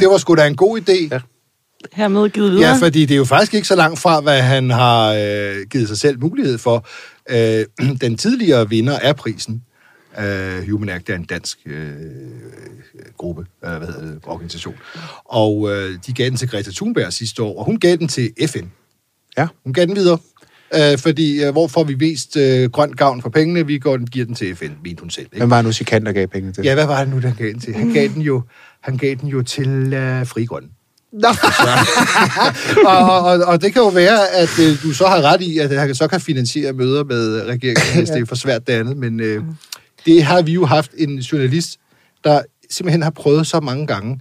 Det 0.00 0.08
var 0.08 0.18
sgu 0.18 0.34
da 0.34 0.46
en 0.46 0.56
god 0.56 0.80
idé. 0.80 1.08
Ja. 1.10 1.20
Hermed 1.92 2.28
givet 2.30 2.52
videre. 2.52 2.68
Ja, 2.68 2.76
fordi 2.76 3.00
det 3.06 3.14
er 3.14 3.18
jo 3.18 3.24
faktisk 3.24 3.54
ikke 3.54 3.68
så 3.68 3.76
langt 3.76 3.98
fra, 3.98 4.20
hvad 4.20 4.40
han 4.40 4.70
har 4.70 5.12
øh, 5.12 5.56
givet 5.70 5.88
sig 5.88 5.98
selv 5.98 6.20
mulighed 6.20 6.58
for. 6.58 6.86
Øh, 7.30 7.64
den 8.00 8.16
tidligere 8.16 8.68
vinder 8.68 8.98
af 8.98 9.16
prisen, 9.16 9.62
øh, 10.18 10.70
Human 10.70 10.88
Act 10.88 11.10
er 11.10 11.14
en 11.14 11.24
dansk 11.24 11.58
øh, 11.66 11.92
gruppe, 13.16 13.46
øh, 13.64 13.76
hvad 13.76 13.86
hedder 13.86 14.00
det, 14.00 14.20
organisation, 14.26 14.74
og 15.24 15.70
øh, 15.70 15.98
de 16.06 16.12
gav 16.12 16.26
den 16.26 16.36
til 16.36 16.48
Greta 16.48 16.70
Thunberg 16.70 17.12
sidste 17.12 17.42
år, 17.42 17.58
og 17.58 17.64
hun 17.64 17.78
gav 17.78 17.96
den 17.96 18.08
til 18.08 18.32
FN. 18.46 18.66
Ja. 19.38 19.46
Hun 19.64 19.72
gav 19.72 19.86
den 19.86 19.96
videre. 19.96 20.18
Øh, 20.74 20.98
fordi, 20.98 21.44
øh, 21.44 21.52
hvor 21.52 21.68
får 21.68 21.84
vi 21.84 21.94
mest 21.94 22.36
øh, 22.36 22.70
grønt 22.70 22.96
gavn 22.96 23.22
for 23.22 23.28
pengene? 23.28 23.66
Vi 23.66 23.78
går, 23.78 24.10
giver 24.10 24.26
den 24.26 24.34
til 24.34 24.56
FN, 24.56 24.70
mente 24.84 25.00
hun 25.00 25.10
selv. 25.10 25.24
Ikke? 25.26 25.38
Hvem 25.38 25.50
var 25.50 25.62
nu 25.62 25.72
Sikander 25.72 26.12
gav 26.12 26.26
penge 26.26 26.52
til? 26.52 26.64
Ja, 26.64 26.74
hvad 26.74 26.86
var 26.86 27.04
det 27.04 27.14
nu, 27.14 27.20
den 27.20 27.34
gav 27.38 27.48
den 27.48 27.60
til? 27.60 27.74
Han 27.74 27.92
gav 27.92 28.08
den 28.08 28.22
jo, 28.22 28.42
han 28.80 28.96
gav 28.96 29.14
den 29.14 29.28
jo 29.28 29.42
til 29.42 29.92
øh, 29.92 30.26
Fri 30.26 30.44
Grønne. 30.44 30.68
og, 32.86 32.98
og, 32.98 33.20
og, 33.20 33.44
og 33.44 33.62
det 33.62 33.72
kan 33.72 33.82
jo 33.82 33.88
være, 33.88 34.28
at 34.28 34.58
øh, 34.60 34.82
du 34.82 34.92
så 34.92 35.06
har 35.06 35.22
ret 35.22 35.42
i, 35.42 35.58
at 35.58 35.70
han 35.70 35.94
så 35.94 36.08
kan 36.08 36.20
finansiere 36.20 36.72
møder 36.72 37.04
med 37.04 37.42
regeringen, 37.42 37.98
hvis 37.98 38.10
det 38.10 38.20
er 38.20 38.26
for 38.26 38.34
svært 38.34 38.66
det 38.66 38.72
andet. 38.72 38.96
Men 38.96 39.20
øh, 39.20 39.42
det 40.06 40.22
har 40.22 40.42
vi 40.42 40.52
jo 40.52 40.66
haft 40.66 40.90
en 40.98 41.18
journalist, 41.18 41.80
der 42.24 42.42
simpelthen 42.70 43.02
har 43.02 43.10
prøvet 43.10 43.46
så 43.46 43.60
mange 43.60 43.86
gange 43.86 44.20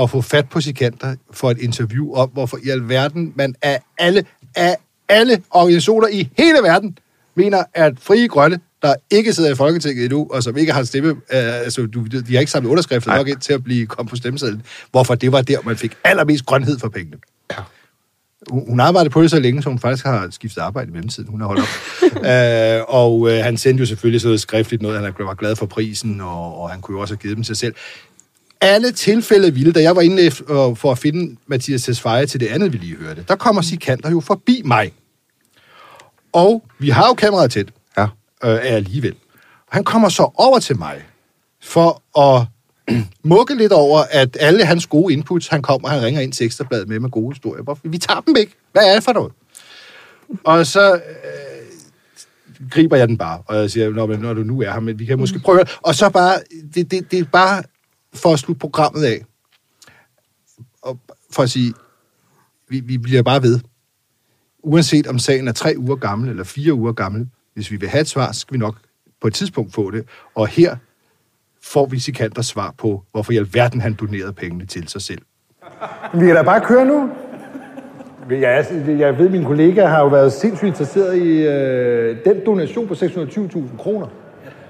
at 0.00 0.10
få 0.10 0.20
fat 0.20 0.48
på 0.48 0.60
Sikander 0.60 1.16
for 1.30 1.50
et 1.50 1.58
interview 1.58 2.14
om, 2.14 2.30
hvorfor 2.30 2.58
i 2.64 2.68
alverden 2.68 3.32
man 3.36 3.54
af 3.62 3.80
alle, 3.98 4.24
af 4.56 4.76
alle 5.08 5.42
organisationer 5.50 6.08
i 6.08 6.28
hele 6.38 6.58
verden 6.62 6.98
mener, 7.34 7.64
at 7.74 7.92
frie 8.00 8.28
grønne, 8.28 8.60
der 8.82 8.94
ikke 9.10 9.32
sidder 9.32 9.52
i 9.52 9.54
Folketinget 9.54 10.04
endnu, 10.04 10.28
og 10.30 10.42
som 10.42 10.56
ikke 10.56 10.72
har 10.72 10.84
stemme, 10.84 11.10
øh, 11.10 11.16
altså 11.30 11.86
du, 11.86 12.04
de 12.04 12.32
har 12.32 12.40
ikke 12.40 12.52
samlet 12.52 12.70
underskrifter 12.70 13.10
Nej. 13.10 13.18
nok 13.18 13.28
ind 13.28 13.38
til 13.38 13.52
at 13.52 13.64
blive 13.64 13.86
komme 13.86 14.08
på 14.08 14.16
stemmesedlen, 14.16 14.62
hvorfor 14.90 15.14
det 15.14 15.32
var 15.32 15.42
der, 15.42 15.58
man 15.64 15.76
fik 15.76 15.94
allermest 16.04 16.46
grønhed 16.46 16.78
for 16.78 16.88
pengene. 16.88 17.16
Hun 18.50 18.64
hun 18.68 18.80
arbejdede 18.80 19.10
på 19.10 19.22
det 19.22 19.30
så 19.30 19.40
længe, 19.40 19.62
så 19.62 19.68
hun 19.68 19.78
faktisk 19.78 20.04
har 20.04 20.28
skiftet 20.30 20.60
arbejde 20.60 20.88
i 20.88 20.92
mellemtiden. 20.92 21.28
Hun 21.30 21.40
har 21.40 21.48
holdt 21.48 21.60
op. 21.62 21.68
øh, 22.30 22.84
og 22.88 23.30
øh, 23.30 23.44
han 23.44 23.56
sendte 23.56 23.80
jo 23.80 23.86
selvfølgelig 23.86 24.20
sådan 24.20 24.28
noget 24.28 24.40
skriftligt 24.40 24.82
noget, 24.82 25.00
han 25.00 25.14
var 25.18 25.34
glad 25.34 25.56
for 25.56 25.66
prisen, 25.66 26.20
og, 26.20 26.60
og 26.60 26.70
han 26.70 26.80
kunne 26.80 26.96
jo 26.96 27.00
også 27.00 27.14
have 27.14 27.18
givet 27.20 27.36
dem 27.36 27.44
sig 27.44 27.56
selv. 27.56 27.74
Alle 28.60 28.92
tilfælde 28.92 29.54
ville, 29.54 29.72
da 29.72 29.82
jeg 29.82 29.96
var 29.96 30.02
inde 30.02 30.30
for 30.30 30.92
at 30.92 30.98
finde 30.98 31.36
Mathias 31.46 31.82
Tesfaye 31.82 32.26
til 32.26 32.40
det 32.40 32.46
andet, 32.46 32.72
vi 32.72 32.78
lige 32.78 32.96
hørte, 32.96 33.24
der 33.28 33.36
kommer 33.36 33.62
Sikander 33.62 34.10
jo 34.10 34.20
forbi 34.20 34.62
mig. 34.64 34.92
Og 36.32 36.64
vi 36.78 36.90
har 36.90 37.06
jo 37.06 37.14
kameraet 37.14 37.50
tæt, 37.50 37.68
Ja. 37.96 38.06
øh, 38.44 38.58
alligevel. 38.62 39.14
Han 39.70 39.84
kommer 39.84 40.08
så 40.08 40.30
over 40.34 40.58
til 40.58 40.78
mig 40.78 41.02
for 41.62 42.18
at 42.20 42.46
mukke 43.24 43.54
lidt 43.54 43.72
over, 43.72 44.04
at 44.10 44.36
alle 44.40 44.64
hans 44.64 44.86
gode 44.86 45.12
inputs, 45.12 45.48
han 45.48 45.62
kommer, 45.62 45.88
han 45.88 46.02
ringer 46.02 46.20
ind 46.20 46.32
til 46.32 46.46
Ekstrabladet 46.46 46.88
med 46.88 47.00
med 47.00 47.10
gode 47.10 47.34
historier. 47.34 47.62
Hvorfor? 47.62 47.88
Vi 47.88 47.98
tager 47.98 48.20
dem 48.20 48.36
ikke. 48.36 48.52
Hvad 48.72 48.82
er 48.90 48.94
det 48.94 49.04
for 49.04 49.12
noget? 49.12 49.32
Og 50.44 50.66
så 50.66 50.94
øh, 50.94 52.70
griber 52.70 52.96
jeg 52.96 53.08
den 53.08 53.18
bare, 53.18 53.42
og 53.46 53.56
jeg 53.56 53.70
siger, 53.70 53.90
når, 53.90 54.06
men, 54.06 54.20
når 54.20 54.34
du 54.34 54.42
nu 54.42 54.60
er 54.62 54.72
her, 54.72 54.80
men 54.80 54.98
vi 54.98 55.04
kan 55.04 55.18
måske 55.18 55.38
prøve. 55.38 55.64
Og 55.82 55.94
så 55.94 56.10
bare, 56.10 56.38
det, 56.74 56.90
det, 56.90 57.10
det 57.10 57.18
er 57.18 57.24
bare 57.24 57.62
for 58.14 58.32
at 58.32 58.38
slutte 58.38 58.60
programmet 58.60 59.04
af, 59.04 59.24
og 60.82 60.98
for 61.30 61.42
at 61.42 61.50
sige, 61.50 61.74
vi, 62.68 62.80
vi 62.80 62.98
bliver 62.98 63.22
bare 63.22 63.42
ved. 63.42 63.60
Uanset 64.62 65.06
om 65.06 65.18
sagen 65.18 65.48
er 65.48 65.52
tre 65.52 65.74
uger 65.78 65.96
gammel 65.96 66.28
eller 66.28 66.44
fire 66.44 66.74
uger 66.74 66.92
gammel, 66.92 67.28
hvis 67.54 67.70
vi 67.70 67.76
vil 67.76 67.88
have 67.88 68.00
et 68.00 68.08
svar, 68.08 68.32
så 68.32 68.40
skal 68.40 68.54
vi 68.54 68.58
nok 68.58 68.76
på 69.20 69.26
et 69.26 69.34
tidspunkt 69.34 69.74
få 69.74 69.90
det. 69.90 70.04
Og 70.34 70.48
her 70.48 70.76
får 71.64 71.86
vi 71.86 71.98
Sikander 71.98 72.42
svar 72.42 72.74
på, 72.78 73.02
hvorfor 73.12 73.32
i 73.32 73.36
alverden 73.36 73.80
han 73.80 73.94
donerede 73.94 74.32
pengene 74.32 74.66
til 74.66 74.88
sig 74.88 75.02
selv. 75.02 75.22
Vi 76.14 76.26
kan 76.26 76.34
da 76.34 76.42
bare 76.42 76.60
køre 76.60 76.84
nu. 76.84 77.10
Jeg, 78.30 78.66
jeg 78.88 79.18
ved, 79.18 79.26
at 79.26 79.32
mine 79.32 79.44
kollegaer 79.44 79.88
har 79.88 80.00
jo 80.00 80.06
været 80.06 80.32
sindssygt 80.32 80.68
interesseret 80.68 81.16
i 81.16 81.46
øh, 81.46 82.16
den 82.24 82.36
donation 82.46 82.88
på 82.88 82.94
620.000 82.94 83.76
kroner, 83.78 84.06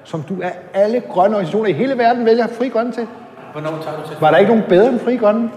som 0.05 0.23
du 0.23 0.43
af 0.43 0.53
alle 0.75 1.01
grønne 1.01 1.37
organisationer 1.37 1.69
i 1.69 1.73
hele 1.73 1.99
verden 1.99 2.25
vælger 2.27 2.47
fri 2.59 2.69
grønne 2.69 2.93
til. 2.93 3.07
Hvornår 3.53 3.83
tager 3.85 4.03
du 4.03 4.09
til? 4.09 4.17
Var 4.21 4.31
der 4.31 4.39
ikke 4.39 4.53
nogen 4.53 4.69
bedre 4.69 4.89
end 4.89 5.01
fri 5.01 5.17
grønne? 5.17 5.51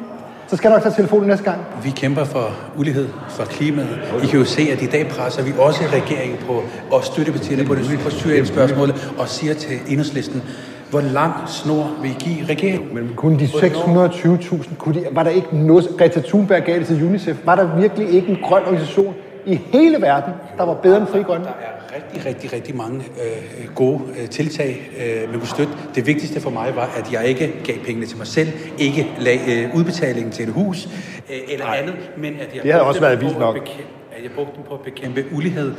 Så 0.48 0.58
skal 0.58 0.70
jeg 0.70 0.76
nok 0.76 0.84
tage 0.84 0.96
telefonen 0.96 1.28
næste 1.28 1.44
gang. 1.44 1.66
Vi 1.84 1.90
kæmper 1.90 2.24
for 2.24 2.52
ulighed, 2.78 3.08
for 3.30 3.46
klimaet. 3.46 4.00
I 4.24 4.26
kan 4.28 4.40
jo 4.40 4.46
se, 4.46 4.62
at 4.72 4.82
i 4.82 4.86
dag 4.86 5.08
presser 5.08 5.44
vi 5.44 5.52
også 5.58 5.82
regeringen 5.94 6.38
på, 6.48 6.64
og 6.92 7.04
støttepartierne 7.04 7.66
på 7.66 7.76
det 7.76 8.00
på 8.04 8.10
Syrien-spørgsmålet, 8.10 9.14
og 9.18 9.28
siger 9.28 9.54
til 9.54 9.80
enhedslisten, 9.88 10.44
hvor 10.90 11.02
lang 11.02 11.34
snor 11.48 11.92
vil 12.02 12.12
I 12.12 12.14
give 12.20 12.46
regeringen? 12.50 12.96
Men 12.96 13.12
kun 13.16 13.40
de 13.40 13.46
620.000, 13.46 14.76
kunne 14.78 15.00
de, 15.00 15.06
var 15.12 15.24
der 15.24 15.30
ikke 15.30 15.48
noget, 15.58 15.88
Greta 15.98 16.22
Thunberg 16.22 16.64
gav 16.64 16.80
det 16.80 16.88
til 16.88 17.04
UNICEF, 17.04 17.38
var 17.46 17.56
der 17.56 17.80
virkelig 17.80 18.10
ikke 18.10 18.28
en 18.28 18.38
grøn 18.44 18.62
organisation 18.64 19.16
i 19.46 19.60
hele 19.74 20.02
verden, 20.02 20.34
der 20.58 20.64
var 20.66 20.74
bedre 20.74 20.98
end 20.98 21.08
fri 21.08 21.22
grønne? 21.22 21.46
Der 21.46 21.52
er 21.52 21.96
rigtig, 21.96 22.26
rigtig, 22.26 22.54
rigtig 22.54 22.76
mange 22.76 22.98
øh, 23.00 23.68
gode 23.76 24.00
øh, 24.22 24.30
tiltag, 24.30 24.92
øh, 25.00 25.30
man 25.30 25.40
kunne 25.40 25.48
støtte. 25.48 25.74
Det 25.96 26.08
vigtigste 26.08 26.42
for 26.42 26.50
mig 26.50 26.76
var, 26.76 26.90
at 26.98 27.12
jeg 27.14 27.26
ikke 27.26 27.54
gav 27.66 27.76
pengene 27.86 28.06
til 28.06 28.18
mig 28.18 28.28
selv, 28.28 28.50
ikke 28.78 29.08
lag 29.20 29.40
øh, 29.48 29.76
udbetalingen 29.76 30.32
til 30.32 30.48
et 30.48 30.54
hus 30.54 30.90
øh, 31.30 31.36
eller 31.54 31.66
Nej. 31.66 31.78
andet, 31.82 31.96
men 32.18 32.34
at 32.34 32.56
jeg 32.56 32.64
Det 32.64 32.72
havde 32.72 32.84
brugte 32.84 32.88
også 32.90 33.02
været 33.02 33.22
vildt 33.22 33.40
nok. 33.40 33.56
bekæmpe- 33.56 33.92
at 34.18 34.24
jeg 34.24 34.32
brugte 34.32 34.56
dem 34.56 34.64
på 34.64 34.74
at 34.74 34.82
bekæmpe 34.82 35.26
ulighed 35.34 35.74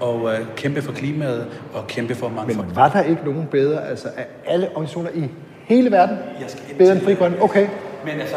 og 0.00 0.34
øh, 0.34 0.46
kæmpe 0.56 0.82
for 0.82 0.92
klimaet 0.92 1.46
og 1.72 1.86
kæmpe 1.86 2.14
for 2.14 2.28
mangfold. 2.28 2.66
Men 2.66 2.76
var 2.76 2.88
der 2.88 3.02
ikke 3.02 3.24
nogen 3.24 3.46
bedre, 3.46 3.88
altså 3.88 4.08
af 4.16 4.26
alle 4.46 4.68
organisationer 4.70 5.10
i 5.14 5.28
hele 5.64 5.90
verden, 5.90 6.16
Jeg 6.40 6.50
skal 6.50 6.62
ind 6.70 6.78
bedre 6.78 6.92
end 6.92 7.00
fri 7.00 7.14
grønne? 7.14 7.42
Okay. 7.42 7.68
Men 8.04 8.20
altså, 8.20 8.36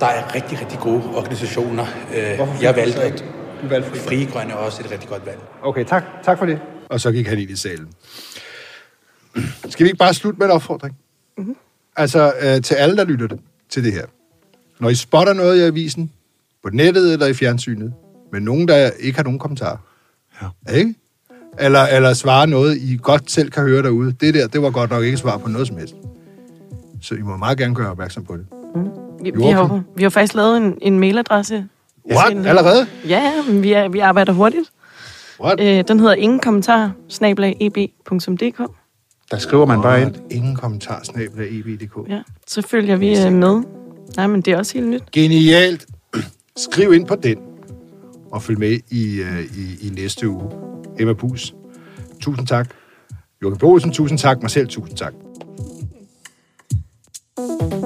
der 0.00 0.06
er 0.06 0.34
rigtig, 0.34 0.60
rigtig 0.60 0.78
gode 0.78 1.02
organisationer. 1.16 1.84
Øh, 2.16 2.36
Hvorfor 2.36 2.62
jeg 2.62 2.76
valgte 2.76 3.02
at 3.02 3.24
valgte 3.70 3.90
Fri 3.90 3.98
Frie 3.98 4.26
Grønne 4.26 4.52
er 4.52 4.56
også 4.56 4.82
et 4.84 4.90
rigtig 4.90 5.08
godt 5.08 5.26
valg. 5.26 5.38
Okay, 5.62 5.84
tak. 5.84 6.04
Tak 6.22 6.38
for 6.38 6.46
det. 6.46 6.60
Og 6.88 7.00
så 7.00 7.12
gik 7.12 7.26
han 7.26 7.38
ind 7.38 7.50
i 7.50 7.56
salen. 7.56 7.88
Skal 9.68 9.84
vi 9.84 9.88
ikke 9.88 9.98
bare 9.98 10.14
slutte 10.14 10.38
med 10.38 10.46
en 10.46 10.52
opfordring? 10.52 10.96
Mm-hmm. 11.38 11.56
Altså, 11.96 12.32
øh, 12.42 12.62
til 12.62 12.74
alle, 12.74 12.96
der 12.96 13.04
lytter 13.04 13.26
det, 13.26 13.40
til 13.68 13.84
det 13.84 13.92
her. 13.92 14.06
Når 14.80 14.88
I 14.88 14.94
spotter 14.94 15.32
noget 15.32 15.58
i 15.58 15.62
avisen, 15.62 16.12
på 16.62 16.70
nettet 16.72 17.12
eller 17.12 17.26
i 17.26 17.34
fjernsynet, 17.34 17.94
med 18.32 18.40
nogen, 18.40 18.68
der 18.68 18.90
ikke 19.00 19.16
har 19.16 19.24
nogen 19.24 19.38
kommentarer, 19.38 19.76
Ja. 20.42 20.72
ikke? 20.74 20.94
eller, 21.58 21.80
eller 21.80 22.14
svare 22.14 22.46
noget, 22.46 22.76
I 22.76 22.98
godt 23.02 23.30
selv 23.30 23.50
kan 23.50 23.62
høre 23.62 23.82
derude. 23.82 24.12
Det 24.20 24.34
der, 24.34 24.46
det 24.48 24.62
var 24.62 24.70
godt 24.70 24.90
nok 24.90 25.04
ikke 25.04 25.16
svar 25.16 25.38
på 25.38 25.48
noget 25.48 25.66
som 25.68 25.76
helst. 25.76 25.94
Så 27.02 27.14
I 27.14 27.20
må 27.22 27.36
meget 27.36 27.58
gerne 27.58 27.74
gøre 27.74 27.90
opmærksom 27.90 28.24
på 28.24 28.36
det. 28.36 28.46
Vi, 29.22 29.30
vi, 29.36 29.42
har, 29.42 29.82
vi 29.96 30.02
har 30.02 30.10
faktisk 30.10 30.34
lavet 30.34 30.56
en, 30.56 30.78
en 30.82 31.00
mailadresse. 31.00 31.66
What? 32.12 32.30
Til- 32.36 32.46
Allerede? 32.46 32.86
Ja, 33.08 33.32
men 33.48 33.62
vi, 33.62 33.72
er, 33.72 33.88
vi 33.88 33.98
arbejder 33.98 34.32
hurtigt. 34.32 34.72
What? 35.40 35.60
Øh, 35.60 35.84
den 35.88 36.00
hedder 36.00 36.14
ingen 36.14 36.38
kommentar, 36.40 36.92
snablag.eb.dk. 37.08 38.62
Der 39.30 39.38
skriver 39.38 39.66
man 39.66 39.82
bare 39.82 40.02
ind. 40.02 40.14
Ingen 40.30 40.56
kommentar, 40.56 41.02
eb.dk. 41.16 42.08
Ja, 42.08 42.20
så 42.46 42.62
følger 42.62 42.96
vi 42.96 43.24
øh, 43.26 43.32
med. 43.32 43.62
Nej, 44.16 44.26
men 44.26 44.40
det 44.40 44.52
er 44.52 44.58
også 44.58 44.74
helt 44.74 44.88
nyt. 44.88 45.02
Genialt. 45.12 45.86
Skriv 46.56 46.92
ind 46.94 47.06
på 47.06 47.14
den, 47.16 47.38
og 48.32 48.42
følg 48.42 48.58
med 48.58 48.78
i, 48.90 49.20
øh, 49.20 49.44
i, 49.44 49.86
i 49.86 49.90
næste 49.90 50.28
uge. 50.28 50.50
Emma 50.98 51.12
Pus, 51.12 51.54
tusind 52.20 52.46
tak. 52.46 52.74
Jørgen 53.42 53.58
Boelsen, 53.58 53.92
tusind 53.92 54.18
tak. 54.18 54.42
Mig 54.42 54.50
selv, 54.50 54.68
tusind 54.68 54.96
tak. 54.96 55.12
thank 57.36 57.72
you 57.72 57.81